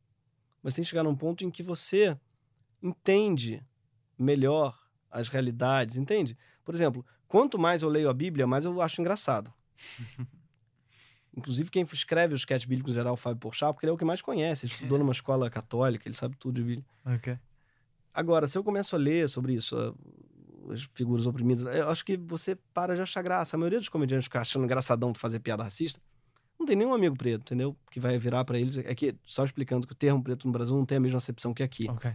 mas 0.63 0.73
tem 0.73 0.85
que 0.85 0.91
chegar 0.91 1.03
num 1.03 1.17
ponto 1.17 1.45
em 1.45 1.51
que 1.51 1.65
você 1.65 2.17
entende 2.81 3.61
melhor 4.23 4.79
as 5.11 5.29
realidades, 5.29 5.97
entende? 5.97 6.37
Por 6.65 6.75
exemplo, 6.75 7.05
quanto 7.29 7.59
mais 7.59 7.83
eu 7.83 7.89
leio 7.89 8.09
a 8.09 8.15
Bíblia, 8.15 8.47
mais 8.47 8.65
eu 8.65 8.81
acho 8.81 9.01
engraçado. 9.01 9.53
Inclusive, 11.37 11.71
quem 11.71 11.83
escreve 11.83 12.35
os 12.35 12.43
sketch 12.43 12.67
bíblicos 12.67 12.93
em 12.93 12.97
geral, 12.97 13.15
o 13.15 13.17
Fábio 13.17 13.39
Porchat, 13.39 13.73
porque 13.73 13.87
ele 13.87 13.91
é 13.91 13.95
o 13.95 13.99
que 13.99 14.05
mais 14.05 14.21
conhece. 14.21 14.67
Ele 14.67 14.73
estudou 14.73 14.99
numa 14.99 15.13
escola 15.13 15.49
católica, 15.49 16.07
ele 16.07 16.15
sabe 16.15 16.37
tudo 16.37 16.57
de 16.57 16.63
Bíblia. 16.63 16.87
Ok. 17.07 17.39
Agora, 18.13 18.47
se 18.47 18.59
eu 18.59 18.63
começo 18.63 18.95
a 18.95 18.99
ler 18.99 19.29
sobre 19.31 19.55
isso, 19.55 19.75
as 20.71 20.83
figuras 20.93 21.27
oprimidas, 21.27 21.65
eu 21.75 21.89
acho 21.89 22.05
que 22.05 22.19
você 22.19 22.55
para 22.75 22.95
de 22.95 23.01
achar 23.01 23.23
graça. 23.23 23.57
A 23.57 23.59
maioria 23.59 23.79
dos 23.79 23.89
comediantes 23.89 24.27
fica 24.27 24.41
achando 24.41 24.65
engraçadão 24.65 25.11
de 25.11 25.19
fazer 25.19 25.41
piada 25.41 25.63
racista. 25.63 26.01
Não 26.59 26.67
tem 26.67 26.77
nenhum 26.77 26.93
amigo 26.93 27.17
preto, 27.17 27.41
entendeu? 27.41 27.75
Que 27.91 27.99
vai 27.99 28.19
virar 28.19 28.45
pra 28.45 28.59
eles. 28.59 28.77
É 28.77 28.95
que, 28.95 29.17
só 29.25 29.43
explicando 29.43 29.87
que 29.87 29.95
o 29.95 29.97
termo 29.97 30.23
preto 30.23 30.47
no 30.47 30.53
Brasil 30.53 30.77
não 30.77 30.85
tem 30.85 30.99
a 30.99 31.01
mesma 31.01 31.17
acepção 31.17 31.55
que 31.55 31.63
aqui. 31.63 31.89
Ok. 31.89 32.15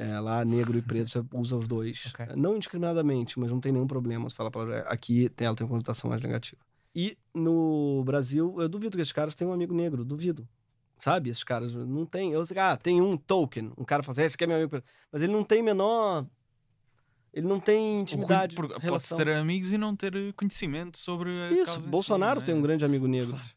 É, 0.00 0.20
lá, 0.20 0.44
negro 0.44 0.78
e 0.78 0.80
preto, 0.82 1.10
você 1.10 1.20
usa 1.34 1.56
os 1.56 1.66
dois. 1.66 2.12
Ok. 2.14 2.26
Não 2.36 2.54
indiscriminadamente, 2.54 3.36
mas 3.36 3.50
não 3.50 3.58
tem 3.60 3.72
nenhum 3.72 3.86
problema. 3.86 4.30
Você 4.30 4.36
fala 4.36 4.48
a 4.48 4.52
palavra. 4.52 4.80
Aqui 4.82 5.28
tem, 5.30 5.44
ela 5.48 5.56
tem 5.56 5.64
uma 5.64 5.70
conotação 5.70 6.08
mais 6.08 6.22
negativa. 6.22 6.62
E 6.94 7.18
no 7.34 8.04
Brasil, 8.04 8.54
eu 8.60 8.68
duvido 8.68 8.96
que 8.96 9.02
esses 9.02 9.12
caras 9.12 9.34
tenham 9.34 9.50
um 9.50 9.54
amigo 9.54 9.74
negro, 9.74 10.04
duvido. 10.04 10.48
Sabe? 11.00 11.30
Esses 11.30 11.42
caras 11.42 11.74
não 11.74 12.06
tem. 12.06 12.32
Eu, 12.32 12.44
ah, 12.56 12.76
tem 12.76 13.00
um 13.00 13.16
token. 13.16 13.72
Um 13.76 13.82
cara 13.84 14.04
fala 14.04 14.12
assim, 14.12 14.22
esse 14.22 14.36
aqui 14.36 14.44
é 14.44 14.46
meu 14.46 14.56
amigo. 14.56 14.70
preto." 14.70 14.84
Mas 15.10 15.20
ele 15.20 15.32
não 15.32 15.42
tem 15.42 15.62
menor. 15.64 16.24
Ele 17.32 17.46
não 17.48 17.58
tem 17.60 18.00
intimidade. 18.00 18.54
Por- 18.54 18.68
Pode-se 18.68 18.86
relação. 18.86 19.18
ter 19.18 19.28
amigos 19.30 19.72
e 19.72 19.78
não 19.78 19.96
ter 19.96 20.32
conhecimento 20.34 20.96
sobre 20.96 21.30
a 21.30 21.50
Isso, 21.52 21.80
si, 21.80 21.88
Bolsonaro 21.88 22.40
é? 22.40 22.42
tem 22.44 22.54
um 22.54 22.62
grande 22.62 22.84
amigo 22.84 23.06
negro 23.08 23.30
Claro. 23.32 23.48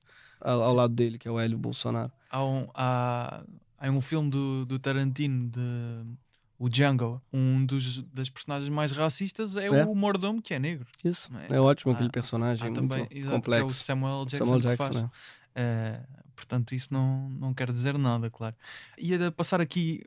ao, 0.42 0.62
ao 0.64 0.74
lado 0.74 0.94
dele, 0.94 1.18
que 1.20 1.28
é 1.28 1.32
o 1.32 1.40
Hélio 1.40 1.58
Bolsonaro. 1.58 2.12
Há 2.30 2.44
um, 2.44 2.68
há, 2.74 3.44
há 3.78 3.90
um 3.90 4.02
filme 4.02 4.30
do, 4.30 4.66
do 4.66 4.78
Tarantino, 4.78 5.50
de, 5.50 5.60
o 6.64 6.70
Django, 6.70 7.20
um 7.34 7.66
dos, 7.66 8.04
das 8.14 8.30
personagens 8.30 8.70
mais 8.70 8.92
racistas 8.92 9.58
é, 9.58 9.66
É. 9.66 9.84
o 9.86 9.96
mordomo 9.96 10.40
que 10.42 10.54
é 10.54 10.60
negro. 10.60 10.86
Isso. 11.04 11.32
É? 11.50 11.56
É, 11.56 11.60
ótimo 11.60 11.92
Há- 11.92 11.96
aquele 11.96 12.10
personagem. 12.12 12.68
Há 12.68 12.72
muito 12.72 12.88
também, 12.88 13.08
exato, 13.10 13.18
que 13.20 13.26
é 13.26 13.30
o 13.30 13.62
complexo. 13.64 13.84
Samuel 13.84 14.26
Jackson, 14.26 14.46
Samuel 14.46 14.62
que 14.62 14.68
Jackson, 14.68 14.84
faz. 14.84 15.02
né? 15.02 15.10
Eh, 15.56 16.00
portanto, 16.36 16.74
isso 16.76 16.94
não, 16.94 17.30
não 17.30 17.54
quer 17.54 17.72
dizer 17.72 17.98
nada, 17.98 18.30
claro. 18.30 18.56
Ia 19.00 19.18
de 19.18 19.32
passar 19.32 19.60
aqui, 19.60 20.04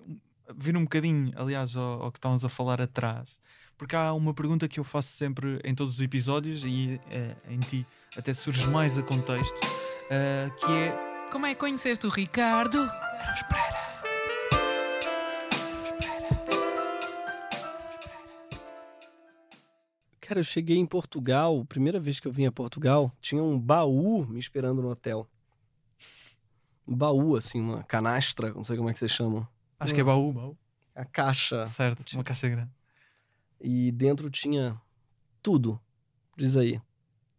vir 0.56 0.76
um 0.76 0.82
bocadinho, 0.84 1.32
aliás, 1.36 1.76
ao, 1.76 2.02
ao 2.04 2.12
que 2.12 2.18
estávamos 2.18 2.44
a 2.44 2.48
falar 2.48 2.80
atrás, 2.80 3.40
porque 3.76 3.96
há 3.96 4.12
uma 4.12 4.32
pergunta 4.32 4.68
que 4.68 4.78
eu 4.78 4.84
faço 4.84 5.08
sempre 5.08 5.58
em 5.64 5.74
todos 5.74 5.94
os 5.94 6.00
episódios 6.00 6.62
e 6.64 7.00
eh, 7.10 7.34
em 7.50 7.58
ti 7.58 7.84
até 8.16 8.32
surge 8.32 8.64
mais 8.68 8.96
a 8.96 9.02
contexto, 9.02 9.60
eh, 10.08 10.48
que 10.58 10.70
é 10.72 11.28
Como 11.32 11.46
é 11.46 11.54
que 11.54 11.58
conheceste 11.58 12.06
o 12.06 12.10
Ricardo? 12.10 12.78
Cara, 20.26 20.40
eu 20.40 20.44
cheguei 20.44 20.78
em 20.78 20.86
Portugal, 20.86 21.64
primeira 21.66 22.00
vez 22.00 22.18
que 22.18 22.26
eu 22.26 22.32
vim 22.32 22.46
a 22.46 22.52
Portugal, 22.52 23.12
tinha 23.20 23.42
um 23.42 23.58
baú 23.58 24.24
me 24.26 24.38
esperando 24.40 24.80
no 24.80 24.88
hotel. 24.88 25.28
Um 26.86 26.96
baú, 26.96 27.36
assim, 27.36 27.60
uma 27.60 27.82
canastra, 27.82 28.52
não 28.54 28.64
sei 28.64 28.76
como 28.76 28.88
é 28.88 28.92
que 28.92 28.98
vocês 28.98 29.10
chamam. 29.12 29.46
acho 29.78 29.94
que 29.94 30.00
é 30.00 30.04
baú, 30.04 30.32
baú. 30.32 30.58
A 30.94 31.04
caixa. 31.04 31.66
Certo, 31.66 32.04
uma 32.14 32.24
caixa 32.24 32.48
grande. 32.48 32.70
E 33.60 33.90
dentro 33.92 34.30
tinha 34.30 34.80
tudo, 35.42 35.80
diz 36.36 36.56
aí. 36.56 36.80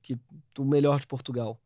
Que, 0.01 0.17
o 0.59 0.63
melhor 0.65 0.99
de 0.99 1.07
Portugal. 1.07 1.59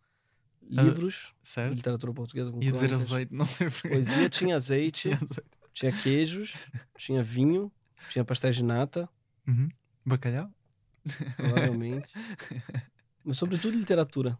Livros 0.61 1.33
de 1.41 1.49
Certo? 1.49 1.73
literatura 1.73 2.13
portuguesa 2.13 2.51
com 2.51 2.61
Ia 2.63 2.71
dizer 2.71 2.93
azeite, 2.93 3.33
não 3.33 3.45
sei 3.45 3.69
porquê. 3.69 3.89
Poesia 3.89 4.29
tinha 4.29 4.55
azeite, 4.55 5.01
Tinha 5.09 5.15
azeite. 5.15 5.43
tinha 5.73 5.91
queijos, 5.91 6.53
tinha 6.95 7.23
vinho, 7.23 7.71
tinha 8.09 8.23
pastéis 8.23 8.55
de 8.55 8.63
nata, 8.63 9.09
Uhum. 9.47 9.67
Bacalhau? 10.05 10.49
Provavelmente. 11.35 12.13
Mas 13.23 13.37
sobretudo 13.37 13.77
literatura. 13.77 14.37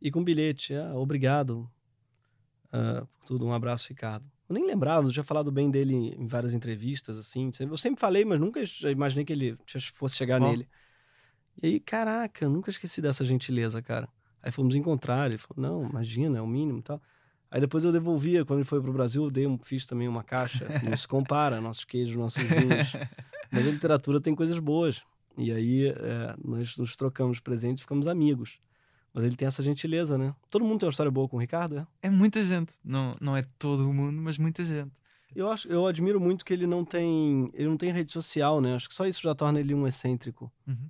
E 0.00 0.10
com 0.10 0.22
bilhete. 0.22 0.74
Ah, 0.74 0.94
obrigado 0.94 1.70
ah, 2.72 3.06
por 3.06 3.24
tudo. 3.26 3.46
Um 3.46 3.52
abraço, 3.52 3.88
Ricardo. 3.88 4.30
Eu 4.48 4.54
nem 4.54 4.66
lembrava, 4.66 5.06
eu 5.06 5.12
tinha 5.12 5.24
falado 5.24 5.50
bem 5.50 5.70
dele 5.70 5.94
em 5.94 6.26
várias 6.26 6.52
entrevistas, 6.52 7.16
assim. 7.16 7.50
Eu 7.60 7.76
sempre 7.76 8.00
falei, 8.00 8.24
mas 8.24 8.38
nunca 8.38 8.60
imaginei 8.90 9.24
que 9.24 9.32
ele 9.32 9.58
fosse 9.94 10.16
chegar 10.16 10.38
Bom. 10.38 10.50
nele. 10.50 10.68
E 11.62 11.66
aí, 11.66 11.80
caraca, 11.80 12.44
eu 12.44 12.50
nunca 12.50 12.68
esqueci 12.68 13.00
dessa 13.00 13.24
gentileza, 13.24 13.80
cara. 13.80 14.08
Aí 14.42 14.52
fomos 14.52 14.74
encontrar, 14.74 15.30
ele 15.30 15.38
falou, 15.38 15.62
não, 15.62 15.88
imagina, 15.88 16.38
é 16.38 16.42
o 16.42 16.46
mínimo 16.46 16.80
e 16.80 16.82
tal. 16.82 17.00
Aí 17.50 17.60
depois 17.60 17.84
eu 17.84 17.92
devolvia, 17.92 18.44
quando 18.44 18.58
ele 18.58 18.68
foi 18.68 18.82
pro 18.82 18.92
Brasil, 18.92 19.24
eu 19.24 19.30
dei 19.30 19.46
fiz 19.62 19.86
também 19.86 20.08
uma 20.08 20.24
caixa. 20.24 20.66
Não 20.82 20.96
se 20.96 21.08
compara, 21.08 21.60
nossos 21.60 21.84
queijos, 21.84 22.16
nossos 22.16 22.42
vinhos. 22.42 22.92
Mas 23.50 23.66
a 23.66 23.70
literatura 23.70 24.20
tem 24.20 24.34
coisas 24.34 24.58
boas. 24.58 25.02
E 25.36 25.50
aí 25.52 25.88
é, 25.88 26.34
nós 26.42 26.76
nos 26.76 26.96
trocamos 26.96 27.40
presentes 27.40 27.80
e 27.80 27.82
ficamos 27.84 28.06
amigos. 28.06 28.58
Mas 29.12 29.24
ele 29.24 29.36
tem 29.36 29.46
essa 29.46 29.62
gentileza, 29.62 30.18
né? 30.18 30.34
Todo 30.50 30.64
mundo 30.64 30.80
tem 30.80 30.86
uma 30.88 30.90
história 30.90 31.10
boa 31.10 31.28
com 31.28 31.36
o 31.36 31.40
Ricardo, 31.40 31.78
é? 31.78 31.86
É 32.02 32.10
muita 32.10 32.42
gente, 32.42 32.74
não, 32.84 33.16
não 33.20 33.36
é 33.36 33.44
todo 33.58 33.92
mundo, 33.92 34.20
mas 34.20 34.38
muita 34.38 34.64
gente. 34.64 34.90
Eu, 35.34 35.50
acho, 35.50 35.68
eu 35.68 35.86
admiro 35.86 36.20
muito 36.20 36.44
que 36.44 36.52
ele 36.52 36.66
não 36.66 36.84
tem. 36.84 37.50
Ele 37.54 37.68
não 37.68 37.76
tem 37.76 37.92
rede 37.92 38.12
social, 38.12 38.60
né? 38.60 38.74
Acho 38.74 38.88
que 38.88 38.94
só 38.94 39.06
isso 39.06 39.22
já 39.22 39.34
torna 39.34 39.58
ele 39.60 39.74
um 39.74 39.86
excêntrico. 39.86 40.50
Uhum. 40.66 40.88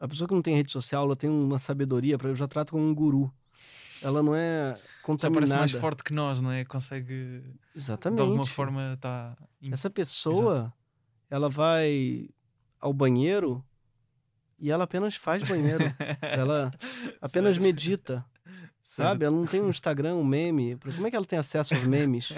A 0.00 0.08
pessoa 0.08 0.26
que 0.28 0.34
não 0.34 0.42
tem 0.42 0.54
rede 0.56 0.72
social, 0.72 1.04
ela 1.04 1.16
tem 1.16 1.28
uma 1.30 1.58
sabedoria, 1.58 2.16
para 2.18 2.28
eu 2.28 2.36
já 2.36 2.46
trato 2.48 2.72
como 2.72 2.84
um 2.84 2.94
guru. 2.94 3.32
ela 4.02 4.22
não 4.22 4.34
é 4.34 4.74
Já 4.74 4.80
contaminada. 5.02 5.46
parece 5.48 5.72
mais 5.72 5.72
forte 5.72 6.02
que 6.02 6.12
nós, 6.14 6.40
não 6.40 6.50
é? 6.50 6.64
Consegue 6.64 7.42
Exatamente. 7.74 8.16
de 8.18 8.22
alguma 8.22 8.44
forma 8.46 8.98
tá 9.00 9.36
Essa 9.70 9.88
pessoa, 9.88 10.72
ela 11.30 11.48
vai 11.48 12.28
ao 12.80 12.92
banheiro 12.92 13.64
e 14.64 14.70
ela 14.70 14.84
apenas 14.84 15.14
faz 15.14 15.42
banheiro. 15.48 15.84
ela 16.22 16.72
apenas 17.20 17.58
medita, 17.58 18.24
sabe? 18.82 19.26
Ela 19.26 19.36
não 19.36 19.44
tem 19.44 19.60
um 19.60 19.68
Instagram, 19.68 20.14
um 20.14 20.24
meme. 20.24 20.78
Como 20.78 21.06
é 21.06 21.10
que 21.10 21.16
ela 21.16 21.26
tem 21.26 21.38
acesso 21.38 21.74
aos 21.74 21.84
memes? 21.84 22.32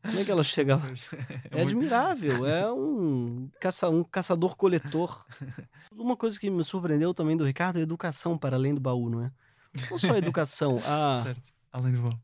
Como 0.00 0.20
é 0.20 0.24
que 0.24 0.30
ela 0.30 0.44
chega 0.44 0.76
lá? 0.76 0.82
É 1.50 1.62
admirável, 1.62 2.46
é 2.46 2.70
um, 2.72 3.50
caça, 3.60 3.88
um 3.88 4.04
caçador-coletor. 4.04 5.26
Uma 5.92 6.16
coisa 6.16 6.38
que 6.38 6.48
me 6.48 6.62
surpreendeu 6.62 7.12
também 7.12 7.36
do 7.36 7.44
Ricardo 7.44 7.76
é 7.78 7.80
a 7.80 7.82
educação 7.82 8.38
para 8.38 8.56
além 8.56 8.72
do 8.72 8.80
baú, 8.80 9.10
não 9.10 9.24
é? 9.24 9.32
Não 9.90 9.98
só 9.98 10.12
a 10.14 10.18
educação, 10.18 10.76
a, 10.86 11.22
Certo. 11.24 11.52
Além 11.72 11.92
do 11.92 12.02
bom. 12.02 12.18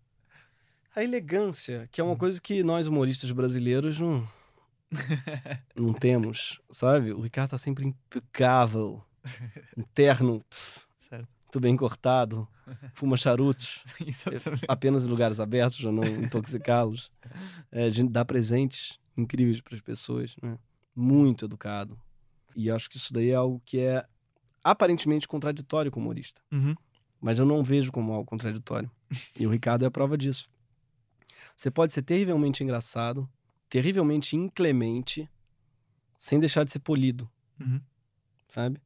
a 0.94 1.02
elegância, 1.02 1.88
que 1.90 2.00
é 2.00 2.04
uma 2.04 2.16
coisa 2.16 2.40
que 2.40 2.62
nós 2.62 2.86
humoristas 2.86 3.32
brasileiros 3.32 3.98
não, 3.98 4.26
não 5.74 5.92
temos, 5.92 6.60
sabe? 6.70 7.12
O 7.12 7.20
Ricardo 7.20 7.50
tá 7.50 7.58
sempre 7.58 7.84
impecável, 7.84 9.02
terno 9.94 10.42
Certo. 10.98 11.28
muito 11.44 11.60
bem 11.60 11.76
cortado, 11.76 12.46
fuma 12.94 13.16
charutos, 13.16 13.84
apenas 14.68 15.04
em 15.04 15.08
lugares 15.08 15.40
abertos, 15.40 15.80
para 15.80 15.92
não 15.92 16.04
intoxicá-los. 16.04 17.10
É, 17.70 17.84
a 17.84 17.90
gente 17.90 18.10
dá 18.10 18.24
presentes 18.24 18.98
incríveis 19.16 19.60
para 19.60 19.74
as 19.74 19.80
pessoas, 19.80 20.34
né? 20.42 20.58
Muito 20.94 21.44
educado. 21.44 21.98
E 22.56 22.70
acho 22.70 22.88
que 22.88 22.96
isso 22.96 23.12
daí 23.12 23.30
é 23.30 23.34
algo 23.34 23.60
que 23.64 23.78
é 23.80 24.04
aparentemente 24.62 25.26
contraditório 25.28 25.90
com 25.90 26.00
o 26.00 26.02
humorista. 26.02 26.40
Uhum. 26.52 26.74
Mas 27.20 27.38
eu 27.38 27.44
não 27.46 27.62
vejo 27.64 27.90
como 27.90 28.12
algo 28.12 28.24
contraditório. 28.28 28.90
E 29.38 29.46
o 29.46 29.50
Ricardo 29.50 29.84
é 29.84 29.86
a 29.86 29.90
prova 29.90 30.16
disso. 30.18 30.48
Você 31.56 31.70
pode 31.70 31.92
ser 31.92 32.02
terrivelmente 32.02 32.64
engraçado, 32.64 33.28
terrivelmente 33.68 34.34
inclemente, 34.36 35.28
sem 36.18 36.40
deixar 36.40 36.64
de 36.64 36.72
ser 36.72 36.80
polido, 36.80 37.30
Uhum. 37.60 37.80
sabe? 38.48 38.80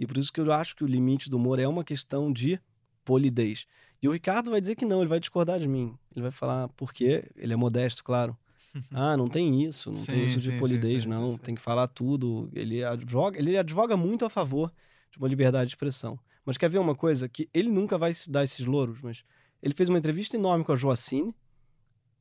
E 0.00 0.06
por 0.06 0.16
isso 0.16 0.32
que 0.32 0.40
eu 0.40 0.50
acho 0.50 0.74
que 0.74 0.82
o 0.82 0.86
limite 0.86 1.28
do 1.28 1.36
humor 1.36 1.58
é 1.58 1.68
uma 1.68 1.84
questão 1.84 2.32
de 2.32 2.58
polidez. 3.04 3.66
E 4.02 4.08
o 4.08 4.12
Ricardo 4.12 4.50
vai 4.50 4.58
dizer 4.58 4.74
que 4.74 4.86
não, 4.86 5.00
ele 5.00 5.10
vai 5.10 5.20
discordar 5.20 5.60
de 5.60 5.68
mim. 5.68 5.94
Ele 6.10 6.22
vai 6.22 6.30
falar, 6.30 6.68
porque 6.70 7.30
ele 7.36 7.52
é 7.52 7.56
modesto, 7.56 8.02
claro. 8.02 8.36
Ah, 8.92 9.16
não 9.16 9.28
tem 9.28 9.64
isso, 9.64 9.90
não 9.90 10.00
tem 10.00 10.20
Sim, 10.20 10.24
isso 10.26 10.38
de 10.38 10.52
sim, 10.52 10.58
polidez, 10.58 11.02
sim, 11.02 11.08
não. 11.08 11.36
Tem 11.36 11.56
que 11.56 11.60
falar 11.60 11.88
tudo. 11.88 12.48
Ele 12.52 12.84
advoga, 12.84 13.36
ele 13.36 13.58
advoga 13.58 13.96
muito 13.96 14.24
a 14.24 14.30
favor 14.30 14.72
de 15.10 15.18
uma 15.18 15.26
liberdade 15.26 15.66
de 15.66 15.74
expressão. 15.74 16.16
Mas 16.44 16.56
quer 16.56 16.70
ver 16.70 16.78
uma 16.78 16.94
coisa? 16.94 17.28
Que 17.28 17.50
ele 17.52 17.68
nunca 17.68 17.98
vai 17.98 18.14
se 18.14 18.30
dar 18.30 18.44
esses 18.44 18.64
louros, 18.64 19.00
mas 19.02 19.24
ele 19.60 19.74
fez 19.74 19.88
uma 19.88 19.98
entrevista 19.98 20.36
enorme 20.36 20.64
com 20.64 20.72
a 20.72 20.76
Joacine. 20.76 21.34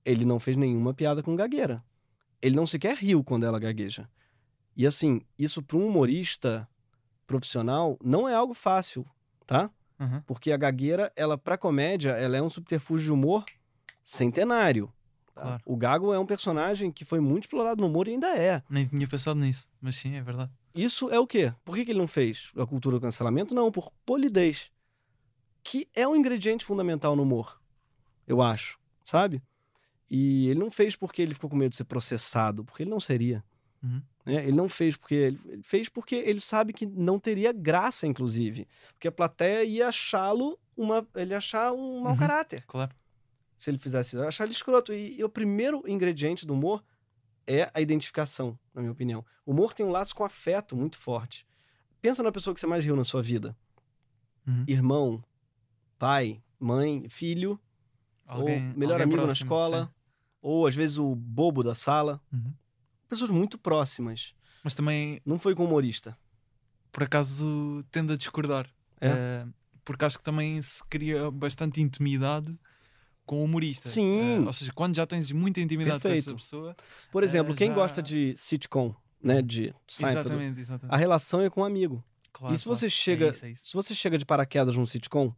Ele 0.03 0.25
não 0.25 0.39
fez 0.39 0.57
nenhuma 0.57 0.91
piada 0.91 1.21
com 1.21 1.35
gagueira. 1.35 1.83
Ele 2.41 2.55
não 2.55 2.65
sequer 2.65 2.97
riu 2.97 3.23
quando 3.23 3.45
ela 3.45 3.59
gagueja. 3.59 4.09
E 4.75 4.87
assim, 4.87 5.21
isso 5.37 5.61
para 5.61 5.77
um 5.77 5.87
humorista 5.87 6.67
profissional 7.29 7.95
não 8.03 8.27
é 8.27 8.33
algo 8.33 8.55
fácil, 8.55 9.05
tá? 9.45 9.69
Uhum. 9.99 10.19
Porque 10.25 10.51
a 10.51 10.57
gagueira, 10.57 11.13
ela 11.15 11.37
para 11.37 11.57
comédia, 11.57 12.11
ela 12.11 12.35
é 12.35 12.41
um 12.41 12.49
subterfúgio 12.49 13.05
de 13.05 13.11
humor 13.11 13.45
centenário. 14.03 14.91
tá? 15.35 15.41
Claro. 15.41 15.63
O 15.63 15.77
Gago 15.77 16.11
é 16.11 16.17
um 16.17 16.25
personagem 16.25 16.91
que 16.91 17.05
foi 17.05 17.19
muito 17.19 17.43
explorado 17.43 17.81
no 17.81 17.87
humor 17.87 18.07
e 18.07 18.11
ainda 18.11 18.35
é. 18.35 18.63
Nem 18.67 18.87
tinha 18.87 19.07
pensado 19.07 19.39
nisso, 19.39 19.69
mas 19.79 19.95
sim, 19.95 20.15
é 20.15 20.21
verdade. 20.23 20.51
Isso 20.73 21.11
é 21.11 21.19
o 21.19 21.27
quê? 21.27 21.53
Por 21.63 21.75
que, 21.75 21.85
que 21.85 21.91
ele 21.91 21.99
não 21.99 22.07
fez 22.07 22.51
a 22.57 22.65
cultura 22.65 22.95
do 22.97 23.01
cancelamento? 23.01 23.53
Não, 23.53 23.71
por 23.71 23.91
polidez. 24.05 24.71
Que 25.61 25.87
é 25.93 26.07
um 26.07 26.15
ingrediente 26.15 26.65
fundamental 26.65 27.15
no 27.15 27.21
humor, 27.21 27.61
eu 28.25 28.41
acho, 28.41 28.79
sabe? 29.05 29.43
E 30.09 30.47
ele 30.47 30.59
não 30.59 30.71
fez 30.71 30.95
porque 30.95 31.21
ele 31.21 31.35
ficou 31.35 31.49
com 31.49 31.55
medo 31.55 31.71
de 31.71 31.75
ser 31.75 31.83
processado, 31.83 32.63
porque 32.65 32.81
ele 32.81 32.89
não 32.89 32.99
seria. 32.99 33.43
Uhum. 33.81 34.01
né? 34.25 34.43
Ele 34.43 34.51
não 34.51 34.67
fez 34.67 34.95
porque 34.97 35.15
ele 35.15 35.39
ele 35.45 35.63
fez 35.63 35.87
porque 35.89 36.15
ele 36.15 36.41
sabe 36.41 36.73
que 36.73 36.85
não 36.85 37.17
teria 37.19 37.51
graça, 37.53 38.05
inclusive, 38.07 38.67
porque 38.93 39.07
a 39.07 39.11
plateia 39.11 39.63
ia 39.63 39.87
achá-lo 39.87 40.59
uma, 40.75 41.05
ele 41.15 41.33
achar 41.33 41.71
um 41.73 42.01
mau 42.01 42.13
Uhum. 42.13 42.17
caráter 42.19 42.63
Claro. 42.67 42.91
se 43.57 43.69
ele 43.69 43.77
fizesse 43.77 44.15
isso. 44.15 44.23
Eu 44.23 44.27
achar 44.27 44.43
ele 44.45 44.53
escroto. 44.53 44.93
E, 44.93 45.19
e 45.19 45.23
o 45.23 45.29
primeiro 45.29 45.83
ingrediente 45.87 46.45
do 46.45 46.53
humor 46.53 46.83
é 47.47 47.69
a 47.73 47.81
identificação, 47.81 48.57
na 48.73 48.81
minha 48.81 48.91
opinião. 48.91 49.25
O 49.45 49.51
humor 49.51 49.73
tem 49.73 49.85
um 49.85 49.89
laço 49.89 50.13
com 50.15 50.23
afeto 50.23 50.75
muito 50.75 50.97
forte. 50.99 51.45
Pensa 52.01 52.21
na 52.23 52.31
pessoa 52.31 52.53
que 52.53 52.59
você 52.59 52.67
mais 52.67 52.83
riu 52.83 52.95
na 52.95 53.03
sua 53.03 53.21
vida. 53.21 53.55
Uhum. 54.47 54.63
Irmão, 54.67 55.23
pai, 55.97 56.41
mãe, 56.59 57.07
filho, 57.09 57.59
Alguém, 58.25 58.69
ou 58.69 58.77
melhor 58.77 59.01
amigo 59.01 59.17
na 59.17 59.23
próximo, 59.23 59.45
escola, 59.45 59.85
sim. 59.85 59.91
ou 60.41 60.67
às 60.67 60.75
vezes 60.75 60.97
o 60.97 61.15
bobo 61.15 61.63
da 61.63 61.73
sala. 61.75 62.21
Uhum. 62.31 62.53
Pessoas 63.09 63.29
muito 63.31 63.57
próximas. 63.57 64.33
Mas 64.63 64.75
também, 64.75 65.19
Não 65.25 65.37
foi 65.39 65.55
com 65.55 65.65
humorista. 65.65 66.17
por 66.91 67.03
acaso, 67.03 67.83
tendo 67.91 68.13
a 68.13 68.17
discordar. 68.17 68.67
É? 69.01 69.07
Eh, 69.09 69.45
porque 69.85 70.05
acho 70.05 70.17
que 70.17 70.23
também 70.23 70.61
se 70.61 70.83
cria 70.89 71.29
bastante 71.31 71.81
intimidade 71.81 72.57
com 73.25 73.41
o 73.41 73.43
humorista. 73.45 73.89
Sim. 73.89 74.43
Eh, 74.43 74.45
ou 74.45 74.51
seja, 74.53 74.71
quando 74.73 74.95
já 74.95 75.05
tens 75.05 75.31
muita 75.31 75.59
intimidade 75.61 75.97
com 75.97 76.01
Perfeito. 76.09 76.29
essa 76.29 76.35
pessoa. 76.35 76.75
Por 77.11 77.23
exemplo, 77.23 77.53
É, 77.53 77.55
quem 77.55 77.69
já- 77.69 77.75
gosta 77.75 78.01
de 78.03 78.33
sitcom, 78.37 78.93
né, 79.23 79.41
de 79.41 79.73
Seinfeld, 79.87 80.19
Exatamente, 80.19 80.59
exatamente. 80.59 80.93
a 80.93 80.97
relação 80.97 81.41
é 81.41 81.49
com 81.49 81.61
um 81.61 81.63
amigo. 81.63 82.03
Claro, 82.33 82.53
e 82.53 82.57
se 82.57 82.63
claro. 82.65 82.79
você 82.79 82.89
chega, 82.89 83.25
É 83.27 83.29
isso, 83.29 83.45
é 83.45 83.49
isso. 83.51 83.67
se 83.67 83.73
você 83.73 83.93
chega 83.95 84.17
de 84.17 84.25
paraquedas 84.25 84.75
num 84.75 84.85
sitcom, 84.85 85.33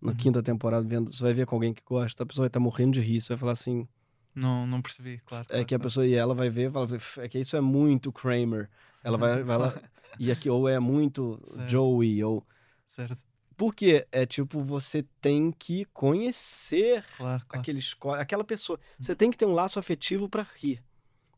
na 0.00 0.12
Uhum. 0.12 0.16
quinta 0.16 0.42
temporada, 0.42 0.86
vendo, 0.86 1.12
você 1.12 1.22
vai 1.22 1.32
ver 1.34 1.46
com 1.46 1.54
alguém 1.56 1.72
que 1.74 1.82
gosta, 1.84 2.22
a 2.22 2.26
pessoa 2.26 2.44
vai 2.44 2.48
estar 2.48 2.60
morrendo 2.60 2.92
de 2.92 3.00
rir, 3.00 3.20
você 3.20 3.28
vai 3.30 3.38
falar 3.38 3.52
assim, 3.52 3.86
Não, 4.34 4.66
não 4.66 4.80
percebi, 4.80 5.18
claro. 5.26 5.44
é 5.48 5.52
claro, 5.52 5.66
que 5.66 5.74
a 5.74 5.78
pessoa 5.78 6.06
e 6.06 6.14
ela 6.14 6.34
vai 6.34 6.48
ver, 6.48 6.70
fala, 6.70 6.86
é 7.18 7.28
que 7.28 7.38
isso 7.38 7.56
é 7.56 7.60
muito 7.60 8.12
Kramer. 8.12 8.68
Ela 9.02 9.16
vai, 9.18 9.42
vai 9.42 9.58
lá 9.58 9.72
e 10.18 10.30
aqui 10.30 10.48
ou 10.48 10.68
é 10.68 10.78
muito 10.78 11.40
Certo. 11.44 11.70
Joey 11.70 12.22
ou 12.24 12.46
Certo, 12.86 13.18
porque 13.56 14.06
é 14.10 14.24
tipo 14.24 14.62
você 14.62 15.02
tem 15.20 15.52
que 15.52 15.84
conhecer 15.86 17.04
claro, 17.16 17.44
claro. 17.46 17.60
aquele 17.60 17.78
esco- 17.78 18.12
aquela 18.12 18.42
pessoa. 18.44 18.78
Você 18.98 19.14
tem 19.14 19.30
que 19.30 19.36
ter 19.36 19.44
um 19.44 19.52
laço 19.52 19.78
afetivo 19.78 20.28
para 20.28 20.46
rir, 20.56 20.82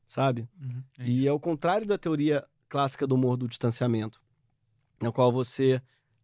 sabe? 0.06 0.48
Uhum, 0.60 0.84
é 0.98 1.08
E 1.08 1.26
é 1.26 1.32
o 1.32 1.40
contrário 1.40 1.86
da 1.86 1.98
teoria 1.98 2.46
clássica 2.68 3.06
do 3.08 3.14
humor 3.16 3.36
do 3.36 3.48
distanciamento, 3.48 4.22
na 5.00 5.10
qual 5.10 5.32
você, 5.32 5.82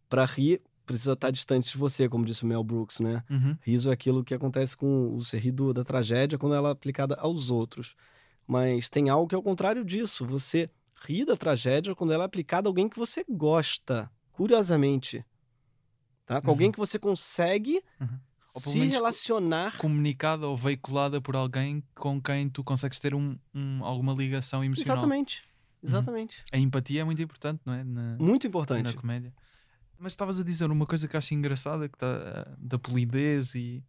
para 0.08 0.24
rir, 0.24 0.62
precisa 0.88 1.12
estar 1.12 1.30
distante 1.30 1.70
de 1.70 1.78
você, 1.78 2.08
como 2.08 2.24
disse 2.24 2.42
o 2.42 2.46
Mel 2.46 2.64
Brooks, 2.64 2.98
né? 2.98 3.22
Uhum, 3.30 3.56
Riso 3.60 3.90
é 3.90 3.92
aquilo 3.92 4.24
que 4.24 4.34
acontece 4.34 4.76
com 4.76 5.14
o 5.14 5.22
você 5.22 5.38
ri 5.38 5.52
do- 5.52 5.72
da 5.72 5.84
tragédia 5.84 6.36
quando 6.38 6.54
ela 6.54 6.70
é 6.70 6.72
aplicada 6.72 7.14
aos 7.16 7.50
outros. 7.50 7.94
Mas 8.46 8.88
tem 8.88 9.08
algo 9.10 9.28
que 9.28 9.34
é 9.34 9.38
o 9.38 9.42
contrário 9.42 9.84
disso. 9.84 10.24
Você 10.26 10.70
ri 11.06 11.24
da 11.24 11.36
tragédia 11.36 11.94
quando 11.94 12.12
ela 12.12 12.24
é 12.24 12.26
aplicada 12.26 12.66
a 12.66 12.70
alguém 12.70 12.88
que 12.88 12.98
você 12.98 13.24
gosta, 13.28 14.10
curiosamente. 14.32 15.24
Tá? 16.26 16.40
Com 16.40 16.50
alguém 16.50 16.66
Exato. 16.68 16.74
que 16.74 16.78
você 16.80 16.98
consegue 16.98 17.82
Uhum. 18.00 18.18
Se 18.56 18.78
relacionar. 18.80 19.76
comunicada 19.76 20.46
ou 20.48 20.56
veiculada 20.56 21.20
por 21.20 21.36
alguém 21.36 21.82
com 21.94 22.20
quem 22.20 22.48
tu 22.48 22.64
consegues 22.64 22.98
ter 22.98 23.14
um, 23.14 23.38
um- 23.54 23.84
alguma 23.84 24.14
ligação 24.14 24.64
emocional. 24.64 24.96
Exatamente. 24.96 25.42
Exatamente. 25.82 26.44
A 26.50 26.58
empatia 26.58 27.02
é 27.02 27.04
muito 27.04 27.22
importante, 27.22 27.60
não 27.64 27.72
é? 27.74 27.84
Na, 27.84 28.16
Muito 28.18 28.44
na 28.44 28.48
importante. 28.48 28.96
comédia. 28.96 29.32
Mas 29.98 30.12
estavas 30.12 30.38
a 30.38 30.44
dizer 30.44 30.70
uma 30.70 30.86
coisa 30.86 31.08
que 31.08 31.16
acho 31.16 31.34
engraçada, 31.34 31.88
que 31.88 31.98
tá, 31.98 32.46
da 32.58 32.78
polidez 32.78 33.54
e 33.54 33.82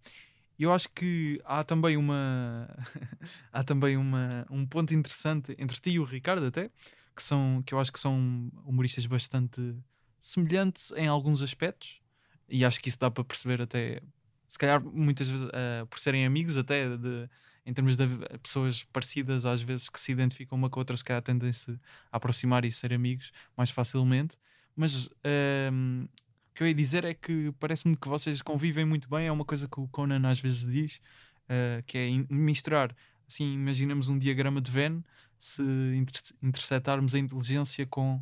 eu 0.60 0.74
acho 0.74 0.90
que 0.90 1.42
há 1.46 1.64
também 1.64 1.96
uma 1.96 2.68
há 3.52 3.64
também 3.64 3.96
uma, 3.96 4.46
um 4.50 4.66
ponto 4.66 4.94
interessante 4.94 5.56
entre 5.58 5.80
ti 5.80 5.92
e 5.92 6.00
o 6.00 6.04
Ricardo 6.04 6.46
até, 6.46 6.70
que 7.16 7.24
são 7.24 7.64
que 7.66 7.74
eu 7.74 7.80
acho 7.80 7.94
que 7.94 8.00
são 8.00 8.52
humoristas 8.66 9.06
bastante 9.06 9.76
semelhantes 10.20 10.92
em 10.98 11.08
alguns 11.08 11.42
aspectos 11.42 12.02
e 12.50 12.66
acho 12.66 12.82
que 12.82 12.90
isso 12.90 13.00
dá 13.00 13.10
para 13.10 13.24
perceber 13.24 13.62
até 13.62 14.02
se 14.48 14.58
calhar 14.58 14.84
muitas 14.84 15.30
vezes 15.30 15.48
eh, 15.54 15.86
por 15.90 16.00
serem 16.00 16.26
amigos 16.26 16.58
até 16.58 16.98
de, 16.98 17.30
em 17.66 17.74
termos 17.74 17.96
de 17.96 18.06
pessoas 18.42 18.84
parecidas 18.84 19.46
às 19.46 19.62
vezes 19.62 19.88
que 19.88 20.00
se 20.00 20.12
identificam 20.12 20.58
uma 20.58 20.70
com 20.70 20.80
a 20.80 20.82
outra 20.82 20.98
se 20.98 21.04
calhar 21.04 21.22
tendem-se 21.22 21.72
a 22.12 22.18
aproximar 22.18 22.66
e 22.66 22.72
ser 22.72 22.92
amigos 22.92 23.32
mais 23.56 23.70
facilmente 23.70 24.38
mas 24.80 25.10
ehm, 25.24 26.06
o 26.06 26.54
que 26.56 26.64
eu 26.64 26.68
ia 26.68 26.74
dizer 26.74 27.04
é 27.06 27.14
que 27.14 27.52
parece-me 27.60 27.98
que 27.98 28.08
vocês 28.08 28.42
convivem 28.42 28.86
muito 28.86 29.10
bem. 29.10 29.28
É 29.28 29.32
uma 29.32 29.46
coisa 29.46 29.68
que 29.68 29.80
o 29.80 29.88
Conan 29.90 30.28
às 30.30 30.40
vezes 30.40 30.66
diz, 30.68 31.02
eh, 31.50 31.84
que 31.86 31.98
é 31.98 32.10
misturar. 32.34 32.96
Assim, 33.28 33.54
imaginemos 33.54 34.08
um 34.10 34.18
diagrama 34.18 34.60
de 34.62 34.72
Venn, 34.72 35.02
se 35.38 35.62
inter 35.96 36.22
interceptarmos 36.42 37.14
a 37.14 37.20
inteligência 37.20 37.86
com 37.86 38.22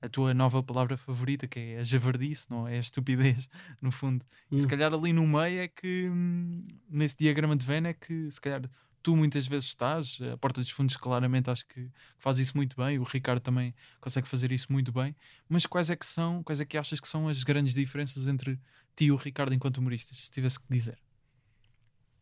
a 0.00 0.08
tua 0.08 0.34
nova 0.34 0.62
palavra 0.62 0.96
favorita, 0.96 1.46
que 1.46 1.58
é 1.60 1.78
a 1.78 1.84
javardice, 1.84 2.50
não 2.50 2.66
é? 2.66 2.74
A 2.76 2.80
estupidez, 2.80 3.48
no 3.80 3.92
fundo. 3.92 4.26
E 4.50 4.58
se 4.60 4.66
Hum. 4.66 4.70
calhar 4.70 4.92
ali 4.92 5.12
no 5.12 5.26
meio 5.26 5.60
é 5.60 5.68
que, 5.68 6.08
hum, 6.10 6.66
nesse 6.90 7.16
diagrama 7.16 7.54
de 7.56 7.64
Venn, 7.64 7.86
é 7.86 7.94
que 7.94 8.28
se 8.30 8.40
calhar 8.40 8.62
tu 9.02 9.16
muitas 9.16 9.46
vezes 9.46 9.68
estás. 9.68 10.18
A 10.32 10.36
Porta 10.36 10.60
dos 10.60 10.70
Fundos, 10.70 10.96
claramente, 10.96 11.50
acho 11.50 11.66
que 11.66 11.90
faz 12.18 12.38
isso 12.38 12.56
muito 12.56 12.76
bem. 12.76 12.98
O 12.98 13.02
Ricardo 13.02 13.40
também 13.40 13.74
consegue 14.00 14.28
fazer 14.28 14.52
isso 14.52 14.72
muito 14.72 14.92
bem. 14.92 15.14
Mas 15.48 15.66
quais 15.66 15.90
é 15.90 15.96
que 15.96 16.06
são, 16.06 16.42
quais 16.42 16.60
é 16.60 16.64
que 16.64 16.78
achas 16.78 17.00
que 17.00 17.08
são 17.08 17.28
as 17.28 17.42
grandes 17.42 17.74
diferenças 17.74 18.26
entre 18.26 18.58
ti 18.94 19.06
e 19.06 19.12
o 19.12 19.16
Ricardo 19.16 19.54
enquanto 19.54 19.78
humoristas, 19.78 20.16
se 20.18 20.30
tivesse 20.30 20.60
que 20.60 20.66
dizer? 20.70 20.98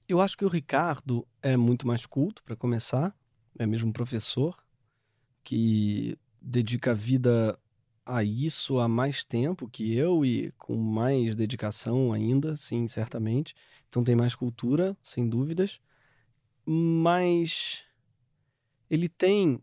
Eu 0.09 0.21
acho 0.21 0.37
que 0.37 0.45
o 0.45 0.49
Ricardo 0.49 1.27
é 1.43 1.57
muito 1.57 1.87
mais 1.87 2.07
culto, 2.07 2.43
para 2.43 2.57
começar. 2.57 3.15
É 3.59 3.67
mesmo 3.67 3.93
professor, 3.93 4.57
que 5.45 6.19
dedica 6.41 6.93
a 6.93 6.95
vida 6.95 7.59
a 8.05 8.25
isso 8.25 8.79
há 8.79 8.89
mais 8.89 9.25
tempo 9.25 9.69
que 9.69 9.95
eu 9.95 10.25
e 10.25 10.53
com 10.59 10.77
mais 10.77 11.37
dedicação 11.37 12.13
ainda, 12.13 12.57
sim, 12.57 12.89
certamente. 12.89 13.55
Então 13.89 14.03
tem 14.03 14.17
mais 14.17 14.35
cultura, 14.35 14.97
sem 15.03 15.29
dúvidas. 15.29 15.81
Mas 16.73 17.83
ele 18.89 19.09
tem, 19.09 19.61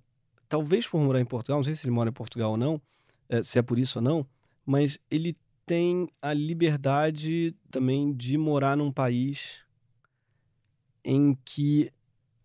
talvez 0.49 0.85
por 0.85 0.99
morar 0.99 1.21
em 1.21 1.25
Portugal, 1.25 1.59
não 1.59 1.63
sei 1.63 1.73
se 1.73 1.85
ele 1.85 1.95
mora 1.95 2.09
em 2.09 2.13
Portugal 2.13 2.51
ou 2.51 2.57
não, 2.57 2.81
eh, 3.29 3.41
se 3.43 3.57
é 3.57 3.61
por 3.61 3.79
isso 3.79 3.99
ou 3.99 4.03
não, 4.03 4.27
mas 4.65 4.99
ele 5.09 5.37
tem 5.65 6.09
a 6.21 6.33
liberdade 6.33 7.55
também 7.71 8.13
de 8.13 8.37
morar 8.37 8.75
num 8.75 8.91
país 8.91 9.59
em 11.01 11.33
que 11.45 11.93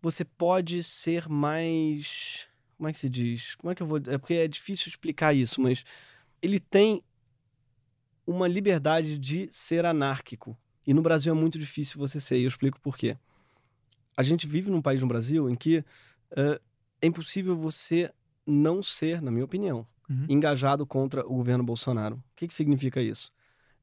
você 0.01 0.25
pode 0.25 0.85
ser 0.85 1.29
mais. 1.29 2.47
Como 2.77 2.89
é 2.89 2.93
que 2.93 2.99
se 3.01 3.09
diz? 3.09 3.57
Como 3.57 3.73
é 3.73 3.75
que 3.75 3.83
eu 3.83 3.87
vou. 3.89 3.99
É 4.07 4.17
porque 4.17 4.35
é 4.35 4.47
difícil 4.47 4.89
explicar 4.91 5.35
isso, 5.35 5.61
mas 5.61 5.85
ele 6.41 6.61
tem 6.61 7.03
uma 8.25 8.47
liberdade 8.47 9.19
de 9.19 9.49
ser 9.51 9.85
anárquico. 9.85 10.57
E 10.87 10.95
no 10.95 11.03
Brasil 11.03 11.35
é 11.35 11.37
muito 11.37 11.59
difícil 11.59 11.99
você 11.99 12.21
ser, 12.21 12.39
e 12.39 12.45
eu 12.45 12.49
explico 12.49 12.81
por 12.81 12.97
quê. 12.97 13.17
A 14.17 14.23
gente 14.23 14.47
vive 14.47 14.71
num 14.71 14.83
país 14.83 15.01
no 15.01 15.07
Brasil 15.07 15.49
em 15.49 15.55
que 15.55 15.79
uh, 15.79 16.61
é 17.01 17.07
impossível 17.07 17.57
você 17.57 18.11
não 18.47 18.83
ser, 18.83 19.23
na 19.23 19.31
minha 19.31 19.45
opinião, 19.45 19.87
Uhum. 20.11 20.27
engajado 20.29 20.85
contra 20.85 21.25
o 21.27 21.37
governo 21.37 21.65
Bolsonaro. 21.65 22.17
O 22.17 22.23
que, 22.37 22.49
que 22.49 22.55
significa 22.55 23.01
isso? 23.01 23.33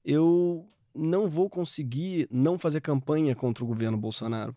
Eu 0.03 0.67
não 0.93 1.29
vou 1.29 1.49
conseguir 1.49 2.27
não 2.29 2.59
fazer 2.59 2.81
campanha 2.81 3.35
contra 3.35 3.63
o 3.63 3.67
governo 3.67 3.97
Bolsonaro. 3.97 4.55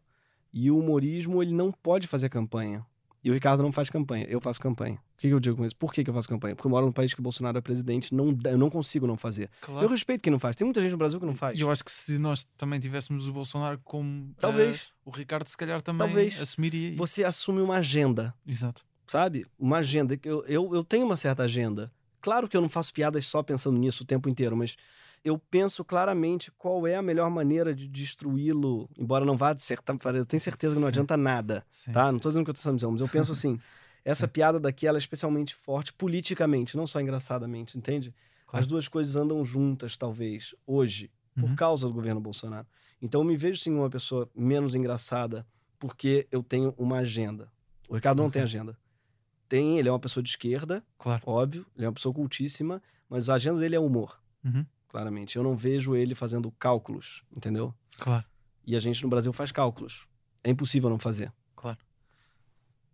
E 0.52 0.70
o 0.70 0.78
humorismo, 0.78 1.42
ele 1.42 1.54
não 1.54 1.72
pode 1.72 2.06
fazer 2.06 2.28
campanha. 2.28 2.84
E 3.24 3.30
o 3.30 3.34
Ricardo 3.34 3.62
não 3.62 3.72
faz 3.72 3.88
campanha, 3.88 4.26
eu 4.28 4.40
faço 4.40 4.60
campanha. 4.60 4.98
O 5.22 5.24
que, 5.24 5.28
que 5.28 5.34
eu 5.34 5.38
digo 5.38 5.56
com 5.56 5.64
isso? 5.64 5.76
Por 5.76 5.92
que, 5.92 6.02
que 6.02 6.10
eu 6.10 6.14
faço 6.14 6.28
campanha? 6.28 6.56
Porque 6.56 6.66
eu 6.66 6.70
moro 6.70 6.84
num 6.84 6.90
país 6.90 7.14
que 7.14 7.20
o 7.20 7.22
Bolsonaro 7.22 7.56
é 7.56 7.60
presidente, 7.60 8.12
não, 8.12 8.36
eu 8.44 8.58
não 8.58 8.68
consigo 8.68 9.06
não 9.06 9.16
fazer. 9.16 9.48
Eu 9.80 9.88
respeito 9.88 10.20
quem 10.20 10.32
não 10.32 10.40
faz. 10.40 10.56
Tem 10.56 10.64
muita 10.64 10.82
gente 10.82 10.90
no 10.90 10.96
Brasil 10.98 11.20
que 11.20 11.26
não 11.26 11.36
faz. 11.36 11.56
E 11.56 11.60
eu 11.60 11.70
acho 11.70 11.84
que 11.84 11.92
se 11.92 12.18
nós 12.18 12.42
também 12.56 12.80
tivéssemos 12.80 13.28
o 13.28 13.32
Bolsonaro 13.32 13.80
como. 13.84 14.34
Talvez. 14.40 14.90
eh, 14.90 14.92
o 15.04 15.10
Ricardo, 15.10 15.46
se 15.46 15.56
calhar, 15.56 15.80
também 15.80 16.08
Talvez. 16.08 16.40
assumiria. 16.40 16.96
Você 16.96 17.22
assume 17.22 17.60
uma 17.60 17.76
agenda. 17.76 18.34
Exato. 18.44 18.84
sabe? 19.06 19.46
Uma 19.56 19.76
agenda. 19.76 20.18
Eu, 20.24 20.44
eu, 20.46 20.74
eu 20.74 20.82
tenho 20.82 21.06
uma 21.06 21.16
certa 21.16 21.44
agenda. 21.44 21.92
Claro 22.20 22.48
que 22.48 22.56
eu 22.56 22.60
não 22.60 22.68
faço 22.68 22.92
piadas 22.92 23.24
só 23.24 23.44
pensando 23.44 23.78
nisso 23.78 24.02
o 24.02 24.06
tempo 24.06 24.28
inteiro, 24.28 24.56
mas 24.56 24.76
eu 25.24 25.38
penso 25.38 25.84
claramente 25.84 26.50
qual 26.58 26.84
é 26.84 26.96
a 26.96 27.02
melhor 27.02 27.30
maneira 27.30 27.72
de 27.72 27.86
destruí-lo, 27.86 28.90
embora 28.98 29.24
não 29.24 29.36
vá 29.36 29.52
acertar. 29.52 29.96
Eu 30.16 30.26
tenho 30.26 30.40
certeza 30.40 30.74
que 30.74 30.80
não 30.80 30.88
adianta 30.88 31.16
nada, 31.16 31.64
Sim, 31.70 31.92
tá? 31.92 32.06
sim, 32.06 32.12
Não 32.12 32.18
tô 32.18 32.28
dizendo 32.28 32.42
o 32.42 32.44
que 32.44 32.50
eu 32.50 32.54
tô 32.54 32.72
dizendo, 32.72 32.90
mas 32.90 33.00
eu 33.00 33.08
penso 33.08 33.30
assim. 33.30 33.56
Essa 34.04 34.26
piada 34.26 34.58
daqui 34.58 34.86
ela 34.86 34.96
é 34.96 35.00
especialmente 35.00 35.54
forte 35.54 35.92
politicamente, 35.92 36.76
não 36.76 36.86
só 36.86 37.00
engraçadamente, 37.00 37.78
entende? 37.78 38.14
Claro. 38.46 38.62
As 38.62 38.66
duas 38.66 38.88
coisas 38.88 39.14
andam 39.16 39.44
juntas, 39.44 39.96
talvez, 39.96 40.54
hoje, 40.66 41.10
por 41.34 41.48
Uhum. 41.50 41.56
causa 41.56 41.86
do 41.86 41.92
governo 41.94 42.20
Bolsonaro. 42.20 42.66
Então 43.00 43.20
eu 43.20 43.24
me 43.24 43.36
vejo 43.36 43.58
sim 43.60 43.72
uma 43.72 43.88
pessoa 43.88 44.28
menos 44.34 44.74
engraçada 44.74 45.46
porque 45.78 46.26
eu 46.30 46.42
tenho 46.42 46.74
uma 46.76 46.98
agenda. 46.98 47.50
O 47.88 47.94
Ricardo 47.94 48.22
não 48.22 48.30
tem 48.30 48.42
Ok. 48.42 48.44
agenda. 48.44 48.76
Tem, 49.48 49.78
ele 49.78 49.88
é 49.88 49.92
uma 49.92 49.98
pessoa 49.98 50.22
de 50.22 50.30
esquerda, 50.30 50.82
Claro. 50.98 51.22
óbvio, 51.26 51.66
ele 51.76 51.84
é 51.84 51.88
uma 51.88 51.94
pessoa 51.94 52.14
cultíssima, 52.14 52.82
mas 53.08 53.28
a 53.28 53.34
agenda 53.34 53.58
dele 53.60 53.76
é 53.76 53.80
humor, 53.80 54.20
Uhum. 54.44 54.64
claramente. 54.88 55.36
Eu 55.36 55.42
não 55.42 55.56
vejo 55.56 55.94
ele 55.94 56.14
fazendo 56.14 56.50
cálculos, 56.52 57.22
entendeu? 57.36 57.74
Claro. 57.98 58.24
E 58.66 58.74
a 58.76 58.80
gente 58.80 59.02
no 59.02 59.08
Brasil 59.08 59.32
faz 59.32 59.50
cálculos. 59.52 60.06
É 60.44 60.50
impossível 60.50 60.88
não 60.90 60.98
fazer. 60.98 61.32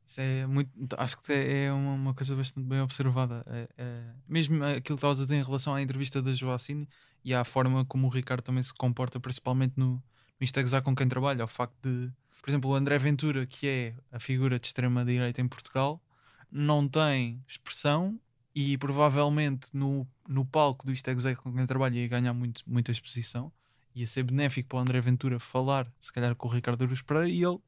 Isso 0.08 0.22
é 0.22 0.46
muito. 0.46 0.70
Acho 0.96 1.18
que 1.18 1.30
é 1.30 1.70
uma, 1.70 1.92
uma 1.92 2.14
coisa 2.14 2.34
bastante 2.34 2.66
bem 2.66 2.80
observada. 2.80 3.44
É- 3.46 3.68
é- 3.76 4.14
mesmo 4.26 4.64
aquilo 4.64 4.82
que 4.82 4.92
estavas 4.94 5.20
a 5.20 5.24
dizer 5.24 5.36
em 5.36 5.42
relação 5.42 5.74
à 5.74 5.82
entrevista 5.82 6.22
da 6.22 6.32
Joacine 6.32 6.88
e 7.22 7.34
à 7.34 7.44
forma 7.44 7.84
como 7.84 8.06
o 8.06 8.10
Ricardo 8.10 8.40
também 8.40 8.62
se 8.62 8.72
comporta, 8.72 9.20
principalmente 9.20 9.74
no, 9.76 10.02
no 10.40 10.82
com 10.82 10.96
quem 10.96 11.06
trabalha. 11.06 11.44
O 11.44 11.48
facto 11.48 11.76
de, 11.82 12.10
por 12.40 12.48
exemplo, 12.48 12.70
o 12.70 12.74
André 12.74 12.96
Ventura, 12.96 13.44
que 13.44 13.68
é 13.68 13.94
a 14.10 14.18
figura 14.18 14.58
de 14.58 14.66
extrema-direita 14.68 15.42
em 15.42 15.46
Portugal, 15.46 16.02
não 16.50 16.88
tem 16.88 17.44
expressão 17.46 18.18
e 18.54 18.78
provavelmente 18.78 19.68
no, 19.74 20.08
no 20.26 20.42
palco 20.42 20.86
do 20.86 20.92
Instagram 20.92 21.34
com 21.34 21.52
quem 21.52 21.66
trabalha 21.66 21.98
ia 21.98 22.08
ganhar 22.08 22.32
muito, 22.32 22.62
muita 22.66 22.90
exposição. 22.90 23.52
Ia 23.94 24.06
ser 24.06 24.22
benéfico 24.22 24.70
para 24.70 24.78
o 24.78 24.80
André 24.80 25.02
Ventura 25.02 25.38
falar, 25.38 25.86
se 26.00 26.10
calhar, 26.10 26.34
com 26.34 26.48
o 26.48 26.50
Ricardo 26.50 26.82
Aruz 26.82 27.02
Pereira 27.02 27.28
e 27.28 27.44
ele 27.44 27.58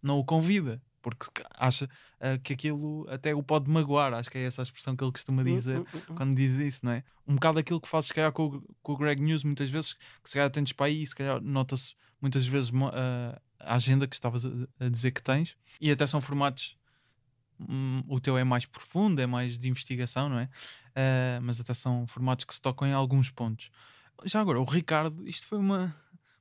não 0.00 0.18
o 0.18 0.24
convida, 0.24 0.80
porque 1.02 1.42
acha 1.56 1.88
ah, 2.20 2.38
que 2.38 2.52
aquilo 2.52 3.06
até 3.08 3.34
o 3.34 3.42
pode 3.42 3.70
magoar. 3.70 4.12
Acho 4.14 4.30
que 4.30 4.38
é 4.38 4.44
essa 4.44 4.62
a 4.62 4.64
expressão 4.64 4.94
que 4.96 5.02
ele 5.04 5.12
costuma 5.12 5.42
dizer 5.42 5.78
Hum, 5.80 5.84
hum, 5.94 6.00
hum. 6.10 6.14
quando 6.14 6.34
diz 6.36 6.52
isso, 6.58 6.84
não 6.84 6.92
é? 6.92 7.04
Um 7.26 7.34
bocado 7.34 7.58
aquilo 7.58 7.80
que 7.80 7.88
fazes, 7.88 8.08
se 8.08 8.14
calhar, 8.14 8.32
com, 8.32 8.46
o- 8.46 8.62
com 8.82 8.92
o 8.92 8.96
Greg 8.96 9.22
News, 9.22 9.44
muitas 9.44 9.70
vezes, 9.70 9.94
que 10.22 10.28
se 10.28 10.34
calhar 10.34 10.46
atendes 10.48 10.72
para 10.72 10.86
aí, 10.86 11.06
se 11.06 11.14
calhar 11.14 11.40
nota-se 11.40 11.94
muitas 12.20 12.46
vezes 12.46 12.70
ah, 12.92 13.40
a 13.58 13.74
agenda 13.76 14.06
que 14.06 14.14
estavas 14.14 14.44
a, 14.46 14.50
a 14.78 14.88
dizer 14.88 15.10
que 15.12 15.22
tens, 15.22 15.56
e 15.80 15.90
até 15.90 16.06
são 16.06 16.20
formatos. 16.20 16.76
o 18.08 18.18
teu 18.20 18.38
é 18.38 18.44
mais 18.44 18.64
profundo, 18.64 19.20
é 19.20 19.26
mais 19.26 19.58
de 19.58 19.68
investigação, 19.68 20.28
não 20.28 20.38
é? 20.38 20.48
Ah, 20.94 21.40
mas 21.42 21.60
até 21.60 21.74
são 21.74 22.06
formatos 22.06 22.44
que 22.44 22.54
se 22.54 22.60
tocam 22.60 22.86
em 22.88 22.92
alguns 22.92 23.30
pontos. 23.30 23.70
Já 24.24 24.40
agora, 24.40 24.60
o 24.60 24.64
Ricardo, 24.64 25.24
isto 25.28 25.46
foi 25.46 25.58
uma, 25.58 25.94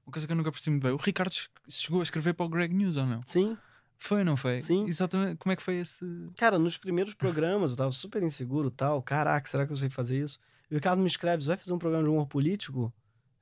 uma 0.06 0.12
coisa 0.12 0.26
que 0.28 0.32
eu 0.34 0.36
nunca 0.38 0.52
percebi 0.52 0.72
muito 0.76 0.84
bem. 0.84 0.92
O 0.92 0.98
Ricardo 0.98 1.32
che- 1.32 1.48
chegou 1.70 2.00
a 2.02 2.04
escrever 2.04 2.34
para 2.34 2.46
o 2.46 2.50
Greg 2.50 2.74
News 2.74 2.96
ou 2.98 3.06
não? 3.06 3.22
Sim. 3.28 3.58
Foi 4.00 4.20
ou 4.20 4.26
não 4.26 4.38
foi? 4.38 4.62
Sim. 4.62 4.86
Exatamente. 4.88 5.38
Como 5.38 5.52
é 5.52 5.56
que 5.56 5.62
foi 5.62 5.76
esse. 5.76 6.00
Cara, 6.38 6.58
nos 6.58 6.78
primeiros 6.78 7.14
programas 7.14 7.72
eu 7.72 7.78
tava 7.78 7.92
super 7.92 8.24
inseguro 8.24 8.70
e 8.70 8.72
tal. 8.72 9.04
Caraca, 9.04 9.48
será 9.50 9.68
que 9.68 9.74
eu 9.74 9.78
sei 9.78 9.90
fazer 9.90 10.24
isso? 10.24 10.40
E 10.72 10.74
o 10.74 10.78
Ricardo 10.78 11.02
me 11.02 11.08
escreve, 11.08 11.44
vai 11.46 11.58
fazer 11.58 11.74
um 11.74 11.78
programa 11.80 12.04
de 12.06 12.10
humor 12.10 12.26
político? 12.28 12.94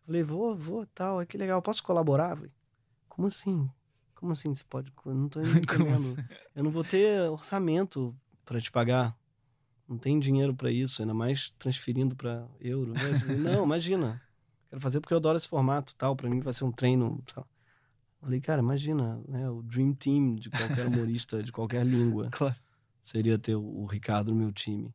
Eu 0.02 0.06
falei, 0.08 0.24
vou, 0.24 0.56
vou, 0.56 0.86
tal. 0.88 1.24
Que 1.26 1.38
legal, 1.38 1.62
posso 1.62 1.84
colaborar? 1.84 2.32
Eu 2.32 2.36
falei, 2.38 2.52
como 3.08 3.28
assim? 3.28 3.70
Como 4.16 4.32
assim 4.32 4.54
você 4.54 4.64
pode? 4.68 4.92
Eu 5.06 5.14
não 5.14 5.30
tô 5.30 5.40
entendendo. 5.42 5.94
assim? 5.94 6.16
Eu 6.56 6.64
não 6.64 6.72
vou 6.72 6.84
ter 6.84 7.30
orçamento 7.30 8.16
para 8.44 8.60
te 8.60 8.72
pagar. 8.72 9.16
Não 9.88 9.98
tem 9.98 10.20
dinheiro 10.20 10.54
para 10.56 10.72
isso, 10.72 11.02
ainda 11.02 11.14
mais 11.14 11.52
transferindo 11.60 12.16
para 12.16 12.46
euro. 12.60 12.94
né? 12.94 13.00
Falei, 13.00 13.38
não, 13.38 13.64
imagina. 13.64 14.22
Quero 14.70 14.82
fazer 14.82 15.00
porque 15.00 15.14
eu 15.14 15.18
adoro 15.18 15.38
esse 15.38 15.48
formato, 15.48 15.96
tal. 15.96 16.16
Para 16.16 16.30
mim 16.30 16.40
vai 16.42 16.54
ser 16.54 16.64
um 16.66 16.72
treino, 16.72 17.24
tal. 17.34 17.48
Falei, 18.22 18.42
cara, 18.42 18.62
imagina, 18.62 19.22
né? 19.28 19.50
O 19.50 19.62
dream 19.62 19.94
team 19.94 20.36
de 20.36 20.50
qualquer 20.50 20.86
humorista 20.88 21.42
de 21.44 21.52
qualquer 21.52 21.86
língua 21.86 22.30
Claro. 22.32 22.56
seria 23.04 23.38
ter 23.38 23.56
o 23.56 23.64
o 23.64 23.86
Ricardo 23.86 24.32
no 24.32 24.38
meu 24.38 24.52
time. 24.52 24.94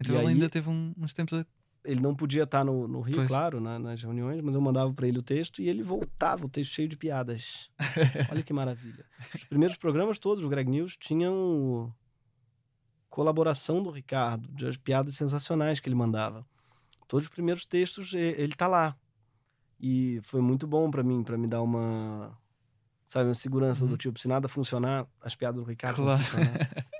Então 0.00 0.14
E 0.14 0.18
ele 0.18 0.26
aí- 0.28 0.34
ainda 0.34 0.48
teve 0.48 0.68
um- 0.68 0.92
uns 0.98 1.12
tempos 1.12 1.38
a. 1.38 1.46
Ele 1.84 2.00
não 2.00 2.16
podia 2.16 2.42
estar 2.42 2.64
no, 2.64 2.88
no 2.88 3.00
Rio, 3.00 3.14
Pois. 3.18 3.28
claro, 3.28 3.60
na- 3.60 3.78
nas 3.78 4.02
reuniões, 4.02 4.40
mas 4.40 4.56
eu 4.56 4.60
mandava 4.60 4.92
para 4.92 5.06
ele 5.06 5.20
o 5.20 5.22
texto 5.22 5.62
e 5.62 5.68
ele 5.68 5.84
voltava, 5.84 6.44
o 6.44 6.48
texto 6.48 6.72
cheio 6.72 6.88
de 6.88 6.96
piadas. 6.96 7.70
Olha 8.32 8.42
que 8.42 8.52
maravilha. 8.52 9.06
Os 9.32 9.44
primeiros 9.44 9.76
programas 9.76 10.18
todos 10.18 10.42
do 10.42 10.48
Greg 10.48 10.68
News 10.68 10.96
tinham 10.96 11.94
colaboração 13.08 13.82
do 13.82 13.90
Ricardo, 13.90 14.48
de 14.52 14.66
as 14.66 14.76
piadas 14.76 15.14
sensacionais 15.14 15.78
que 15.80 15.88
ele 15.88 15.94
mandava. 15.94 16.44
Todos 17.08 17.26
os 17.26 17.30
primeiros 17.32 17.64
textos 17.64 18.12
ele 18.14 18.52
tá 18.54 18.66
lá. 18.66 18.96
E 19.78 20.20
foi 20.24 20.40
muito 20.40 20.66
bom 20.66 20.90
para 20.90 21.02
mim, 21.04 21.22
para 21.22 21.38
me 21.38 21.46
dar 21.46 21.62
uma 21.62 22.36
sabe, 23.06 23.28
uma 23.28 23.34
segurança 23.34 23.84
Uhum. 23.84 23.90
do 23.90 23.96
tipo, 23.96 24.18
se 24.18 24.28
nada 24.28 24.48
funcionar, 24.48 25.06
as 25.22 25.34
piadas 25.34 25.62
do 25.62 25.66
Ricardo 25.68 25.96
Claro. 25.96 26.22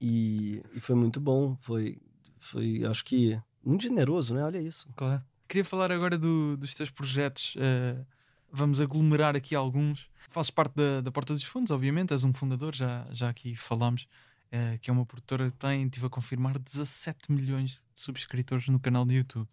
E, 0.00 0.62
e 0.74 0.80
foi 0.80 0.94
muito 0.94 1.20
bom, 1.20 1.56
foi 1.60 1.98
foi 2.38 2.84
acho 2.84 3.04
que 3.04 3.40
muito 3.64 3.82
generoso, 3.84 4.34
né? 4.34 4.44
Olha 4.44 4.60
isso. 4.60 4.86
Claro. 4.96 5.22
Queria 5.48 5.64
falar 5.64 5.90
agora 5.90 6.18
do- 6.18 6.56
dos 6.56 6.74
teus 6.74 6.90
projetos. 6.90 7.54
eh, 7.58 8.04
vamos 8.52 8.80
aglomerar 8.80 9.34
aqui 9.34 9.54
alguns. 9.54 10.08
Fazes 10.30 10.50
parte 10.50 10.74
da, 10.74 11.00
da 11.00 11.10
Porta 11.10 11.32
dos 11.32 11.44
Fundos, 11.44 11.70
obviamente, 11.70 12.12
és 12.12 12.22
um 12.24 12.32
fundador, 12.32 12.74
já, 12.74 13.06
já 13.10 13.28
aqui 13.30 13.56
falámos, 13.56 14.06
eh, 14.52 14.78
que 14.78 14.90
é 14.90 14.92
uma 14.92 15.06
produtora 15.06 15.50
que 15.50 15.56
tem, 15.56 15.84
estive 15.84 16.06
a 16.06 16.10
confirmar, 16.10 16.58
17 16.58 17.32
milhões 17.32 17.70
de 17.94 18.00
subscritores 18.00 18.68
no 18.68 18.78
canal 18.78 19.06
de 19.06 19.14
YouTube. 19.14 19.48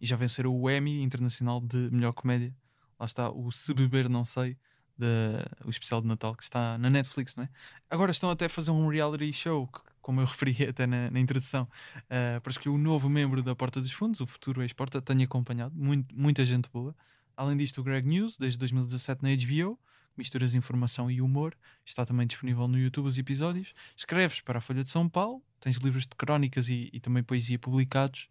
E 0.00 0.06
já 0.06 0.14
venceram 0.16 0.54
o 0.54 0.70
Emmy 0.70 1.02
Internacional 1.02 1.60
de 1.60 1.76
Melhor 1.90 2.12
Comédia. 2.12 2.54
Lá 2.98 3.06
está 3.06 3.30
o 3.30 3.50
Se 3.52 3.72
Beber 3.74 4.08
Não 4.08 4.24
Sei, 4.24 4.56
da- 4.96 5.46
o 5.64 5.70
especial 5.70 6.00
de 6.00 6.08
Natal, 6.08 6.34
que 6.34 6.42
está 6.42 6.76
na 6.78 6.90
Netflix, 6.90 7.36
não 7.36 7.44
é? 7.44 7.48
Agora 7.88 8.10
estão 8.10 8.30
até 8.30 8.46
a 8.46 8.48
fazer 8.48 8.70
um 8.72 8.88
reality 8.88 9.32
show, 9.32 9.66
que- 9.68 9.80
como 10.02 10.20
eu 10.20 10.24
referi 10.26 10.64
até 10.68 10.86
na, 10.86 11.10
na 11.10 11.20
introdução, 11.20 11.64
uh, 11.64 12.40
para 12.40 12.50
escolher 12.50 12.74
o 12.74 12.78
novo 12.78 13.08
membro 13.08 13.42
da 13.42 13.54
Porta 13.54 13.80
dos 13.80 13.92
Fundos, 13.92 14.20
o 14.20 14.26
futuro 14.26 14.62
ex-porta, 14.62 15.00
tenho 15.02 15.22
acompanhado, 15.22 15.74
muito, 15.76 16.14
muita 16.16 16.44
gente 16.44 16.68
boa. 16.70 16.96
Além 17.36 17.56
disto, 17.56 17.80
o 17.80 17.84
Greg 17.84 18.08
News, 18.08 18.36
desde 18.38 18.58
2017 18.58 19.22
na 19.22 19.28
HBO, 19.30 19.78
misturas 20.16 20.54
informação 20.54 21.08
e 21.08 21.20
humor. 21.22 21.54
Está 21.84 22.04
também 22.04 22.26
disponível 22.26 22.66
no 22.66 22.76
YouTube 22.76 23.06
os 23.06 23.16
episódios. 23.18 23.72
Escreves 23.96 24.40
para 24.40 24.58
a 24.58 24.60
Folha 24.60 24.82
de 24.82 24.90
São 24.90 25.08
Paulo, 25.08 25.40
tens 25.60 25.76
livros 25.76 26.02
de 26.02 26.16
crónicas 26.16 26.68
e, 26.68 26.90
e 26.92 26.98
também 26.98 27.22
poesia 27.22 27.56
publicados. 27.56 28.28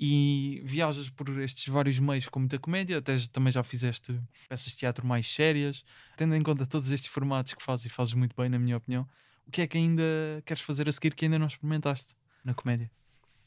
E 0.00 0.62
viajas 0.64 1.10
por 1.10 1.28
estes 1.40 1.66
vários 1.68 1.98
meios 1.98 2.28
com 2.28 2.38
muita 2.38 2.58
comédia, 2.58 2.98
até 2.98 3.16
também 3.32 3.52
já 3.52 3.64
fizeste 3.64 4.20
peças 4.48 4.72
de 4.72 4.76
teatro 4.76 5.04
mais 5.04 5.26
sérias. 5.26 5.84
Tendo 6.16 6.36
em 6.36 6.42
conta 6.42 6.64
todos 6.64 6.92
estes 6.92 7.10
formatos 7.10 7.54
que 7.54 7.62
fazes 7.62 7.86
e 7.86 7.88
fazes 7.88 8.14
muito 8.14 8.36
bem, 8.36 8.48
na 8.48 8.58
minha 8.58 8.76
opinião, 8.76 9.08
o 9.46 9.50
que 9.50 9.62
é 9.62 9.66
que 9.66 9.76
ainda 9.76 10.02
queres 10.44 10.62
fazer 10.62 10.88
a 10.88 10.92
seguir 10.92 11.14
que 11.14 11.24
ainda 11.24 11.38
não 11.38 11.46
experimentaste 11.46 12.14
na 12.44 12.54
comédia? 12.54 12.90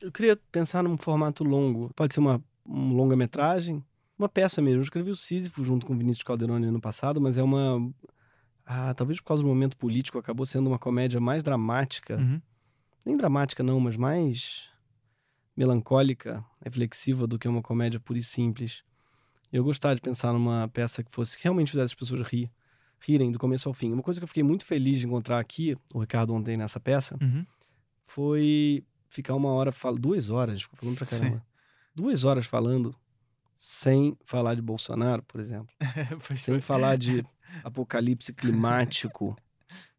Eu 0.02 0.12
queria 0.12 0.36
pensar 0.52 0.84
num 0.84 0.98
formato 0.98 1.44
longo. 1.44 1.90
Pode 1.96 2.14
ser 2.14 2.20
uma 2.20 2.44
um 2.66 2.94
longa-metragem, 2.94 3.84
uma 4.18 4.30
peça 4.30 4.62
mesmo. 4.62 4.80
Eu 4.80 4.84
escrevi 4.84 5.10
o 5.10 5.16
Sísifo 5.16 5.64
junto 5.64 5.86
com 5.86 5.94
o 5.94 5.98
Vinícius 5.98 6.24
Calderoni 6.24 6.68
ano 6.68 6.82
passado, 6.82 7.20
mas 7.20 7.38
é 7.38 7.44
uma. 7.44 7.92
Ah, 8.66 8.94
talvez 8.94 9.20
por 9.20 9.28
causa 9.28 9.44
do 9.44 9.50
momento 9.50 9.78
político, 9.78 10.18
acabou 10.18 10.46
sendo 10.46 10.68
uma 10.68 10.80
comédia 10.80 11.20
mais 11.20 11.44
dramática. 11.44 12.18
Uhum. 12.18 12.42
Nem 13.06 13.18
dramática, 13.18 13.64
não, 13.64 13.80
mas 13.80 13.98
mais 13.98 14.70
melancólica, 15.66 16.44
reflexiva 16.64 17.28
do 17.28 17.38
que 17.38 17.48
uma 17.48 17.62
comédia 17.62 18.00
pura 18.00 18.18
e 18.18 18.24
simples. 18.24 18.84
Eu 19.54 19.64
gostaria 19.64 19.96
de 19.96 20.02
pensar 20.02 20.34
numa 20.34 20.68
peça 20.70 21.04
que 21.04 21.12
fosse 21.12 21.38
que 21.38 21.44
realmente 21.44 21.72
fizesse 21.72 21.94
as 21.94 21.96
pessoas 21.96 22.26
rir, 22.28 22.50
rirem 23.00 23.32
do 23.32 23.38
começo 23.38 23.70
ao 23.70 23.74
fim. 23.74 23.92
Uma 23.94 24.02
coisa 24.02 24.20
que 24.20 24.24
eu 24.24 24.28
fiquei 24.28 24.42
muito 24.44 24.66
feliz 24.66 24.98
de 25.00 25.06
encontrar 25.06 25.40
aqui, 25.40 25.78
o 25.94 26.00
Ricardo 26.00 26.34
ontem 26.34 26.58
nessa 26.58 26.80
peça, 26.80 27.16
Uhum. 27.22 27.46
foi 28.08 28.84
ficar 29.10 29.36
uma 29.36 29.50
hora, 29.50 29.72
duas 30.00 30.30
horas, 30.30 30.64
falando 30.64 30.96
pra 30.96 31.06
Sim. 31.06 31.20
caramba. 31.20 31.46
Duas 31.94 32.24
horas 32.24 32.46
falando 32.46 32.96
sem 33.56 34.18
falar 34.26 34.56
de 34.56 34.62
Bolsonaro, 34.62 35.22
por 35.24 35.40
exemplo. 35.40 35.70
Sem 36.36 36.56
foi. 36.56 36.62
falar 36.62 36.98
de 36.98 37.24
apocalipse 37.64 38.34
climático, 38.34 39.38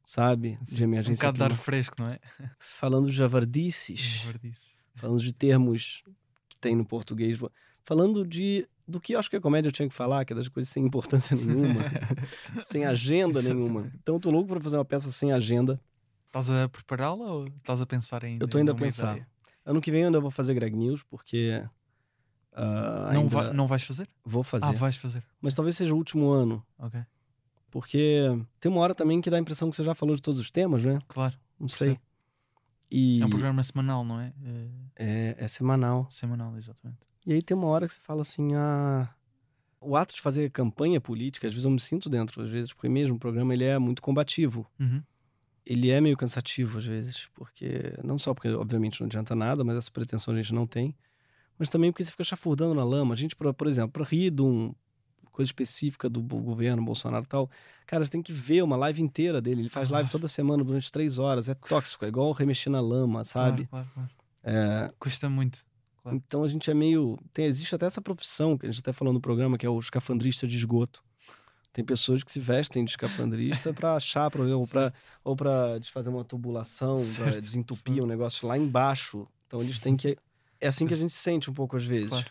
sabe? 0.05 0.59
De 0.63 0.83
um 0.83 0.89
emergência 0.89 1.29
ar 1.29 1.33
climática. 1.35 1.63
fresco, 1.63 1.95
não 2.01 2.09
é? 2.09 2.19
Falando 2.59 3.07
de 3.07 3.13
javardices, 3.13 4.23
Verdice. 4.25 4.82
Falando 4.95 5.21
de 5.23 5.33
termos 5.33 6.03
que 6.49 6.59
tem 6.61 6.75
no 6.77 6.85
português, 6.85 7.39
falando 7.85 8.27
de 8.27 8.67
do 8.87 9.01
que 9.01 9.15
eu 9.15 9.19
acho 9.19 9.31
que 9.31 9.37
a 9.37 9.41
comédia 9.41 9.71
tinha 9.71 9.89
que 9.89 9.95
falar, 9.95 10.25
que 10.25 10.33
é 10.33 10.37
das 10.37 10.49
coisas 10.49 10.71
sem 10.71 10.85
importância 10.85 11.37
nenhuma, 11.37 11.81
sem 12.65 12.85
agenda 12.85 13.41
nenhuma. 13.41 13.91
Então 14.03 14.17
eu 14.17 14.21
tô 14.21 14.31
louco 14.31 14.49
pra 14.49 14.61
fazer 14.61 14.77
uma 14.77 14.85
peça 14.85 15.11
sem 15.13 15.33
agenda. 15.33 15.81
Estás 16.27 16.51
a 16.51 16.69
prepará-la 16.69 17.25
ou 17.33 17.47
estás 17.47 17.81
a 17.81 17.87
pensar 17.87 18.25
ainda? 18.25 18.45
Eu 18.45 18.49
tô 18.49 18.59
ainda 18.59 18.73
a 18.73 18.75
pensar. 18.75 19.13
ideia? 19.13 19.29
Ano 19.65 19.81
que 19.81 19.91
vem 19.91 20.01
eu 20.01 20.07
ainda 20.07 20.21
vou 20.21 20.31
fazer 20.31 20.53
Greg 20.55 20.75
News, 20.77 21.03
porque 21.05 21.65
ah, 22.53 23.11
Não, 23.15 23.29
vai- 23.29 23.53
não 23.53 23.67
vais 23.67 23.83
fazer? 23.85 24.09
vou 24.25 24.43
fazer. 24.43 24.67
Ah, 24.67 24.73
vais 24.73 24.97
fazer. 24.97 25.23
Mas 25.41 25.55
talvez 25.55 25.77
seja 25.77 25.95
o 25.95 25.97
último 25.97 26.31
ano, 26.31 26.65
Ok, 26.79 27.01
porque 27.71 28.29
tem 28.61 28.71
uma 28.71 28.81
hora 28.81 28.95
também 28.95 29.21
que 29.21 29.31
dá 29.31 29.37
a 29.37 29.41
impressão 29.41 29.71
que 29.71 29.77
você 29.77 29.85
já 29.85 29.95
falou 29.95 30.15
de 30.17 30.23
todos 30.23 30.41
os 30.41 30.51
temas, 30.51 30.85
né? 30.85 30.99
claro. 31.09 31.39
Não 31.59 31.69
sei. 31.69 31.89
Percebo. 31.95 32.07
E 32.95 33.23
É 33.23 33.25
um 33.25 33.31
programa 33.31 33.63
semanal, 33.63 34.05
não 34.05 34.21
é? 34.21 34.35
É 34.45 34.83
é, 34.97 35.37
é 35.39 35.49
semanal. 35.49 36.07
semanal, 36.11 36.55
exatamente. 36.59 36.99
E 37.27 37.33
aí 37.33 37.43
tem 37.43 37.57
uma 37.57 37.67
hora 37.67 37.89
que 37.89 37.95
você 37.95 38.01
fala 38.03 38.21
assim, 38.21 38.55
ah, 38.55 39.09
o 39.81 39.97
ato 39.97 40.15
de 40.15 40.21
fazer 40.21 40.51
campanha 40.51 41.01
política, 41.01 41.47
às 41.47 41.53
vezes 41.55 41.65
eu 41.65 41.71
me 41.71 41.81
sinto 41.81 42.11
dentro, 42.11 42.43
às 42.43 42.51
vezes, 42.51 42.73
porque 42.73 42.89
mesmo 42.89 43.17
o 43.17 43.19
programa 43.19 43.55
ele 43.55 43.65
é 43.65 43.79
muito 43.79 44.03
combativo. 44.03 44.67
Uhum. 44.79 45.03
Ele 45.65 45.91
é 45.91 46.01
meio 46.01 46.17
cansativo 46.17 46.79
às 46.79 46.85
vezes, 46.85 47.29
porque 47.35 47.95
não 48.05 48.19
só 48.19 48.35
porque 48.35 48.49
obviamente 48.51 49.01
não 49.01 49.07
adianta 49.07 49.35
nada, 49.35 49.65
mas 49.65 49.77
essa 49.77 49.91
pretensão 49.91 50.35
a 50.35 50.37
gente 50.37 50.53
não 50.53 50.67
tem, 50.67 50.95
mas 51.59 51.71
também 51.71 51.91
porque 51.91 52.05
você 52.05 52.11
fica 52.11 52.25
chafurdando 52.25 52.75
na 52.75 52.85
lama. 52.85 53.15
A 53.15 53.17
gente, 53.17 53.35
por, 53.35 53.53
por 53.55 53.67
exemplo, 53.67 53.93
para 53.93 54.05
rir 54.05 54.31
de 54.31 54.43
uma 54.43 54.75
coisa 55.33 55.49
específica 55.49 56.09
do 56.09 56.21
governo 56.23 56.85
Bolsonaro 56.85 57.25
e 57.25 57.29
tal, 57.29 57.51
cara, 57.87 58.05
você 58.05 58.13
tem 58.13 58.23
que 58.23 58.33
ver 58.33 58.63
uma 58.63 58.77
live 58.77 59.03
inteira 59.03 59.41
dele. 59.41 59.63
Ele 59.63 59.69
faz 59.69 59.89
live 59.89 60.09
Claro. 60.09 60.13
toda 60.13 60.29
semana 60.29 60.63
durante 60.63 60.93
três 60.93 61.19
horas. 61.19 61.49
É 61.49 61.55
tóxico, 61.55 62.05
é 62.05 62.09
igual 62.09 62.31
remexer 62.33 62.71
na 62.71 62.81
lama, 62.81 63.25
sabe? 63.25 63.67
Claro, 63.67 63.89
claro. 63.95 64.11
É, 64.45 64.93
Custa 64.99 65.29
muito. 65.29 65.65
Então 66.07 66.43
a 66.43 66.49
gente 66.49 66.71
é 66.71 66.75
meio. 66.75 67.19
Tem, 67.33 67.45
existe 67.45 67.75
até 67.75 67.87
essa 67.87 68.01
profissão 68.03 68.59
que 68.59 68.67
a 68.67 68.71
gente 68.71 68.81
até 68.81 68.93
falou 68.93 69.15
no 69.15 69.21
programa, 69.21 69.57
que 69.57 69.65
é 69.65 69.71
o 69.71 69.79
escafandrista 69.79 70.47
de 70.47 70.57
esgoto. 70.57 71.03
Tem 71.73 71.85
pessoas 71.85 72.23
que 72.23 72.31
se 72.31 72.41
vestem 72.41 72.85
de 72.85 72.91
escafandrista 72.91 73.73
para 73.73 73.95
achar 73.95 74.31
problema, 74.31 74.59
ou 74.59 74.67
para 74.67 74.93
ou 75.25 75.35
para 75.37 75.79
desfazer 75.79 76.11
uma 76.11 76.25
tubulação, 76.25 76.97
para 77.17 77.41
desentupir 77.41 77.95
certo. 77.95 78.05
um 78.05 78.07
negócio 78.07 78.47
lá 78.47 78.59
embaixo. 78.59 79.25
Então 79.47 79.63
eles 79.63 79.79
têm 79.79 79.97
que. 79.97 80.19
É 80.61 80.69
assim 80.69 80.87
que 80.87 80.93
a 80.95 80.97
gente 80.97 81.13
se 81.13 81.21
sente 81.21 81.51
um 81.51 81.55
pouco 81.55 81.77
às 81.77 81.85
vezes. 81.85 82.11
Claro. 82.11 82.31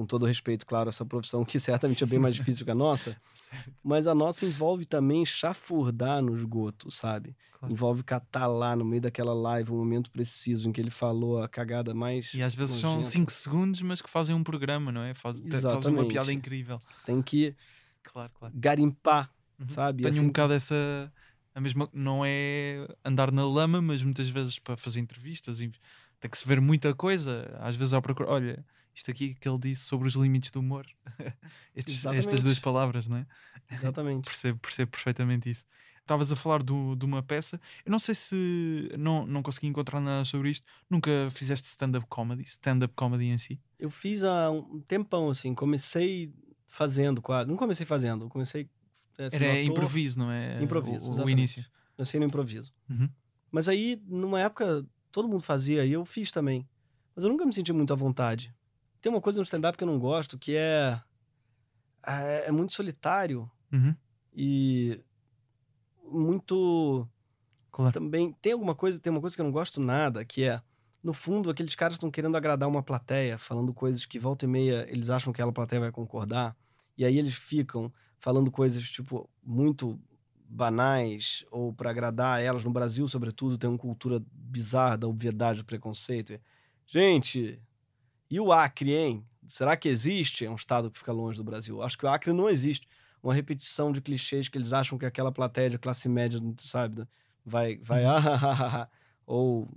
Com 0.00 0.06
todo 0.06 0.24
respeito, 0.24 0.64
claro, 0.64 0.88
essa 0.88 1.04
profissão 1.04 1.44
que 1.44 1.60
certamente 1.60 2.02
é 2.02 2.06
bem 2.06 2.18
mais 2.18 2.34
difícil 2.34 2.64
que 2.64 2.70
a 2.70 2.74
nossa, 2.74 3.14
mas 3.84 4.06
a 4.06 4.14
nossa 4.14 4.46
envolve 4.46 4.86
também 4.86 5.26
chafurdar 5.26 6.22
no 6.22 6.34
esgoto, 6.34 6.90
sabe? 6.90 7.36
Claro. 7.58 7.70
Envolve 7.74 8.02
catar 8.02 8.46
lá 8.46 8.74
no 8.74 8.82
meio 8.82 9.02
daquela 9.02 9.34
live, 9.34 9.70
o 9.70 9.74
momento 9.74 10.10
preciso 10.10 10.66
em 10.66 10.72
que 10.72 10.80
ele 10.80 10.88
falou 10.90 11.42
a 11.42 11.46
cagada 11.46 11.92
mais. 11.92 12.32
E 12.32 12.42
às 12.42 12.54
vezes 12.54 12.76
são. 12.76 13.02
5 13.02 13.30
segundos, 13.30 13.82
mas 13.82 14.00
que 14.00 14.08
fazem 14.08 14.34
um 14.34 14.42
programa, 14.42 14.90
não 14.90 15.02
é? 15.02 15.12
Faz, 15.12 15.36
te- 15.38 15.42
fazem 15.50 15.60
uma 15.60 15.76
Exatamente. 15.76 16.08
piada 16.12 16.32
incrível. 16.32 16.80
Tem 17.04 17.20
que 17.20 17.54
Claro, 18.02 18.32
claro. 18.38 18.54
garimpar, 18.56 19.30
Uhum. 19.58 19.68
sabe? 19.68 20.02
Tenho 20.02 20.14
assim- 20.14 20.24
um 20.24 20.28
bocado 20.28 20.54
essa. 20.54 21.12
A 21.54 21.60
mesma, 21.60 21.90
não 21.92 22.22
é 22.24 22.88
andar 23.04 23.30
na 23.30 23.44
lama, 23.44 23.82
mas 23.82 24.02
muitas 24.02 24.30
vezes 24.30 24.58
para 24.58 24.78
fazer 24.78 24.98
entrevistas 25.00 25.58
tem 25.58 26.30
que 26.30 26.38
se 26.38 26.48
ver 26.48 26.58
muita 26.58 26.94
coisa. 26.94 27.54
Às 27.60 27.76
vezes 27.76 27.92
ao 27.92 28.00
procurar, 28.00 28.30
olha, 28.30 28.64
isto 28.94 29.10
aqui 29.10 29.34
que 29.34 29.48
ele 29.48 29.58
disse 29.58 29.82
sobre 29.84 30.06
os 30.08 30.14
limites 30.14 30.50
do 30.50 30.60
humor. 30.60 30.86
Estes- 31.74 32.04
estas 32.06 32.42
duas 32.42 32.58
palavras, 32.58 33.06
não 33.08 33.18
é? 33.18 33.26
Exatamente. 33.70 34.24
Percebo, 34.30 34.58
percebo 34.58 34.90
perfeitamente 34.90 35.50
isso. 35.50 35.64
Estavas 36.00 36.32
a 36.32 36.36
falar 36.36 36.62
do, 36.62 36.96
de 36.96 37.04
uma 37.04 37.22
peça. 37.22 37.60
Eu 37.84 37.92
não 37.92 37.98
sei 37.98 38.14
se. 38.16 38.90
Não, 38.98 39.24
não 39.26 39.42
consegui 39.42 39.68
encontrar 39.68 40.00
nada 40.00 40.24
sobre 40.24 40.50
isto. 40.50 40.66
Nunca 40.88 41.10
fizeste 41.30 41.68
stand-up 41.68 42.04
comedy? 42.08 42.42
Stand-up 42.42 42.92
comedy 42.96 43.26
em 43.26 43.38
si? 43.38 43.60
Eu 43.78 43.90
fiz 43.90 44.24
há 44.24 44.50
um 44.50 44.80
tempão, 44.80 45.30
assim, 45.30 45.54
comecei 45.54 46.34
fazendo 46.66 47.22
quase. 47.22 47.48
Não 47.48 47.56
comecei 47.56 47.86
fazendo, 47.86 48.28
comecei. 48.28 48.68
é, 49.18 49.30
sendo 49.30 49.44
Era 49.44 49.52
ator, 49.52 49.64
improviso, 49.70 50.18
não 50.18 50.30
é? 50.32 50.60
Improviso, 50.62 51.10
O, 51.12 51.24
o 51.24 51.30
início. 51.30 51.64
Comecei 51.96 52.18
no 52.18 52.26
improviso. 52.26 52.72
Uhum. 52.88 53.08
Mas 53.52 53.68
aí, 53.68 54.00
numa 54.08 54.40
época, 54.40 54.84
todo 55.12 55.28
mundo 55.28 55.44
fazia 55.44 55.84
e 55.84 55.92
eu 55.92 56.04
fiz 56.04 56.32
também. 56.32 56.66
Mas 57.14 57.24
eu 57.24 57.30
nunca 57.30 57.44
me 57.44 57.52
senti 57.52 57.72
muito 57.72 57.92
à 57.92 57.96
vontade. 57.96 58.52
Tem 59.00 59.10
uma 59.10 59.20
coisa 59.20 59.38
no 59.38 59.44
stand-up 59.44 59.76
que 59.78 59.84
eu 59.84 59.88
não 59.88 59.98
gosto, 59.98 60.38
que 60.38 60.56
é. 60.56 61.00
É, 62.06 62.46
é 62.48 62.52
muito 62.52 62.74
solitário 62.74 63.50
Uhum. 63.72 63.94
e. 64.34 65.00
Muito. 66.04 67.08
Claro. 67.70 67.92
também 67.92 68.32
tem 68.42 68.52
alguma 68.52 68.74
coisa, 68.74 68.98
tem 68.98 69.12
uma 69.12 69.20
coisa 69.20 69.36
que 69.36 69.40
eu 69.40 69.44
não 69.44 69.52
gosto 69.52 69.80
nada, 69.80 70.24
que 70.24 70.42
é, 70.42 70.60
no 71.04 71.14
fundo, 71.14 71.48
aqueles 71.50 71.76
caras 71.76 71.94
estão 71.94 72.10
querendo 72.10 72.36
agradar 72.36 72.68
uma 72.68 72.82
plateia, 72.82 73.38
falando 73.38 73.72
coisas 73.72 74.04
que 74.04 74.18
volta 74.18 74.44
e 74.44 74.48
meia 74.48 74.86
eles 74.90 75.08
acham 75.08 75.32
que 75.32 75.40
aquela 75.40 75.52
plateia 75.52 75.80
vai 75.80 75.92
concordar, 75.92 76.56
e 76.98 77.04
aí 77.04 77.16
eles 77.16 77.34
ficam 77.34 77.92
falando 78.18 78.50
coisas, 78.50 78.82
tipo, 78.90 79.30
muito 79.40 80.00
banais, 80.48 81.44
ou 81.50 81.72
para 81.72 81.90
agradar 81.90 82.42
elas, 82.42 82.64
no 82.64 82.72
Brasil, 82.72 83.06
sobretudo, 83.06 83.56
tem 83.56 83.70
uma 83.70 83.78
cultura 83.78 84.20
bizarra 84.32 84.98
da 84.98 85.06
obviedade, 85.06 85.60
do 85.60 85.64
preconceito. 85.64 86.40
Gente, 86.84 87.62
e 88.30 88.40
o 88.40 88.52
Acre, 88.52 88.94
hein? 88.94 89.26
Será 89.46 89.76
que 89.76 89.88
existe? 89.88 90.44
É 90.44 90.50
um 90.50 90.54
estado 90.54 90.90
que 90.90 90.98
fica 90.98 91.12
longe 91.12 91.36
do 91.36 91.44
Brasil. 91.44 91.82
Acho 91.82 91.98
que 91.98 92.06
o 92.06 92.08
Acre 92.08 92.32
não 92.32 92.48
existe. 92.48 92.86
Uma 93.22 93.34
repetição 93.34 93.92
de 93.92 94.00
clichês 94.00 94.48
que 94.48 94.56
eles 94.56 94.72
acham 94.72 94.96
que 94.98 95.04
aquela 95.04 95.32
plateia 95.32 95.68
de 95.70 95.78
classe 95.78 96.08
média, 96.08 96.38
sabe, 96.58 97.06
vai, 97.44 97.76
vai, 97.78 98.04
Uhum. 98.04 98.10
ah, 98.10 98.16
ah, 98.18 98.52
ah, 98.52 98.82
ah, 98.84 98.88
ou, 99.26 99.68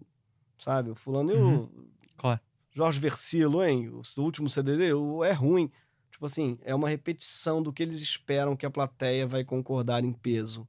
sabe, 0.58 0.90
o 0.92 0.96
fulano, 0.96 1.32
e 1.32 1.36
o 1.36 1.70
Claro. 2.18 2.40
Jorge 2.72 3.00
Versilo, 3.00 3.64
hein? 3.64 3.90
O 3.90 4.02
último 4.22 4.50
CD 4.50 4.78
dele 4.78 4.94
é 5.26 5.32
ruim. 5.32 5.72
Tipo 6.12 6.26
assim, 6.28 6.58
é 6.62 6.74
uma 6.74 6.90
repetição 6.90 7.62
do 7.62 7.74
que 7.74 7.84
eles 7.84 8.02
esperam 8.02 8.56
que 8.56 8.66
a 8.66 8.72
plateia 8.72 9.28
vai 9.28 9.44
concordar 9.44 10.04
em 10.04 10.14
peso. 10.14 10.68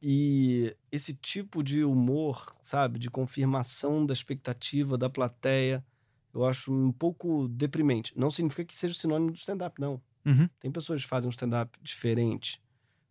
E 0.00 0.76
esse 0.92 1.12
tipo 1.14 1.62
de 1.62 1.82
humor, 1.84 2.46
sabe, 2.62 2.98
de 2.98 3.10
confirmação 3.10 4.06
da 4.06 4.14
expectativa 4.14 4.96
da 4.96 5.10
plateia, 5.10 5.84
eu 6.40 6.46
acho 6.46 6.72
um 6.72 6.92
pouco 6.92 7.48
deprimente. 7.48 8.12
Não 8.18 8.30
significa 8.30 8.64
que 8.64 8.76
seja 8.76 8.94
sinônimo 8.94 9.30
do 9.32 9.36
stand-up, 9.36 9.80
não. 9.80 10.00
Uhum. 10.24 10.48
Tem 10.60 10.70
pessoas 10.70 11.02
que 11.02 11.08
fazem 11.08 11.28
um 11.28 11.30
stand-up 11.30 11.78
diferente, 11.82 12.60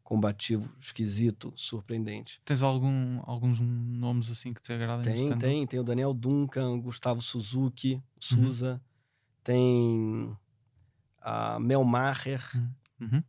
combativo, 0.04 0.72
esquisito, 0.80 1.52
surpreendente. 1.56 2.40
Tens 2.46 2.64
algum, 2.64 3.20
alguns 3.24 3.60
nomes 3.60 4.32
assim 4.32 4.54
que 4.54 4.62
te 4.62 4.72
agradem? 4.72 5.14
no 5.14 5.30
Tem, 5.30 5.38
tem. 5.40 5.68
Tem 5.68 5.80
o 5.80 5.84
Daniel 5.84 6.14
Duncan, 6.14 6.80
Gustavo 6.80 7.22
Suzuki, 7.22 7.96
Uhum. 7.96 8.02
Souza. 8.20 8.82
Tem 9.44 10.36
a 11.22 11.60
Mel 11.60 11.84
Maher. 11.84 12.42
Uhum. 13.00 13.24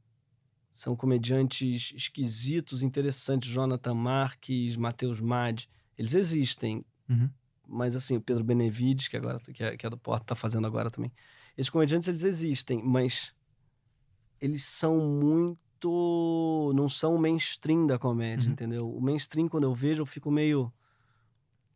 São 0.72 0.94
comediantes 0.94 1.92
esquisitos, 1.94 2.82
interessantes. 2.82 3.50
Jonathan 3.50 3.94
Marques, 3.94 4.76
Matheus 4.76 5.20
Mad. 5.20 5.64
Eles 5.96 6.14
existem. 6.14 6.84
Uhum. 7.08 7.28
Mas 7.68 7.94
assim, 7.94 8.16
o 8.16 8.20
Pedro 8.20 8.42
Benevides, 8.42 9.08
que 9.08 9.16
agora 9.16 9.38
que 9.38 9.62
é, 9.62 9.76
que 9.76 9.86
é 9.86 9.90
do 9.90 9.98
Porta, 9.98 10.24
tá 10.26 10.34
fazendo 10.34 10.66
agora 10.66 10.90
também. 10.90 11.12
Esses 11.56 11.68
comediantes, 11.70 12.08
eles 12.08 12.22
existem, 12.24 12.82
mas 12.82 13.34
eles 14.40 14.64
são 14.64 14.96
muito. 14.98 16.72
não 16.74 16.88
são 16.88 17.14
o 17.14 17.18
mainstream 17.18 17.86
da 17.86 17.98
comédia, 17.98 18.46
Uhum. 18.46 18.52
entendeu? 18.52 18.90
O 18.90 19.00
mainstream, 19.00 19.48
quando 19.48 19.64
eu 19.64 19.74
vejo, 19.74 20.02
eu 20.02 20.06
fico 20.06 20.30
meio. 20.30 20.72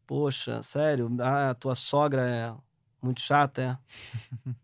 Poxa, 0.06 0.62
sério? 0.62 1.08
Ah, 1.20 1.54
tua 1.54 1.74
sogra 1.74 2.28
é 2.28 2.54
muito 3.00 3.20
chata, 3.20 3.62
é? 3.62 3.78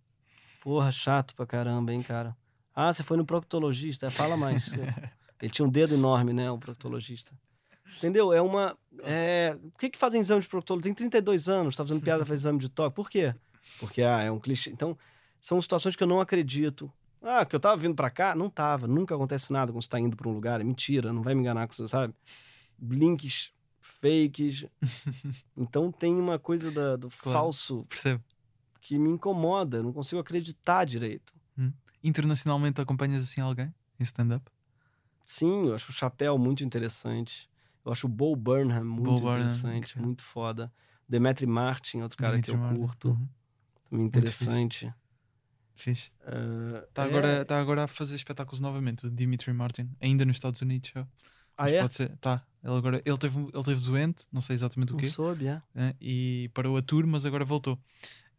Porra, 0.61 0.91
chato 0.91 1.35
pra 1.35 1.47
caramba, 1.47 1.93
hein, 1.93 2.03
cara? 2.03 2.37
Ah, 2.75 2.93
você 2.93 3.03
foi 3.03 3.17
no 3.17 3.25
proctologista? 3.25 4.07
É, 4.07 4.11
fala 4.11 4.37
mais. 4.37 4.75
Ele 5.41 5.51
tinha 5.53 5.67
um 5.67 5.71
dedo 5.71 5.95
enorme, 5.95 6.33
né, 6.33 6.51
o 6.51 6.59
proctologista. 6.59 7.33
Entendeu? 7.97 8.33
É 8.33 8.43
uma. 8.43 8.77
É... 9.05 9.55
Por 9.55 9.79
que, 9.79 9.91
que 9.91 9.99
fazem 9.99 10.21
exame 10.21 10.43
de 10.43 10.49
proctologia? 10.49 10.85
Tem 10.85 10.95
32 10.95 11.49
anos, 11.49 11.77
tá 11.77 11.85
fazendo 11.85 12.03
piada, 12.03 12.25
faz 12.27 12.41
exame 12.41 12.59
de 12.59 12.69
toque. 12.69 12.95
Por 12.97 13.09
quê? 13.11 13.35
Porque, 13.79 14.03
ah, 14.03 14.23
é 14.23 14.31
um 14.31 14.39
clichê. 14.41 14.71
Então, 14.71 14.97
são 15.41 15.61
situações 15.61 15.95
que 15.97 16.03
eu 16.03 16.07
não 16.07 16.21
acredito. 16.21 16.91
Ah, 17.23 17.45
que 17.45 17.55
eu 17.55 17.61
tava 17.61 17.77
vindo 17.77 17.95
pra 17.95 18.11
cá? 18.11 18.35
Não 18.35 18.49
tava. 18.49 18.87
Nunca 18.87 19.15
acontece 19.15 19.53
nada 19.53 19.73
quando 19.73 19.83
você 19.83 19.89
tá 19.89 19.99
indo 19.99 20.17
pra 20.17 20.29
um 20.29 20.33
lugar. 20.33 20.61
É 20.61 20.65
mentira, 20.65 21.13
não 21.13 21.23
vai 21.23 21.35
me 21.35 21.41
enganar 21.41 21.67
com 21.67 21.73
você, 21.75 21.87
sabe? 21.89 22.15
Links 22.81 23.53
fakes. 23.81 24.67
Então 25.57 25.91
tem 25.91 26.15
uma 26.15 26.39
coisa 26.39 26.71
da- 26.71 26.95
do 26.97 27.09
Claro. 27.09 27.39
falso 27.39 27.85
Percebo. 27.89 28.23
que 28.81 28.97
me 28.99 29.11
incomoda. 29.11 29.79
eu 29.79 29.83
Não 29.83 29.93
consigo 29.93 30.21
acreditar 30.21 30.85
direito. 30.85 31.35
Internacionalmente 32.03 32.81
acompanhas 32.81 33.25
assim 33.25 33.41
alguém 33.41 33.75
em 33.99 34.03
stand-up? 34.05 34.45
Sim, 35.25 35.67
eu 35.67 35.75
acho 35.75 35.91
o 35.91 35.95
Chapéu 35.95 36.39
muito 36.39 36.63
interessante. 36.65 37.48
Eu 37.89 37.93
acho 37.93 38.07
o 38.07 38.11
Bo 38.11 38.37
Burnham 38.37 38.85
muito 38.85 39.05
Bo 39.05 39.21
Burnham, 39.21 39.37
interessante, 39.47 39.93
ok. 39.95 40.03
muito 40.03 40.23
foda. 40.23 40.71
Demetri 41.09 41.47
Martin, 41.47 42.03
outro 42.03 42.19
cara 42.19 42.33
Dimitri 42.33 42.53
que 42.53 42.59
eu 42.59 42.63
Martin. 42.63 42.81
curto, 42.81 43.09
Uhum. 43.11 43.29
também 43.91 44.07
interessante. 44.07 44.95
Fixe. 45.75 46.11
Ah, 46.27 46.85
Está 46.89 47.05
é- 47.05 47.07
agora, 47.07 47.45
tá 47.45 47.59
agora 47.61 47.85
a 47.85 47.87
fazer 47.87 48.17
espetáculos 48.17 48.61
novamente, 48.61 49.07
o 49.07 49.11
Dimitri 49.11 49.53
Martin, 49.53 49.91
ainda 50.01 50.25
nos 50.25 50.37
Estados 50.37 50.61
Unidos. 50.61 50.93
Ah, 50.97 51.07
Mas 51.65 51.73
é? 51.73 51.81
Pode 51.81 51.95
ser, 51.95 52.17
tá. 52.19 52.45
Ele, 52.63 52.77
agora, 52.77 53.03
ele, 53.05 53.17
teve, 53.19 53.39
ele 53.41 53.63
teve 53.65 53.81
doente, 53.81 54.27
não 54.33 54.41
sei 54.41 54.55
exatamente 54.55 54.91
o 54.93 54.97
Não 54.97 55.01
quê, 55.01 55.09
soube, 55.11 55.47
é. 55.47 55.63
né, 55.75 55.95
e 56.01 56.51
parou 56.53 56.77
a 56.77 56.83
tour, 56.83 57.07
mas 57.07 57.25
agora 57.25 57.45
voltou. 57.45 57.75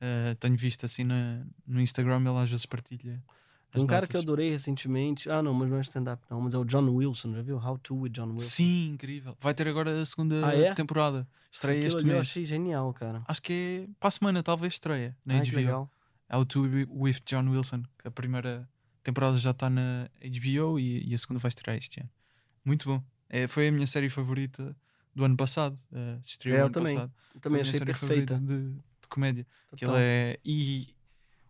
Uh, 0.01 0.35
tenho 0.39 0.55
visto 0.55 0.85
assim 0.85 1.03
na, 1.03 1.43
no 1.65 1.81
Instagram, 1.81 2.19
ele 2.19 2.37
às 2.37 2.49
vezes 2.49 2.65
partilha. 2.65 3.21
As 3.73 3.83
um 3.83 3.87
cara 3.87 4.07
que 4.07 4.15
eu 4.17 4.21
adorei 4.21 4.49
recentemente. 4.49 5.29
Ah, 5.29 5.43
não, 5.43 5.53
mas 5.53 5.69
não 5.69 5.77
é 5.77 5.81
stand-up, 5.81 6.23
não. 6.29 6.41
Mas 6.41 6.53
é 6.53 6.57
o 6.57 6.65
John 6.65 6.89
Wilson, 6.89 7.33
já 7.35 7.41
viu? 7.41 7.57
How 7.57 7.77
to 7.77 7.95
with 7.95 8.09
John 8.09 8.29
Wilson. 8.31 8.47
Sim, 8.49 8.89
incrível. 8.93 9.37
Vai 9.39 9.53
ter 9.53 9.67
agora 9.67 10.01
a 10.01 10.05
segunda 10.05 10.45
Ah, 10.47 10.55
é? 10.55 10.73
temporada. 10.73 11.27
Estreia 11.51 11.85
este 11.85 11.99
ali 11.99 12.09
Eu 12.09 12.15
mês. 12.15 12.27
achei 12.29 12.45
genial, 12.45 12.91
cara. 12.93 13.21
Acho 13.27 13.41
que 13.41 13.87
é 13.87 13.89
para 13.99 14.07
a 14.07 14.11
semana, 14.11 14.41
talvez 14.43 14.73
estreia 14.73 15.15
na 15.25 15.35
Ai, 15.35 15.41
HBO. 15.41 15.55
legal. 15.55 15.91
How 16.31 16.45
to 16.45 16.63
Be 16.67 16.87
with 16.89 17.17
John 17.25 17.47
Wilson. 17.49 17.83
que 17.99 18.07
A 18.07 18.11
primeira 18.11 18.67
temporada 19.03 19.37
já 19.37 19.51
está 19.51 19.69
na 19.69 20.09
HBO 20.23 20.79
e, 20.79 21.07
e 21.07 21.13
a 21.13 21.17
segunda 21.17 21.39
vai 21.39 21.49
estrear 21.49 21.77
este 21.77 21.99
ano. 21.99 22.09
Muito 22.65 22.87
bom. 22.87 23.03
É, 23.29 23.47
foi 23.47 23.67
a 23.67 23.71
minha 23.71 23.87
série 23.87 24.09
favorita 24.09 24.75
do 25.15 25.23
ano 25.23 25.37
passado. 25.37 25.77
Uh, 25.91 26.19
estreou 26.23 26.57
É, 26.57 26.61
eu 26.61 26.65
ano 26.65 26.73
também. 26.73 26.95
passado. 26.95 27.13
Eu 27.35 27.39
também 27.39 27.61
achei 27.61 27.71
minha 27.73 27.79
série 27.79 27.99
perfeita. 27.99 28.35
favorita 28.37 28.53
De, 28.63 28.71
de 28.73 29.07
comédia. 29.07 29.47
Que 29.75 29.85
é, 29.85 30.39
e 30.45 30.89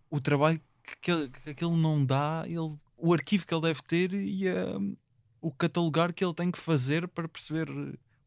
o 0.09 0.19
trabalho 0.19 0.59
que, 1.01 1.29
que, 1.29 1.49
aquele 1.49 1.75
não 1.75 2.03
dá, 2.05 2.43
ele, 2.45 2.75
o 2.97 3.13
arquivo 3.13 3.45
que 3.45 3.53
ele 3.53 3.61
deve 3.61 3.81
ter 3.83 4.13
e 4.13 4.45
um, 4.51 4.95
o 5.41 5.51
catalogar 5.51 6.13
que 6.13 6.23
ele 6.23 6.33
tem 6.33 6.51
que 6.51 6.59
fazer 6.59 7.07
para 7.07 7.27
perceber 7.27 7.67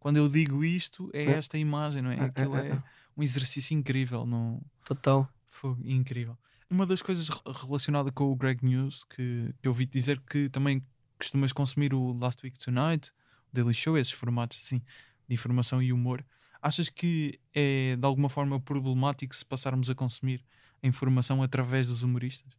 quando 0.01 0.17
eu 0.17 0.29
digo 0.29 0.65
isto, 0.65 1.11
é 1.13 1.25
É. 1.25 1.31
esta 1.33 1.57
imagem, 1.59 2.03
não 2.03 2.11
é? 2.11 2.17
É, 2.17 2.21
é, 2.21 2.25
Aquilo 2.25 2.57
é, 2.57 2.83
um 3.17 3.23
exercício 3.23 3.75
incrível. 3.77 4.27
Não, 4.27 4.61
Total. 4.85 5.29
foi 5.49 5.77
incrível. 5.85 6.37
Uma 6.69 6.87
das 6.87 7.03
coisas 7.03 7.29
re- 7.29 7.41
relacionada 7.67 8.11
com 8.11 8.25
o 8.33 8.35
Greg 8.35 8.65
News 8.65 9.05
que, 9.05 9.55
que 9.61 9.69
eu 9.69 9.71
ouvi 9.73 9.85
dizer 9.87 10.21
que 10.21 10.49
também 10.49 10.83
costumas 11.19 11.53
consumir 11.53 11.93
o 11.95 12.13
Last 12.19 12.45
Week 12.45 12.59
Tonight, 12.59 13.11
o 13.53 13.55
Daily 13.55 13.75
Show, 13.75 13.97
esses 13.97 14.13
formatos 14.13 14.59
assim 14.65 14.83
de 15.29 15.35
informação 15.35 15.81
e 15.83 15.93
humor. 15.93 16.25
Achas 16.61 16.89
que 16.89 17.39
é 17.55 17.95
de 17.97 18.05
alguma 18.07 18.29
forma 18.29 18.59
problemático 18.59 19.35
se 19.37 19.45
passarmos 19.45 19.91
a 19.91 19.95
consumir 19.95 20.45
a 20.83 20.87
informação 20.87 21.43
através 21.43 21.89
dos 21.89 22.03
humoristas? 22.03 22.53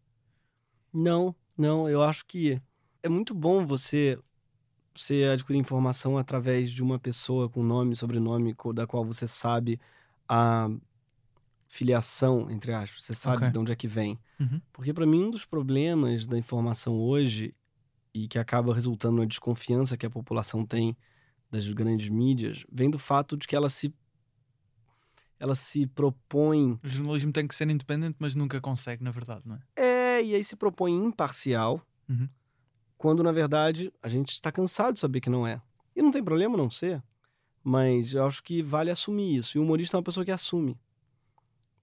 Não, 0.91 1.35
não, 1.57 1.89
eu 1.89 2.01
acho 2.03 2.25
que 2.25 2.61
é 3.01 3.09
muito 3.09 3.33
bom 3.33 3.65
você 3.65 4.17
você 4.95 5.25
adquirir 5.25 5.59
informação 5.59 6.17
através 6.17 6.71
de 6.71 6.83
uma 6.83 6.99
pessoa 6.99 7.49
com 7.49 7.63
nome 7.63 7.95
sobrenome 7.95 8.55
da 8.75 8.87
qual 8.87 9.05
você 9.05 9.27
sabe 9.27 9.79
a 10.29 10.69
filiação, 11.67 12.49
entre 12.51 12.73
aspas, 12.73 13.03
você 13.03 13.15
sabe 13.15 13.37
Ok. 13.37 13.51
de 13.51 13.59
onde 13.59 13.71
é 13.71 13.75
que 13.75 13.87
vem. 13.87 14.19
Uhum. 14.39 14.61
Porque 14.71 14.93
para 14.93 15.05
mim 15.05 15.25
um 15.25 15.31
dos 15.31 15.45
problemas 15.45 16.25
da 16.27 16.37
informação 16.37 16.95
hoje 16.99 17.55
e 18.13 18.27
que 18.27 18.39
acaba 18.39 18.73
resultando 18.73 19.19
na 19.19 19.25
desconfiança 19.25 19.97
que 19.97 20.05
a 20.05 20.09
população 20.09 20.65
tem 20.65 20.97
das 21.51 21.67
grandes 21.71 22.09
mídias 22.09 22.65
vem 22.71 22.89
do 22.89 22.99
fato 22.99 23.37
de 23.37 23.47
que 23.47 23.55
ela 23.55 23.69
se 23.69 23.93
ela 25.43 25.55
se 25.55 25.85
propõe 25.85 26.79
O 26.81 26.87
jornalismo 26.87 27.33
tem 27.33 27.45
que 27.45 27.53
ser 27.53 27.69
independente, 27.69 28.15
mas 28.17 28.33
nunca 28.33 28.61
consegue, 28.61 29.03
na 29.03 29.11
verdade, 29.11 29.41
não 29.45 29.57
é? 29.57 29.59
É, 29.75 30.23
e 30.23 30.33
aí 30.33 30.41
se 30.41 30.55
propõe 30.55 30.93
imparcial, 30.93 31.81
Uhum. 32.07 32.29
quando 32.97 33.21
na 33.21 33.31
verdade 33.33 33.91
a 34.01 34.07
gente 34.07 34.31
está 34.31 34.53
cansado 34.53 34.93
de 34.93 35.01
saber 35.01 35.19
que 35.19 35.29
não 35.29 35.45
é. 35.45 35.61
E 35.93 36.01
não 36.01 36.11
tem 36.11 36.23
problema 36.23 36.55
não 36.55 36.69
ser, 36.69 37.03
mas 37.61 38.13
eu 38.13 38.25
acho 38.25 38.41
que 38.41 38.63
vale 38.63 38.89
assumir 38.89 39.35
isso. 39.35 39.57
E 39.57 39.59
o 39.59 39.63
humorista 39.63 39.95
é 39.95 39.99
uma 39.99 40.03
pessoa 40.03 40.23
que 40.25 40.31
assume. 40.31 40.79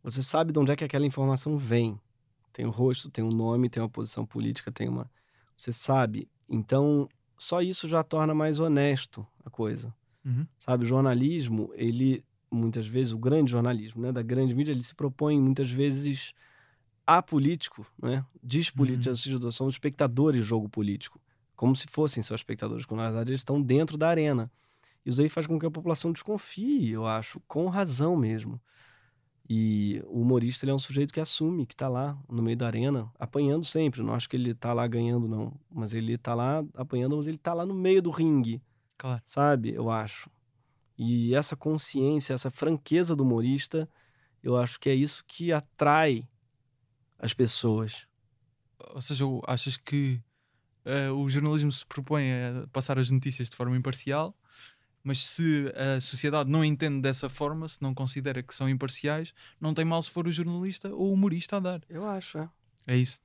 Você 0.03 0.23
sabe 0.23 0.53
de 0.55 0.59
onde 0.59 0.73
é 0.73 0.77
que 0.77 0.85
aquela 0.85 1.05
informação 1.05 1.59
vem. 1.59 2.01
Tem 2.55 2.65
o 2.65 2.71
rosto, 2.71 3.11
tem 3.11 3.23
o 3.23 3.31
nome, 3.31 3.69
tem 3.69 3.83
uma 3.83 3.91
posição 3.91 4.25
política, 4.25 4.73
tem 4.73 4.89
uma. 4.89 5.11
Você 5.55 5.71
sabe. 5.71 6.29
Então, 6.49 7.07
só 7.39 7.61
isso 7.61 7.87
já 7.87 8.03
torna 8.03 8.35
mais 8.35 8.59
honesto 8.59 9.27
a 9.45 9.51
coisa. 9.51 9.95
Uhum. 10.25 10.47
Sabe, 10.59 10.85
o 10.85 10.87
jornalismo, 10.89 11.71
ele 11.75 12.25
muitas 12.51 12.87
vezes, 12.87 13.13
o 13.13 13.19
grande 13.19 13.51
jornalismo, 13.51 14.03
né, 14.03 14.13
da 14.13 14.23
grande 14.23 14.55
mídia, 14.55 14.73
ele 14.73 14.83
se 14.83 14.95
propõe 14.95 15.41
muitas 15.41 15.71
vezes 15.71 16.35
apolítico, 17.07 17.87
né? 18.01 18.25
Despolitização, 18.43 19.51
são 19.51 19.67
os 19.67 19.75
espectadores 19.75 20.43
do 20.43 20.47
jogo 20.47 20.69
político, 20.69 21.21
como 21.57 21.75
se 21.75 21.87
fossem 21.89 22.23
seus 22.23 22.41
espectadores, 22.41 22.85
quando 22.85 23.01
na 23.01 23.07
verdade 23.07 23.31
eles 23.31 23.41
estão 23.41 23.61
dentro 23.61 23.97
da 23.97 24.09
arena. 24.09 24.51
Isso 25.05 25.21
aí 25.21 25.29
faz 25.29 25.47
com 25.47 25.59
que 25.59 25.67
a 25.67 25.71
população 25.71 26.13
desconfie, 26.13 26.91
eu 26.91 27.07
acho, 27.07 27.41
com 27.49 27.69
razão 27.69 28.17
mesmo. 28.17 28.61
E 29.53 30.01
o 30.07 30.21
humorista 30.21 30.65
ele 30.65 30.71
é 30.71 30.75
um 30.75 30.79
sujeito 30.79 31.13
que 31.13 31.19
assume 31.19 31.67
que 31.67 31.75
está 31.75 31.89
lá 31.89 32.17
no 32.29 32.41
meio 32.41 32.57
da 32.57 32.69
arena, 32.69 33.11
apanhando 33.19 33.65
sempre. 33.65 34.01
Não 34.01 34.15
acho 34.15 34.29
que 34.29 34.37
ele 34.37 34.53
está 34.53 34.73
lá 34.73 34.87
ganhando, 34.87 35.27
não. 35.27 35.53
Mas 35.69 35.93
ele 35.93 36.13
está 36.13 36.37
lá 36.37 36.65
apanhando, 36.75 37.17
mas 37.17 37.27
ele 37.27 37.37
está 37.37 37.53
lá 37.53 37.67
no 37.67 37.75
meio 37.75 38.01
do 38.01 38.11
ringue 38.11 38.63
Claro. 38.97 39.21
sabe? 39.27 39.75
Eu 39.75 39.91
acho. 39.91 40.31
E 41.03 41.35
essa 41.35 41.57
consciência, 41.57 42.35
essa 42.35 42.51
franqueza 42.51 43.17
do 43.17 43.23
humorista, 43.23 43.89
eu 44.43 44.59
acho 44.59 44.79
que 44.79 44.91
é 44.91 44.95
isso 44.95 45.25
que 45.27 45.51
atrai 45.51 46.29
as 47.19 47.33
pessoas. 47.33 48.07
Ou 48.95 49.01
seja, 49.01 49.25
achas 49.47 49.79
que 49.79 50.21
eh, 50.85 51.11
o 51.11 51.27
jornalismo 51.31 51.73
se 51.73 51.87
propõe 51.87 52.31
a 52.31 52.67
passar 52.71 52.99
as 52.99 53.11
notícias 53.11 53.49
de 53.49 53.57
forma 53.57 53.75
imparcial, 53.75 54.37
mas 55.03 55.25
se 55.25 55.73
a 55.75 56.03
sociedade 56.03 56.51
não 56.51 56.63
entende 56.63 57.01
dessa 57.01 57.31
forma, 57.31 57.67
se 57.67 57.81
não 57.81 57.95
considera 57.95 58.43
que 58.43 58.55
são 58.55 58.69
imparciais, 58.69 59.33
não 59.59 59.73
tem 59.73 59.87
mal 59.87 60.03
se 60.03 60.11
for 60.11 60.27
o 60.27 60.33
jornalista 60.33 60.91
ou 60.91 61.09
o 61.09 61.13
humorista 61.15 61.57
a 61.57 61.61
dar. 61.61 61.81
Eu 61.89 62.07
acho, 62.07 62.37
é. 62.37 62.51
É 62.87 62.97
isso. 62.99 63.23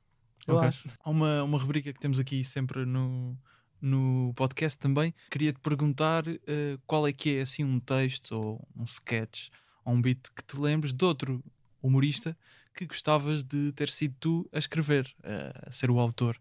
Eu 0.47 0.55
Ok. 0.55 0.69
acho. 0.69 0.89
Há 1.03 1.09
uma, 1.09 1.43
uma 1.43 1.57
rubrica 1.57 1.91
que 1.91 1.99
temos 1.99 2.19
aqui 2.19 2.41
sempre 2.45 2.85
no, 2.85 3.37
no 3.81 4.33
podcast 4.35 4.77
também. 4.79 5.13
Queria-te 5.29 5.59
perguntar 5.59 6.23
eh, 6.27 6.77
qual 6.87 7.07
é 7.07 7.13
que 7.13 7.37
é 7.37 7.41
assim 7.41 7.63
um 7.63 7.79
texto 7.79 8.31
ou 8.31 8.67
um 8.75 8.83
sketch 8.83 9.49
ou 9.83 9.93
um 9.93 10.01
beat 10.01 10.29
que 10.35 10.43
te 10.43 10.59
lembres 10.59 10.93
de 10.93 11.05
outro 11.05 11.43
humorista 11.81 12.37
que 12.75 12.85
gostavas 12.85 13.43
de 13.43 13.71
ter 13.71 13.89
sido 13.89 14.15
tu 14.19 14.49
a 14.51 14.57
escrever, 14.59 15.13
eh, 15.23 15.53
a 15.67 15.71
ser 15.71 15.89
o 15.89 15.99
autor. 15.99 16.39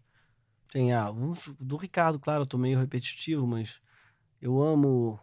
Tem 0.71 0.91
ah, 0.91 1.09
do 1.59 1.77
Ricardo, 1.77 2.19
claro, 2.19 2.41
eu 2.43 2.45
tô 2.45 2.57
meio 2.57 2.77
repetitivo, 2.77 3.47
mas 3.47 3.79
eu 4.41 4.61
amo 4.61 5.19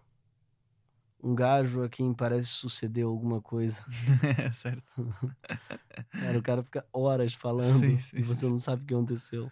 um 1.22 1.34
gajo 1.34 1.82
a 1.82 1.88
quem 1.88 2.12
parece 2.12 2.48
suceder 2.48 3.04
alguma 3.04 3.40
coisa. 3.40 3.84
certo. 4.52 4.84
Cara, 6.10 6.38
o 6.38 6.42
cara 6.42 6.62
fica 6.62 6.86
horas 6.92 7.34
falando 7.34 7.78
Sim, 7.78 7.98
sim, 7.98 8.16
e 8.18 8.22
você 8.22 8.40
sim. 8.40 8.50
não 8.50 8.58
sabe 8.58 8.82
o 8.82 8.86
que 8.86 8.94
aconteceu. 8.94 9.50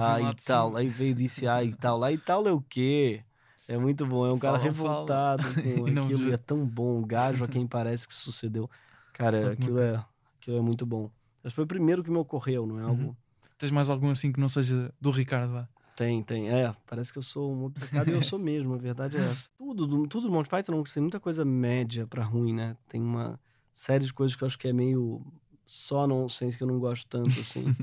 Ah, 0.00 0.20
e 0.20 0.34
tal, 0.34 0.76
aí 0.76 0.88
veio 0.88 1.14
disse 1.14 1.46
ah, 1.46 1.62
e 1.62 1.72
tal. 1.74 1.98
Lá 1.98 2.12
e 2.12 2.18
tal 2.18 2.46
é 2.46 2.52
o 2.52 2.60
quê? 2.60 3.22
É 3.66 3.76
muito 3.76 4.06
bom, 4.06 4.26
é 4.26 4.32
um 4.32 4.38
cara 4.38 4.56
Falam, 4.56 4.74
falam. 4.74 4.96
revoltado 4.96 5.42
com 5.62 5.86
E 5.86 5.90
não 5.90 6.04
aquilo, 6.04 6.32
é 6.32 6.36
tão 6.36 6.64
bom, 6.66 7.00
o 7.00 7.06
gajo 7.06 7.44
a 7.44 7.48
quem 7.48 7.66
parece 7.68 8.06
que 8.08 8.14
sucedeu. 8.14 8.68
Cara, 9.12 9.52
aquilo 9.52 9.78
é, 9.78 10.02
aquilo 10.40 10.58
é 10.58 10.60
muito 10.60 10.86
bom. 10.86 11.10
Mas 11.42 11.52
foi 11.52 11.64
o 11.64 11.66
primeiro 11.66 12.02
que 12.02 12.10
me 12.10 12.16
ocorreu, 12.18 12.66
não 12.66 12.78
é 12.78 12.82
algo... 12.82 13.02
Uhum. 13.02 13.14
Tens 13.58 13.70
mais 13.72 13.90
algum 13.90 14.10
assim 14.10 14.30
que 14.32 14.38
não 14.40 14.48
seja 14.48 14.92
do 15.00 15.10
Ricardo? 15.10 15.52
Vá? 15.52 15.68
Tem, 15.96 16.22
tem. 16.22 16.48
É, 16.48 16.72
parece 16.86 17.12
que 17.12 17.18
eu 17.18 17.22
sou 17.22 17.52
um 17.52 17.64
obcecado 17.64 18.08
e 18.08 18.12
eu 18.12 18.22
sou 18.22 18.38
mesmo, 18.38 18.72
a 18.74 18.78
verdade 18.78 19.16
é 19.16 19.20
essa. 19.20 19.48
Tudo, 19.58 19.86
do- 19.86 20.06
tudo 20.06 20.28
do 20.28 20.32
Monty 20.32 20.48
Python 20.48 20.82
tem 20.84 21.02
muita 21.02 21.18
coisa 21.18 21.44
média 21.44 22.06
pra 22.06 22.22
ruim, 22.22 22.54
né? 22.54 22.76
Tem 22.88 23.02
uma 23.02 23.38
série 23.74 24.04
de 24.04 24.14
coisas 24.14 24.36
que 24.36 24.44
eu 24.44 24.46
acho 24.46 24.58
que 24.58 24.68
é 24.68 24.72
meio 24.72 25.20
só 25.66 26.06
nonsense 26.06 26.56
que 26.56 26.62
eu 26.62 26.68
não 26.68 26.78
gosto 26.78 27.06
tanto, 27.08 27.40
assim. 27.40 27.74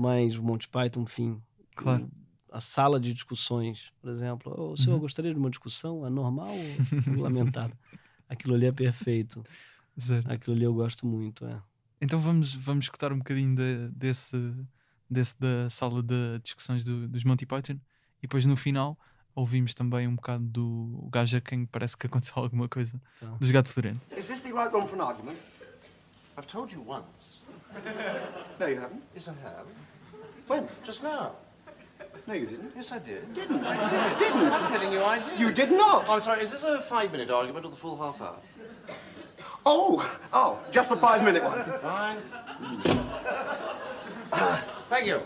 Mas 0.00 0.34
o 0.36 0.42
Monty 0.42 0.66
Python, 0.68 1.02
enfim. 1.02 1.42
Claro. 1.76 2.10
a 2.52 2.60
sala 2.60 2.98
de 2.98 3.12
discussões, 3.14 3.92
por 4.00 4.10
exemplo. 4.10 4.52
"Ô, 4.58 4.72
o 4.72 4.76
senhor 4.76 4.94
Uhum. 4.96 5.00
gostaria 5.02 5.32
de 5.32 5.38
uma 5.38 5.50
discussão? 5.50 6.04
É 6.04 6.10
normal 6.10 6.48
ou 6.48 6.56
regulamentada? 7.62 7.78
Aquilo 8.28 8.54
ali 8.56 8.66
é 8.66 8.72
perfeito. 8.72 9.44
Zero. 10.00 10.24
Aquilo 10.32 10.56
ali 10.56 10.64
eu 10.64 10.74
gosto 10.74 11.06
muito, 11.06 11.44
é. 11.46 11.62
Então 12.00 12.18
vamos, 12.18 12.52
vamos 12.54 12.86
escutar 12.86 13.12
um 13.12 13.18
bocadinho 13.18 13.54
de- 13.54 13.88
desse, 13.90 14.36
desse 15.08 15.38
da 15.38 15.70
sala 15.70 16.02
de 16.02 16.38
discussões 16.42 16.82
do- 16.82 17.06
dos 17.06 17.22
Monty 17.24 17.46
Python 17.46 17.74
e 18.18 18.22
depois 18.22 18.44
no 18.46 18.56
final 18.56 18.98
ouvimos 19.34 19.72
também 19.72 20.08
um 20.08 20.16
bocado 20.16 20.44
do 20.44 21.08
gajo 21.12 21.36
a 21.36 21.40
quem 21.40 21.64
parece 21.66 21.96
que 21.96 22.06
aconteceu 22.06 22.34
alguma 22.42 22.68
coisa 22.68 23.00
Então. 23.18 23.36
dos 23.38 23.50
Gato 23.52 23.68
Fedorento. 23.68 24.00
Is 24.18 24.26
this 24.26 24.40
the 24.40 24.50
right 24.52 24.72
room 24.74 24.88
for 24.88 24.98
an 24.98 25.04
argument? 25.06 25.38
I've 26.36 26.48
told 26.48 26.72
you 26.74 26.82
once. 26.84 27.38
No, 28.58 28.66
you 28.66 28.80
haven't. 28.80 29.02
Yes, 29.14 29.28
I 29.28 29.32
have. 29.44 29.68
When? 30.50 30.66
Just 30.82 31.04
now. 31.04 31.36
No, 32.26 32.34
you 32.34 32.44
didn't. 32.44 32.72
Yes, 32.74 32.90
I 32.90 32.98
did. 32.98 33.32
Didn't. 33.34 33.62
I 33.64 34.18
did. 34.18 34.18
Didn't. 34.18 34.52
I'm 34.52 34.66
telling 34.68 34.92
you, 34.92 35.00
I 35.00 35.20
did. 35.20 35.38
You 35.38 35.52
did 35.52 35.70
not. 35.70 36.06
Oh, 36.08 36.14
I'm 36.14 36.20
sorry. 36.20 36.42
Is 36.42 36.50
this 36.50 36.64
a 36.64 36.80
five-minute 36.80 37.30
argument 37.30 37.66
or 37.66 37.70
the 37.70 37.76
full 37.76 37.96
half 37.96 38.20
hour? 38.20 38.34
Oh, 39.64 40.18
oh, 40.32 40.58
just 40.72 40.90
the 40.90 40.96
five-minute 40.96 41.44
one. 41.44 41.62
Fine. 41.80 42.18
Mm. 44.32 44.62
Thank 44.88 45.06
you. 45.06 45.20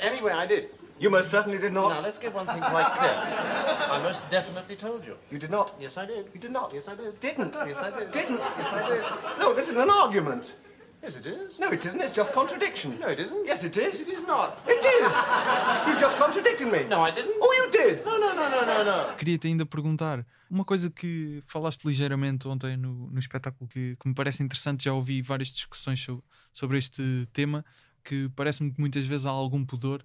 Anyway, 0.00 0.32
I 0.32 0.46
did. 0.48 0.70
You 0.98 1.10
most 1.10 1.30
certainly 1.30 1.58
did 1.58 1.72
not. 1.72 1.90
Now, 1.90 2.00
let's 2.00 2.18
get 2.18 2.34
one 2.34 2.46
thing 2.46 2.58
quite 2.58 2.90
clear. 2.98 3.14
I 3.14 4.00
most 4.02 4.28
definitely 4.30 4.74
told 4.74 5.04
you. 5.06 5.16
You 5.30 5.38
did 5.38 5.50
not. 5.52 5.76
Yes, 5.78 5.96
I 5.96 6.06
did. 6.06 6.26
You 6.34 6.40
did 6.40 6.50
not. 6.50 6.72
Yes, 6.74 6.88
I 6.88 6.96
did. 6.96 7.20
Didn't. 7.20 7.54
Yes, 7.54 7.78
I 7.78 7.90
did. 7.96 8.10
Didn't. 8.10 8.40
Yes, 8.40 8.72
I 8.72 8.88
did. 8.88 9.38
No, 9.38 9.54
this 9.54 9.66
isn't 9.68 9.80
an 9.80 9.90
argument. 9.90 10.54
Yes, 11.04 11.16
it 11.16 11.26
is. 11.26 11.58
No, 11.58 11.68
it 11.70 11.84
isn't. 11.84 12.00
It's 12.00 12.14
just 12.16 12.32
contradiction. 12.32 12.98
No, 12.98 13.08
it 13.10 13.20
isn't. 13.20 13.44
Yes, 13.46 13.62
it 13.62 13.76
is. 13.76 14.00
It 14.00 14.08
is 14.08 14.22
not. 14.26 14.56
It 14.66 14.82
is. 14.82 15.12
You 15.86 16.00
just 16.00 16.16
contradicted 16.16 16.66
me. 16.66 16.84
No, 16.88 17.02
I 17.06 17.10
didn't. 17.10 17.36
Oh, 17.42 17.52
you 17.52 17.70
did. 17.70 18.02
No, 18.06 18.18
no, 18.18 18.32
no, 18.34 18.48
no, 18.48 18.60
no, 18.64 18.84
no. 18.84 19.16
Queria-te 19.16 19.48
ainda 19.48 19.66
perguntar 19.66 20.24
uma 20.50 20.64
coisa 20.64 20.88
que 20.90 21.42
falaste 21.46 21.84
ligeiramente 21.86 22.48
ontem 22.48 22.76
no, 22.78 23.10
no 23.10 23.18
espetáculo 23.18 23.68
que, 23.68 23.96
que 24.00 24.08
me 24.08 24.14
parece 24.14 24.42
interessante. 24.42 24.84
Já 24.84 24.94
ouvi 24.94 25.20
várias 25.20 25.48
discussões 25.48 26.00
so- 26.00 26.24
sobre 26.54 26.78
este 26.78 27.02
tema 27.34 27.62
que 28.02 28.30
parece-me 28.34 28.70
que 28.72 28.80
muitas 28.80 29.04
vezes 29.04 29.26
há 29.26 29.30
algum 29.30 29.62
pudor 29.64 30.02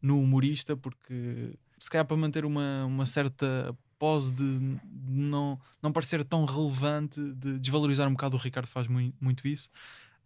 no 0.00 0.18
humorista, 0.18 0.74
porque 0.76 1.58
se 1.78 1.90
calhar 1.90 2.06
para 2.06 2.16
manter 2.16 2.44
uma, 2.46 2.86
uma 2.86 3.04
certa 3.04 3.76
pose 3.98 4.32
de 4.32 4.58
de 4.84 5.12
não, 5.12 5.58
não 5.82 5.90
parecer 5.92 6.22
tão 6.24 6.44
relevante, 6.44 7.20
de 7.34 7.58
desvalorizar 7.58 8.06
um 8.06 8.12
bocado, 8.12 8.36
o 8.36 8.38
Ricardo 8.40 8.66
faz 8.68 8.86
mui- 8.86 9.12
muito 9.20 9.48
isso, 9.48 9.68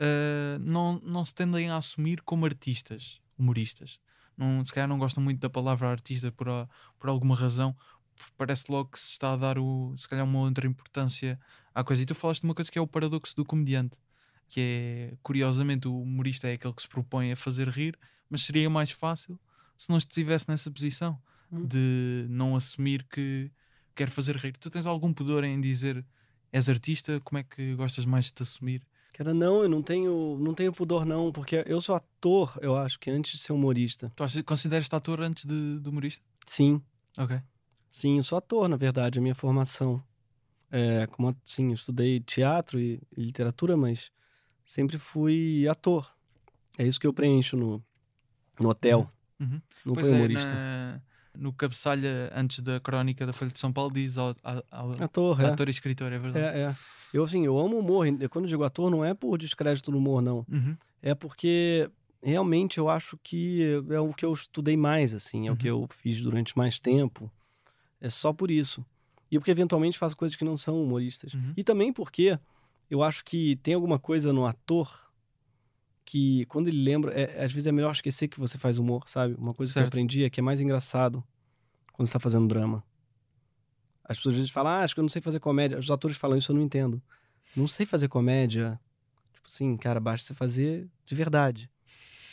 uh, 0.03 0.59
não, 0.61 1.01
não 1.01 1.25
se 1.25 1.35
tendem 1.35 1.71
a 1.71 1.77
assumir 1.77 2.21
como 2.23 2.45
artistas, 2.45 3.21
humoristas. 3.39 4.01
Não, 4.37 4.65
se 4.65 4.73
calhar 4.73 4.89
não 4.89 4.99
gostam 4.99 5.23
muito 5.23 5.41
da 5.41 5.49
palavra 5.51 5.89
artista 5.89 6.33
por, 6.33 6.49
a- 6.49 6.69
por 6.99 7.09
alguma 7.09 7.35
razão, 7.37 7.77
parece 8.37 8.71
logo 8.71 8.91
que 8.91 8.99
se 8.99 9.11
está 9.13 9.33
a 9.35 9.37
dar 9.37 9.59
o, 9.59 9.95
se 9.97 10.09
calhar 10.09 10.25
uma 10.25 10.41
outra 10.41 10.67
importância 10.67 11.39
à 11.75 11.85
coisa. 11.85 12.03
E 12.03 12.07
tu 12.07 12.15
falaste 12.15 12.41
de 12.41 12.47
uma 12.47 12.55
coisa 12.55 12.71
que 12.71 12.79
é 12.79 12.83
o 12.83 12.87
paradoxo 12.87 13.37
do 13.37 13.45
comediante, 13.45 13.99
que 14.49 14.61
é, 14.61 15.17
curiosamente, 15.23 15.89
o 15.89 16.01
humorista 16.03 16.49
é 16.49 16.55
aquele 16.55 16.75
que 16.75 16.83
se 16.83 16.89
propõe 16.89 17.33
a 17.33 17.37
fazer 17.37 17.69
rir, 17.69 17.99
mas 18.29 18.43
seria 18.43 18.69
mais 18.69 18.91
fácil 18.91 19.39
se 19.77 19.91
não 19.91 19.99
estivesse 19.99 20.49
nessa 20.49 20.71
posição 20.71 21.21
Hum. 21.55 21.67
de 21.67 22.25
não 22.31 22.57
assumir 22.57 23.05
que 23.11 23.51
quer 23.95 24.09
fazer 24.09 24.37
rir. 24.37 24.57
Tu 24.57 24.71
tens 24.71 24.87
algum 24.87 25.13
pudor 25.13 25.45
em 25.45 25.61
dizer 25.61 26.03
és 26.51 26.67
artista? 26.71 27.21
Como 27.21 27.39
é 27.39 27.43
que 27.43 27.75
gostas 27.75 28.07
mais 28.07 28.27
de 28.27 28.33
te 28.33 28.43
assumir? 28.43 28.83
Cara, 29.13 29.35
não, 29.35 29.63
eu 29.63 29.69
não 29.69 29.83
tenho, 29.83 30.39
não 30.41 30.55
tenho 30.55 30.73
pudor, 30.73 31.05
não, 31.05 31.31
porque 31.31 31.63
eu 31.67 31.81
sou 31.81 31.95
ator, 31.95 32.59
eu 32.63 32.75
acho 32.77 32.99
que 32.99 33.11
antes 33.11 33.33
de 33.33 33.39
ser 33.39 33.53
humorista. 33.53 34.11
Tu 34.17 34.25
achas- 34.25 34.43
consideras-te 34.43 34.95
ator 34.95 35.21
antes 35.21 35.45
de, 35.45 35.79
de 35.81 35.89
humorista? 35.89 36.25
Sim, 36.47 36.81
Ok. 37.19 37.39
sim, 37.91 38.17
eu 38.17 38.23
sou 38.23 38.39
ator, 38.39 38.69
na 38.69 38.77
verdade, 38.77 39.19
a 39.19 39.23
minha 39.23 39.35
formação. 39.35 40.03
É, 40.71 41.07
como, 41.09 41.37
sim, 41.45 41.69
eu 41.69 41.75
estudei 41.75 42.21
teatro 42.21 42.81
e, 42.81 43.03
e 43.15 43.23
literatura, 43.23 43.77
mas 43.77 44.11
sempre 44.65 44.99
fui 44.99 45.69
ator. 45.69 46.11
É 46.79 46.85
isso 46.87 46.99
que 46.99 47.07
eu 47.07 47.13
preencho 47.13 47.55
no, 47.55 47.85
no 48.59 48.71
hotel. 48.71 49.13
Uhum. 49.39 49.61
Não 49.85 49.93
Pois 49.93 50.07
foi 50.07 50.15
é, 50.15 50.19
humorista. 50.19 50.55
na- 50.55 51.03
no 51.37 51.53
cabeçalha 51.53 52.31
antes 52.35 52.61
da 52.61 52.79
crónica 52.81 53.25
da 53.27 53.33
Folha 53.33 53.51
de 53.51 53.59
São 53.59 53.73
Paulo 53.73 53.91
diz 53.93 54.19
ao, 54.19 54.35
ao- 54.43 54.65
ao- 54.71 55.03
Ator, 55.03 55.41
é. 55.41 55.47
ator 55.47 55.69
e 55.69 55.71
escritor, 55.71 56.13
é 56.13 56.19
verdade. 56.19 56.45
É, 56.59 56.61
é. 56.63 56.75
Eu, 57.13 57.25
assim, 57.25 57.45
eu 57.45 57.59
amo 57.59 57.79
humor. 57.79 58.07
e 58.07 58.29
Quando 58.29 58.45
eu 58.47 58.49
digo 58.51 58.65
ator, 58.65 58.91
não 58.91 59.05
é 59.05 59.15
por 59.15 59.37
descrédito 59.39 59.91
no 59.91 59.99
humor, 59.99 60.21
não. 60.23 60.45
Uhum. 60.51 60.77
É 61.03 61.15
porque 61.15 61.91
realmente 62.23 62.79
eu 62.79 62.89
acho 62.89 63.19
que 63.23 63.83
é 63.91 63.99
o 64.01 64.13
que 64.13 64.25
eu 64.25 64.33
estudei 64.33 64.77
mais, 64.77 65.13
assim, 65.15 65.49
é 65.49 65.53
o 65.53 65.57
que 65.57 65.71
Uhum. 65.71 65.83
eu 65.83 65.89
fiz 65.91 66.21
durante 66.21 66.57
mais 66.57 66.79
tempo. 66.81 67.31
É 68.01 68.09
só 68.11 68.33
por 68.33 68.51
isso. 68.51 68.85
E 69.31 69.39
porque 69.39 69.51
eventualmente 69.51 69.99
faço 69.99 70.17
coisas 70.17 70.37
que 70.37 70.45
não 70.45 70.57
são 70.57 70.83
humoristas. 70.83 71.33
Uhum. 71.35 71.53
E 71.57 71.65
também 71.65 71.93
porque 71.93 72.39
eu 72.91 73.03
acho 73.03 73.25
que 73.25 73.57
tem 73.57 73.75
alguma 73.75 73.99
coisa 73.99 74.33
no 74.33 74.45
ator 74.47 75.11
que, 76.05 76.45
quando 76.47 76.69
ele 76.69 76.83
lembra, 76.83 77.13
é- 77.13 77.45
às 77.45 77.53
vezes 77.53 77.67
é 77.67 77.73
melhor 77.73 77.93
esquecer 77.93 78.29
que 78.29 78.39
você 78.41 78.59
faz 78.59 78.79
humor, 78.79 79.09
sabe? 79.09 79.35
Uma 79.39 79.55
coisa 79.55 79.73
que 79.73 79.79
eu 79.79 79.83
Certo. 79.83 79.93
aprendi 79.95 80.25
é 80.25 80.31
que 80.31 80.41
é 80.41 80.43
mais 80.43 80.61
engraçado 80.61 81.23
quando 81.93 82.07
você 82.07 82.13
tá 82.13 82.19
fazendo 82.19 82.47
drama. 82.49 82.83
As 84.05 84.17
pessoas 84.17 84.35
às 84.35 84.39
vezes 84.41 84.51
falam, 84.53 84.73
ah, 84.73 84.81
acho 84.83 84.95
que 84.95 85.01
eu 85.01 85.03
não 85.03 85.09
sei 85.09 85.23
fazer 85.23 85.39
comédia. 85.41 85.79
Os 85.79 85.91
atores 85.91 86.17
falam 86.17 86.37
isso, 86.37 86.51
eu 86.53 86.57
não 86.57 86.63
entendo. 86.63 87.01
Não 87.57 87.69
sei 87.69 87.87
fazer 87.87 88.09
comédia. 88.09 88.79
Tipo 89.33 89.47
assim, 89.47 89.77
cara, 89.77 90.01
basta 90.01 90.27
você 90.27 90.35
fazer 90.35 90.89
de 91.07 91.15
verdade. 91.15 91.71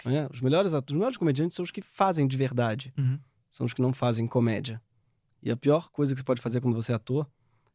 né? 0.04 0.28
Os 0.34 0.42
melhores 0.42 0.74
atores, 0.74 0.96
os 0.96 0.98
melhores 1.00 1.18
comediantes 1.18 1.56
são 1.56 1.64
os 1.64 1.72
que 1.72 1.82
fazem 1.82 2.28
de 2.28 2.36
verdade. 2.38 2.94
Uhum. 2.98 3.20
São 3.52 3.66
os 3.66 3.74
que 3.74 3.82
não 3.82 3.94
fazem 3.94 4.26
comédia. 4.28 4.82
E 5.44 5.52
a 5.52 5.58
pior 5.58 5.90
coisa 5.92 6.14
que 6.14 6.20
você 6.20 6.26
pode 6.26 6.42
fazer 6.42 6.60
quando 6.62 6.74
você 6.76 6.92
é 6.92 6.96
ator 6.96 7.30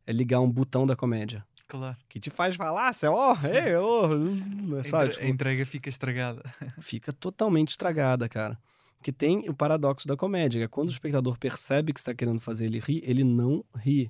é 0.06 0.12
ligar 0.12 0.40
um 0.40 0.50
botão 0.50 0.86
da 0.86 0.96
comédia. 0.96 1.46
Claro. 1.78 1.96
Que 2.08 2.20
te 2.20 2.30
faz 2.30 2.54
falar, 2.54 2.92
você, 2.92 3.08
ó, 3.08 3.34
ei, 3.44 3.74
ó, 3.74 4.06
hum, 4.14 4.78
A 4.78 4.84
sabe? 4.84 5.10
Tipo, 5.10 5.24
A 5.24 5.28
entrega 5.28 5.66
fica 5.66 5.88
estragada. 5.88 6.42
fica 6.80 7.12
totalmente 7.12 7.70
estragada, 7.70 8.28
cara. 8.28 8.56
Porque 8.96 9.12
tem 9.12 9.48
o 9.48 9.54
paradoxo 9.54 10.06
da 10.06 10.16
comédia, 10.16 10.60
que 10.60 10.64
é 10.64 10.68
quando 10.68 10.88
o 10.88 10.92
espectador 10.92 11.36
percebe 11.36 11.92
que 11.92 11.98
está 11.98 12.14
querendo 12.14 12.40
fazer 12.40 12.66
ele 12.66 12.78
rir, 12.78 13.02
ele 13.04 13.24
não 13.24 13.64
ri. 13.76 14.08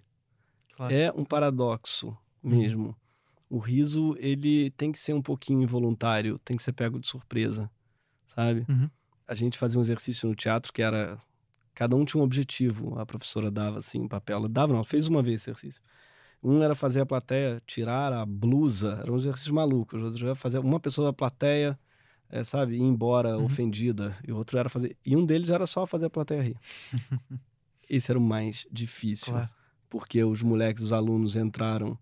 Claro. 0.76 0.94
É 0.94 1.10
um 1.16 1.24
paradoxo 1.24 2.16
mesmo. 2.42 2.94
O 3.48 3.58
riso, 3.58 4.14
ele 4.18 4.70
tem 4.72 4.92
que 4.92 4.98
ser 4.98 5.14
um 5.14 5.22
pouquinho 5.22 5.62
involuntário, 5.62 6.38
tem 6.44 6.56
que 6.56 6.62
ser 6.62 6.72
pego 6.72 7.00
de 7.00 7.08
surpresa, 7.08 7.70
sabe? 8.26 8.66
Uhum. 8.68 8.90
A 9.26 9.34
gente 9.34 9.56
fazia 9.56 9.78
um 9.78 9.82
exercício 9.82 10.28
no 10.28 10.34
teatro 10.34 10.72
que 10.72 10.82
era... 10.82 11.18
Cada 11.74 11.96
um 11.96 12.04
tinha 12.04 12.20
um 12.20 12.24
objetivo. 12.24 12.98
A 12.98 13.06
professora 13.06 13.50
dava, 13.50 13.78
assim, 13.78 14.00
um 14.00 14.06
papel. 14.06 14.36
Ela 14.36 14.48
dava, 14.48 14.68
não, 14.68 14.76
ela 14.76 14.84
fez 14.84 15.08
uma 15.08 15.22
vez 15.22 15.40
esse 15.40 15.50
exercício. 15.50 15.82
Um 16.44 16.62
era 16.62 16.74
fazer 16.74 17.00
a 17.00 17.06
plateia 17.06 17.62
tirar 17.66 18.12
a 18.12 18.26
blusa. 18.26 18.98
Era 19.00 19.10
um 19.10 19.16
exercício 19.16 19.54
maluco. 19.54 19.96
O 19.96 20.04
outro 20.04 20.26
era 20.26 20.34
fazer 20.34 20.58
uma 20.58 20.78
pessoa 20.78 21.08
da 21.08 21.12
plateia, 21.12 21.78
é, 22.28 22.44
sabe, 22.44 22.74
ir 22.76 22.82
embora 22.82 23.38
Uhum. 23.38 23.44
ofendida. 23.46 24.14
E 24.26 24.30
o 24.30 24.36
outro 24.36 24.58
era 24.58 24.68
fazer... 24.68 24.94
E 25.06 25.16
um 25.16 25.24
deles 25.24 25.48
era 25.48 25.66
só 25.66 25.86
fazer 25.86 26.06
a 26.06 26.10
plateia 26.10 26.42
rir. 26.42 26.56
Esse 27.88 28.10
era 28.12 28.18
o 28.18 28.22
mais 28.22 28.66
difícil 28.70 29.32
Claro. 29.32 29.48
porque 29.88 30.22
os 30.22 30.42
moleques, 30.42 30.82
os 30.84 30.92
alunos 30.92 31.34
entraram. 31.36 31.96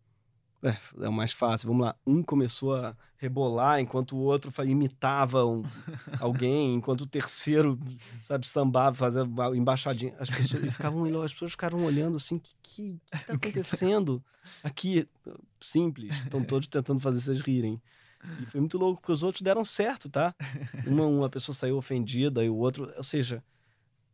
É, 0.62 0.76
é 1.04 1.08
o 1.08 1.12
mais 1.12 1.32
fácil. 1.32 1.68
Vamos 1.68 1.86
lá. 1.86 1.96
Um 2.06 2.22
começou 2.22 2.74
a 2.74 2.94
rebolar 3.16 3.80
enquanto 3.80 4.16
o 4.16 4.20
outro 4.20 4.52
imitava 4.64 5.44
um- 5.44 5.64
alguém, 6.20 6.74
enquanto 6.74 7.02
o 7.02 7.06
terceiro, 7.06 7.78
sabe, 8.22 8.46
sambava, 8.46 8.94
fazia 8.96 9.22
embaixadinha. 9.54 10.14
As 10.18 10.30
pessoas, 10.30 10.72
ficavam, 10.74 11.22
as 11.22 11.32
pessoas 11.32 11.50
ficaram 11.52 11.84
olhando 11.84 12.16
assim: 12.16 12.36
o 12.36 12.40
que, 12.40 12.54
que, 12.62 13.00
que 13.10 13.26
tá 13.26 13.32
acontecendo? 13.34 14.22
Aqui, 14.62 15.08
simples. 15.60 16.14
Estão 16.22 16.42
todos 16.44 16.68
tentando 16.68 17.00
fazer 17.00 17.20
vocês 17.20 17.40
rirem. 17.40 17.80
E 18.40 18.46
foi 18.46 18.60
muito 18.60 18.78
louco, 18.78 19.00
porque 19.00 19.10
os 19.12 19.24
outros 19.24 19.42
deram 19.42 19.64
certo, 19.64 20.08
tá? 20.08 20.32
Uma, 20.86 21.06
uma 21.06 21.28
pessoa 21.28 21.54
saiu 21.54 21.76
ofendida 21.76 22.44
e 22.44 22.48
o 22.48 22.54
outro. 22.54 22.88
Ou 22.96 23.02
seja, 23.02 23.42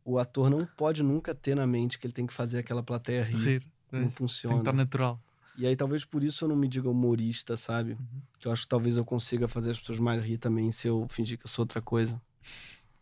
o 0.03 0.17
ator 0.17 0.49
não 0.49 0.65
pode 0.65 1.03
nunca 1.03 1.35
ter 1.35 1.53
na 1.55 1.67
mente 1.67 1.99
que 1.99 2.07
ele 2.07 2.13
tem 2.13 2.25
que 2.25 2.33
fazer 2.33 2.57
aquela 2.57 2.81
plateia 2.81 3.21
rir. 3.23 3.37
Rir. 3.37 3.63
Não 3.91 3.99
É, 3.99 4.01
Tem 4.03 4.09
que 4.11 4.15
funciona. 4.15 4.57
estar 4.59 4.73
natural. 4.73 5.19
E 5.59 5.67
aí 5.67 5.75
talvez 5.75 6.05
por 6.05 6.23
isso 6.23 6.45
eu 6.45 6.49
não 6.49 6.55
me 6.55 6.69
diga 6.69 6.89
humorista, 6.89 7.57
sabe? 7.57 7.91
Uhum. 7.91 8.21
Que 8.39 8.47
eu 8.47 8.51
acho 8.51 8.61
que 8.61 8.69
talvez 8.69 8.95
eu 8.95 9.03
consiga 9.03 9.45
fazer 9.45 9.71
as 9.71 9.79
pessoas 9.79 9.99
mais 9.99 10.23
rir 10.23 10.37
também 10.37 10.71
se 10.71 10.87
eu 10.87 11.05
fingir 11.09 11.37
que 11.37 11.45
eu 11.45 11.49
sou 11.49 11.63
outra 11.63 11.81
coisa. 11.81 12.19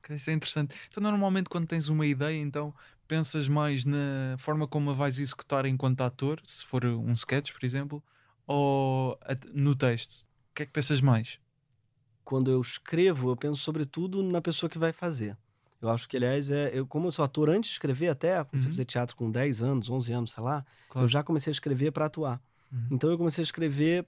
Isso 0.09 0.29
é 0.29 0.33
interessante. 0.33 0.75
Então, 0.87 1.03
normalmente, 1.03 1.49
quando 1.49 1.67
tens 1.67 1.89
uma 1.89 2.05
ideia, 2.05 2.39
então 2.39 2.73
pensas 3.07 3.47
mais 3.47 3.85
na 3.85 4.35
forma 4.39 4.67
como 4.67 4.89
a 4.89 4.93
vais 4.93 5.19
executar 5.19 5.65
enquanto 5.65 6.01
ator, 6.01 6.41
se 6.43 6.65
for 6.65 6.83
um 6.85 7.13
sketch, 7.13 7.53
por 7.53 7.63
exemplo, 7.63 8.03
ou 8.47 9.19
no 9.53 9.75
texto? 9.75 10.25
O 10.51 10.55
que 10.55 10.63
é 10.63 10.65
que 10.65 10.71
pensas 10.71 10.99
mais? 10.99 11.39
Quando 12.23 12.49
eu 12.49 12.59
escrevo, 12.59 13.29
eu 13.29 13.37
penso 13.37 13.61
sobretudo 13.61 14.23
na 14.23 14.41
pessoa 14.41 14.69
que 14.69 14.79
vai 14.79 14.91
fazer. 14.91 15.37
Eu 15.81 15.89
acho 15.89 16.07
que, 16.09 16.17
aliás, 16.17 16.49
é, 16.49 16.71
eu, 16.73 16.87
como 16.87 17.07
eu 17.07 17.11
sou 17.11 17.23
ator 17.23 17.49
antes 17.49 17.69
de 17.69 17.73
escrever, 17.75 18.09
até 18.09 18.43
comecei 18.43 18.67
Uhum. 18.67 18.71
a 18.71 18.73
fazer 18.73 18.85
teatro 18.85 19.15
com 19.15 19.29
10 19.31 19.61
anos, 19.61 19.89
11 19.89 20.11
anos, 20.11 20.31
sei 20.31 20.43
lá, 20.43 20.65
Claro. 20.89 21.05
eu 21.05 21.09
já 21.09 21.21
comecei 21.23 21.51
a 21.51 21.53
escrever 21.53 21.91
para 21.91 22.05
atuar. 22.05 22.41
Uhum. 22.71 22.87
Então 22.91 23.09
eu 23.11 23.17
comecei 23.17 23.41
a 23.41 23.45
escrever 23.45 24.05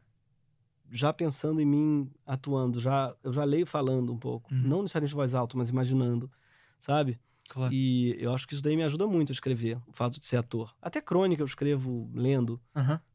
já 0.91 1.13
pensando 1.13 1.61
em 1.61 1.65
mim 1.65 2.11
atuando, 2.25 2.79
já 2.81 3.15
eu 3.23 3.31
já 3.31 3.43
leio 3.43 3.65
falando 3.67 4.11
um 4.11 4.17
pouco, 4.17 4.51
Uhum. 4.53 4.61
não 4.61 4.81
necessariamente 4.81 5.13
voz 5.13 5.35
alta, 5.35 5.55
mas 5.55 5.69
imaginando, 5.69 6.31
sabe? 6.79 7.19
Claro. 7.47 7.71
E 7.73 8.15
eu 8.19 8.33
acho 8.33 8.47
que 8.47 8.53
isso 8.55 8.63
daí 8.63 8.75
me 8.75 8.83
ajuda 8.83 9.05
muito 9.07 9.31
a 9.31 9.33
escrever, 9.33 9.77
o 9.87 9.93
fato 9.93 10.19
de 10.19 10.25
ser 10.25 10.37
ator. 10.37 10.73
Até 10.81 10.99
crônica 11.01 11.41
eu 11.41 11.45
escrevo 11.45 12.09
lendo, 12.13 12.59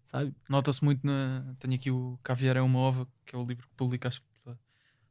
sabe? 0.07 0.33
Nota-se 0.49 0.83
muito 0.85 1.05
na. 1.05 1.55
Tenho 1.59 1.75
aqui 1.75 1.91
o 1.91 2.19
Caviar 2.23 2.57
é 2.57 2.63
uma 2.63 2.79
Ova, 2.79 3.09
que 3.27 3.35
é 3.35 3.39
o 3.39 3.45
livro 3.45 3.67
que 3.69 3.75
publicaste. 3.77 4.23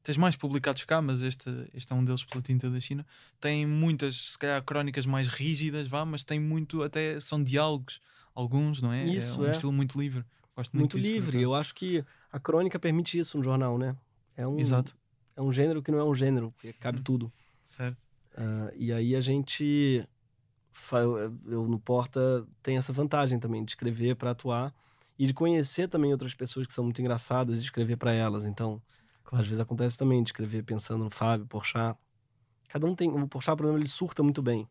Tens 0.03 0.17
mais 0.17 0.35
publicados 0.35 0.83
cá, 0.83 1.01
mas 1.01 1.21
este, 1.21 1.49
este 1.73 1.91
é 1.93 1.95
um 1.95 2.03
deles 2.03 2.25
pela 2.25 2.41
tinta 2.41 2.69
da 2.69 2.79
China. 2.79 3.05
Tem 3.39 3.65
muitas, 3.65 4.31
se 4.31 4.37
calhar, 4.37 4.61
crónicas 4.61 5.05
mais 5.05 5.29
rígidas, 5.29 5.87
vá, 5.87 6.03
mas 6.05 6.25
tem 6.25 6.39
muito, 6.39 6.83
até 6.83 7.19
são 7.21 7.41
diálogos, 7.41 8.01
alguns, 8.35 8.81
não 8.81 8.91
é? 8.91 9.05
Isso, 9.05 9.39
é 9.41 9.45
um 9.45 9.47
é. 9.47 9.51
estilo 9.51 9.71
muito 9.71 9.97
livre. 9.97 10.25
Gosto 10.55 10.73
muito, 10.73 10.93
Muito 10.95 10.97
disso, 10.99 11.09
livre. 11.09 11.41
Eu 11.41 11.55
acho 11.55 11.73
que 11.73 12.03
a 12.31 12.39
crônica 12.39 12.77
permite 12.77 13.17
isso 13.17 13.37
no 13.37 13.43
jornal, 13.43 13.77
né? 13.77 13.95
É 14.35 14.45
um, 14.45 14.59
Exato, 14.59 14.95
é 15.35 15.41
um 15.41 15.51
gênero 15.53 15.81
que 15.81 15.89
não 15.89 15.99
é 15.99 16.03
um 16.03 16.13
gênero, 16.13 16.51
porque 16.51 16.73
cabe 16.73 16.97
Uhum. 16.97 17.03
tudo. 17.03 17.33
certo. 17.63 17.97
Ah, 18.35 18.71
e 18.75 18.91
aí 18.91 19.15
a 19.15 19.21
gente. 19.21 20.07
eu 21.45 21.67
no 21.67 21.79
Porta 21.79 22.45
tem 22.61 22.77
essa 22.77 22.91
vantagem 22.91 23.39
também 23.39 23.63
de 23.63 23.71
escrever 23.71 24.15
para 24.15 24.31
atuar 24.31 24.73
e 25.17 25.25
de 25.27 25.33
conhecer 25.33 25.87
também 25.87 26.11
outras 26.11 26.33
pessoas 26.33 26.65
que 26.67 26.73
são 26.73 26.83
muito 26.83 26.99
engraçadas 26.99 27.57
e 27.59 27.61
escrever 27.61 27.95
para 27.95 28.11
elas. 28.11 28.45
Então, 28.45 28.81
às 29.31 29.45
vezes 29.47 29.59
acontece 29.59 29.97
também 29.97 30.21
de 30.23 30.29
escrever 30.29 30.63
pensando 30.63 31.03
no 31.03 31.09
Fábio, 31.11 31.45
Porchat. 31.47 31.97
Cada 32.69 32.85
um 32.87 32.95
tem. 32.95 33.09
O 33.09 33.27
Porchat, 33.27 33.55
por 33.57 33.65
exemplo, 33.65 33.81
ele 33.81 33.89
surta 33.89 34.21
muito 34.23 34.41
bem. 34.41 34.67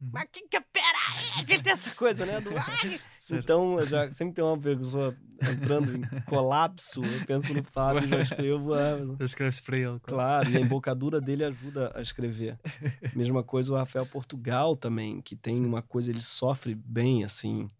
Uhum. 0.00 0.10
Mas 0.12 0.26
que 0.30 0.42
que 0.48 0.60
pera 0.60 0.98
aí? 1.38 1.44
Que 1.46 1.52
ele 1.54 1.62
tem 1.62 1.72
essa 1.72 1.90
coisa, 1.94 2.26
né? 2.26 2.40
Do, 2.40 2.50
então, 3.34 3.80
já 3.86 4.10
sempre 4.12 4.34
tem 4.34 4.44
uma 4.44 4.58
pessoa 4.58 5.16
entrando 5.40 5.96
em 5.96 6.02
colapso. 6.22 7.02
Eu 7.04 7.26
penso 7.26 7.54
no 7.54 7.62
Fábio 7.64 8.04
e 8.04 8.08
já 8.08 8.20
escrevo. 8.20 8.74
ah, 8.74 8.98
mas- 9.06 9.18
Tu 9.18 9.24
escreves 9.24 9.60
para 9.60 9.76
ele. 9.78 9.84
claro. 10.00 10.02
Claro, 10.02 10.50
e 10.50 10.56
a 10.56 10.60
embocadura 10.60 11.20
dele 11.20 11.44
ajuda 11.44 11.92
a 11.94 12.00
escrever. 12.02 12.58
Mesma 13.14 13.42
coisa 13.42 13.72
o 13.72 13.76
Rafael 13.76 14.04
Portugal 14.06 14.76
também, 14.76 15.20
que 15.22 15.34
tem 15.36 15.64
uma 15.64 15.80
coisa, 15.82 16.10
ele 16.10 16.20
sofre 16.20 16.74
bem, 16.74 17.24
assim. 17.24 17.70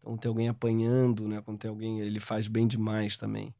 Então 0.00 0.16
tem 0.16 0.28
alguém 0.28 0.48
apanhando, 0.48 1.28
né? 1.28 1.42
Quando 1.42 1.58
tem 1.58 1.68
alguém, 1.68 2.00
ele 2.00 2.20
faz 2.20 2.48
bem 2.48 2.66
demais 2.66 3.18
também. 3.18 3.54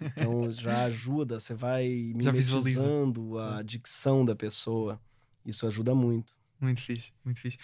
Então 0.00 0.50
já 0.52 0.84
ajuda, 0.84 1.40
você 1.40 1.54
vai 1.54 1.88
mimetizando 2.14 3.38
a 3.38 3.62
dicção 3.62 4.24
da 4.24 4.36
pessoa. 4.36 5.00
Isso 5.44 5.66
ajuda 5.66 5.94
muito. 5.94 6.38
Muito 6.60 6.82
fixe, 6.82 7.10
muito 7.24 7.40
fixe. 7.40 7.56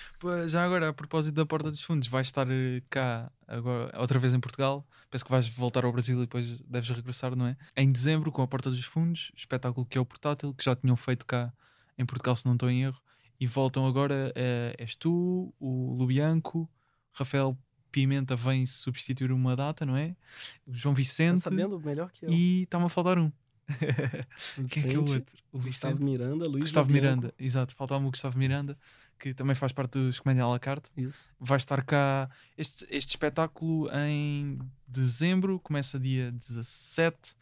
Já 0.47 0.65
agora, 0.65 0.89
a 0.89 0.93
propósito 0.93 1.35
da 1.35 1.45
Porta 1.45 1.71
dos 1.71 1.83
Fundos, 1.83 2.09
vais 2.09 2.29
estar 2.29 2.51
eh, 2.51 2.83
cá 2.89 3.31
agora, 3.47 3.93
outra 4.01 4.19
vez 4.19 4.33
em 4.33 4.41
Portugal. 4.41 4.87
Penso 5.11 5.23
que 5.23 5.31
vais 5.31 5.47
voltar 5.51 5.85
ao 5.85 5.93
Brasil 5.93 6.17
e 6.17 6.21
depois 6.23 6.59
deves 6.63 6.89
regressar, 6.89 7.37
não 7.37 7.47
é? 7.47 7.57
Em 7.77 7.93
dezembro, 7.93 8.33
com 8.33 8.41
a 8.41 8.47
Porta 8.47 8.71
dos 8.71 8.83
Fundos, 8.87 9.31
espetáculo 9.37 9.85
que 9.85 9.99
é 9.99 10.01
o 10.01 10.07
portátil, 10.07 10.55
que 10.55 10.65
já 10.65 10.75
tinham 10.75 10.97
feito 10.97 11.27
cá 11.27 11.53
em 11.99 12.07
Portugal, 12.07 12.35
se 12.37 12.47
não 12.47 12.55
estou 12.55 12.71
em 12.71 12.85
erro. 12.85 12.99
E 13.39 13.47
voltam 13.47 13.87
agora, 13.87 14.33
eh, 14.35 14.75
és 14.79 14.97
tu, 14.97 15.53
o 15.61 15.95
Lubianco, 15.95 16.67
Rafael 17.13 17.57
Pimenta 17.91 18.37
vem 18.37 18.67
substituir 18.67 19.33
uma 19.33 19.55
data, 19.57 19.85
não 19.87 19.97
é? 19.97 20.15
O 20.67 20.75
João 20.75 20.95
Tá 20.95 20.99
Vicente 20.99 21.41
sabendo 21.41 21.79
melhor 21.81 22.11
que 22.11 22.27
eu. 22.27 22.31
e 22.31 22.63
está-me 22.63 22.85
a 22.85 22.89
faltar 22.89 23.19
um. 23.19 23.27
O 23.29 23.33
Quem 24.69 24.85
é 24.85 24.89
que 24.89 24.95
é 24.95 24.99
o 24.99 25.03
Vicente, 25.03 25.15
outro? 25.15 25.35
O 25.53 25.59
Gustavo 25.59 25.97
Vicente. 25.97 26.11
Miranda, 26.11 26.49
Luís 26.49 26.63
Gustavo. 26.65 26.91
Miranda, 26.91 27.35
exato, 27.39 27.75
faltava-me 27.75 28.07
o 28.07 28.11
Gustavo 28.11 28.39
Miranda, 28.39 28.79
que 29.19 29.35
também 29.35 29.57
faz 29.57 29.73
parte 29.73 29.93
dos 29.93 30.21
Comédia 30.21 30.45
à 30.45 30.49
la 30.49 30.59
carte. 30.59 30.91
Isso. 30.97 31.33
Vai 31.41 31.57
estar 31.57 31.83
cá 31.85 32.29
este, 32.57 32.87
este 32.91 33.11
espetáculo 33.11 33.89
em 33.93 34.59
dezembro, 34.87 35.59
começa 35.61 35.99
dia 35.99 36.31
17 36.33 37.35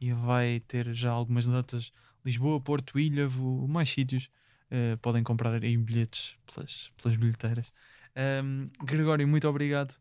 e 0.00 0.12
vai 0.12 0.60
ter 0.66 0.92
já 0.94 1.10
algumas 1.10 1.46
datas: 1.46 1.92
Lisboa, 2.24 2.60
Porto, 2.60 2.98
Ilhavo, 2.98 3.66
mais 3.66 3.88
sítios. 3.88 4.28
Eh, 4.70 4.96
podem 5.02 5.22
comprar 5.22 5.62
aí 5.62 5.76
bilhetes 5.76 6.34
pelas, 6.46 6.90
pelas 6.96 7.16
bilheteiras. 7.18 7.72
Ahm, 8.16 8.66
Gregório, 8.84 9.26
muito 9.26 9.48
obrigado 9.48 9.94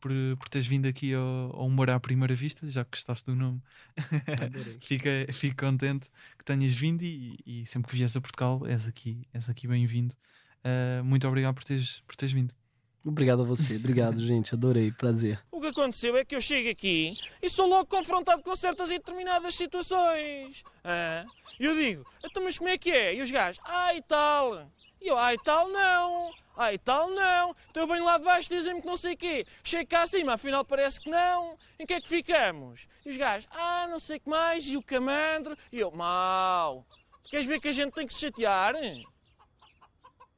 por, 0.00 0.10
por 0.38 0.48
teres 0.48 0.66
vindo 0.66 0.86
aqui 0.86 1.14
ao, 1.14 1.22
ao 1.56 1.66
Humor 1.66 1.90
à 1.90 2.00
Primeira 2.00 2.34
Vista, 2.34 2.68
já 2.68 2.84
que 2.84 2.92
gostaste 2.92 3.26
do 3.30 3.36
nome. 3.36 3.60
Fica, 4.80 5.10
fico 5.32 5.56
contente 5.56 6.08
que 6.38 6.44
tenhas 6.44 6.72
vindo 6.72 7.02
e, 7.02 7.38
e 7.44 7.66
sempre 7.66 7.90
que 7.90 7.96
vies 7.96 8.16
a 8.16 8.20
Portugal 8.20 8.66
és 8.66 8.86
aqui, 8.86 9.26
és 9.32 9.48
aqui 9.48 9.66
bem-vindo. 9.66 10.14
Ah, 10.64 11.02
muito 11.02 11.26
obrigado 11.26 11.54
por 11.54 11.64
teres, 11.64 12.00
por 12.06 12.16
teres 12.16 12.32
vindo. 12.32 12.54
Obrigado 13.04 13.42
a 13.42 13.44
você. 13.44 13.76
Obrigado, 13.76 14.20
gente. 14.24 14.54
Adorei. 14.54 14.92
Prazer. 14.92 15.40
O 15.50 15.60
que 15.60 15.68
aconteceu 15.68 16.16
é 16.16 16.24
que 16.24 16.34
eu 16.34 16.40
chego 16.40 16.68
aqui 16.70 17.16
e 17.42 17.48
sou 17.48 17.66
logo 17.66 17.86
confrontado 17.86 18.42
com 18.42 18.54
certas 18.54 18.90
e 18.90 18.98
determinadas 18.98 19.54
situações. 19.54 20.62
Ah, 20.84 21.24
E 21.58 21.64
eu 21.64 21.74
digo, 21.74 22.06
então 22.24 22.42
mas 22.44 22.58
como 22.58 22.70
é 22.70 22.78
que 22.78 22.90
é? 22.90 23.14
E 23.14 23.22
os 23.22 23.30
gajos, 23.30 23.60
ah 23.64 23.94
e 23.94 24.02
tal. 24.02 24.70
E 25.00 25.08
eu, 25.08 25.16
ah 25.18 25.32
e 25.32 25.38
tal 25.38 25.68
não. 25.68 26.30
Ah 26.60 26.72
e 26.72 26.78
tal 26.78 27.08
não. 27.08 27.54
Então 27.70 27.84
eu 27.84 27.86
venho 27.86 28.04
lá 28.04 28.18
de 28.18 28.24
baixo 28.24 28.50
dizem-me 28.50 28.80
que 28.80 28.86
não 28.86 28.96
sei 28.96 29.14
o 29.14 29.16
quê. 29.16 29.46
Chego 29.62 29.88
cá 29.88 30.02
acima, 30.02 30.34
afinal 30.34 30.64
parece 30.64 31.00
que 31.00 31.08
não. 31.08 31.56
Em 31.78 31.86
que 31.86 31.94
é 31.94 32.00
que 32.00 32.08
ficamos? 32.08 32.88
E 33.06 33.10
os 33.10 33.16
gajos, 33.16 33.48
ah 33.52 33.86
não 33.88 34.00
sei 34.00 34.16
o 34.16 34.20
que 34.20 34.28
mais. 34.28 34.66
E 34.66 34.76
o 34.76 34.82
camandro. 34.82 35.56
E 35.70 35.78
eu, 35.78 35.92
mau. 35.92 36.84
Queres 37.30 37.46
ver 37.46 37.60
que 37.60 37.68
a 37.68 37.72
gente 37.72 37.92
tem 37.92 38.08
que 38.08 38.12
se 38.12 38.20
chatear? 38.20 38.74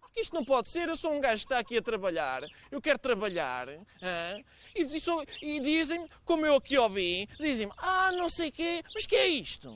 Porque 0.03 0.21
isto 0.21 0.35
não 0.35 0.45
pode 0.45 0.69
ser, 0.69 0.89
eu 0.89 0.97
sou 0.97 1.13
um 1.13 1.21
gajo 1.21 1.47
que 1.47 1.47
está 1.47 1.59
aqui 1.59 1.79
a 1.79 1.83
trabalhar, 1.83 2.43
eu 2.69 2.81
quero 2.81 2.99
trabalhar, 2.99 3.69
hã? 3.69 4.43
e, 4.75 4.83
e 4.83 5.57
e 5.57 5.61
dizem-me, 5.61 6.09
como 6.25 6.45
eu 6.45 6.57
aqui 6.57 6.77
ouvi, 6.77 7.29
dizem-me, 7.39 7.73
ah, 7.79 8.11
não 8.11 8.29
sei 8.29 8.49
o 8.49 8.53
quê, 8.53 8.83
mas 8.93 9.07
que 9.07 9.15
é 9.15 9.29
isto? 9.29 9.73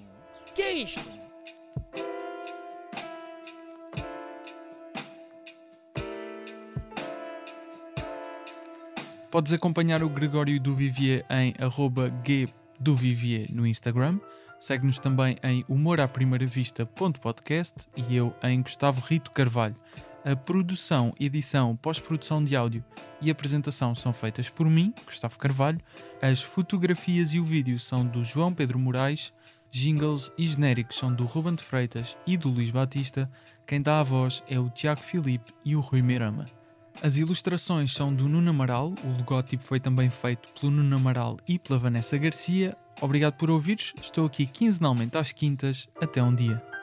Que 0.52 0.62
é 0.62 0.72
isto? 0.72 1.00
Podes 9.34 9.52
acompanhar 9.52 10.02
o 10.04 10.08
Gregório 10.08 10.60
do 10.60 10.72
Vivier 10.72 11.26
em 11.28 11.52
arroba 11.58 12.08
g 12.24 12.48
do 12.78 12.94
Vivier 12.94 13.48
no 13.50 13.66
Instagram. 13.66 14.20
Segue-nos 14.60 15.00
também 15.00 15.36
em 15.42 15.64
humoraprimeiravista.podcast 15.68 17.88
e 17.96 18.14
eu 18.14 18.32
em 18.44 18.62
Gustavo 18.62 19.00
Rito 19.00 19.32
Carvalho. 19.32 19.74
A 20.24 20.36
produção, 20.36 21.12
edição, 21.18 21.74
pós-produção 21.74 22.44
de 22.44 22.54
áudio 22.54 22.84
e 23.20 23.28
apresentação 23.28 23.92
são 23.92 24.12
feitas 24.12 24.48
por 24.48 24.70
mim, 24.70 24.94
Gustavo 25.04 25.36
Carvalho. 25.36 25.80
As 26.22 26.40
fotografias 26.40 27.34
e 27.34 27.40
o 27.40 27.44
vídeo 27.44 27.80
são 27.80 28.06
do 28.06 28.22
João 28.22 28.54
Pedro 28.54 28.78
Moraes. 28.78 29.32
Jingles 29.68 30.30
e 30.38 30.46
genéricos 30.46 30.96
são 30.96 31.12
do 31.12 31.24
Ruben 31.24 31.56
de 31.56 31.64
Freitas 31.64 32.16
e 32.24 32.36
do 32.36 32.50
Luís 32.50 32.70
Batista. 32.70 33.28
Quem 33.66 33.82
dá 33.82 33.98
a 33.98 34.04
voz 34.04 34.44
é 34.48 34.60
o 34.60 34.70
Tiago 34.70 35.02
Filipe 35.02 35.52
e 35.64 35.74
o 35.74 35.80
Rui 35.80 36.02
Mirama. 36.02 36.46
As 37.02 37.16
ilustrações 37.16 37.92
são 37.92 38.14
do 38.14 38.28
Nuno 38.28 38.50
Amaral, 38.50 38.94
o 39.04 39.18
logótipo 39.18 39.62
foi 39.62 39.78
também 39.78 40.08
feito 40.08 40.48
pelo 40.58 40.72
Nuno 40.72 40.96
Amaral 40.96 41.38
e 41.46 41.58
pela 41.58 41.78
Vanessa 41.78 42.16
Garcia. 42.16 42.76
Obrigado 43.00 43.34
por 43.34 43.50
ouvires, 43.50 43.92
estou 44.00 44.26
aqui 44.26 44.46
quinzenalmente 44.46 45.18
às 45.18 45.32
quintas. 45.32 45.88
Até 46.00 46.22
um 46.22 46.34
dia. 46.34 46.73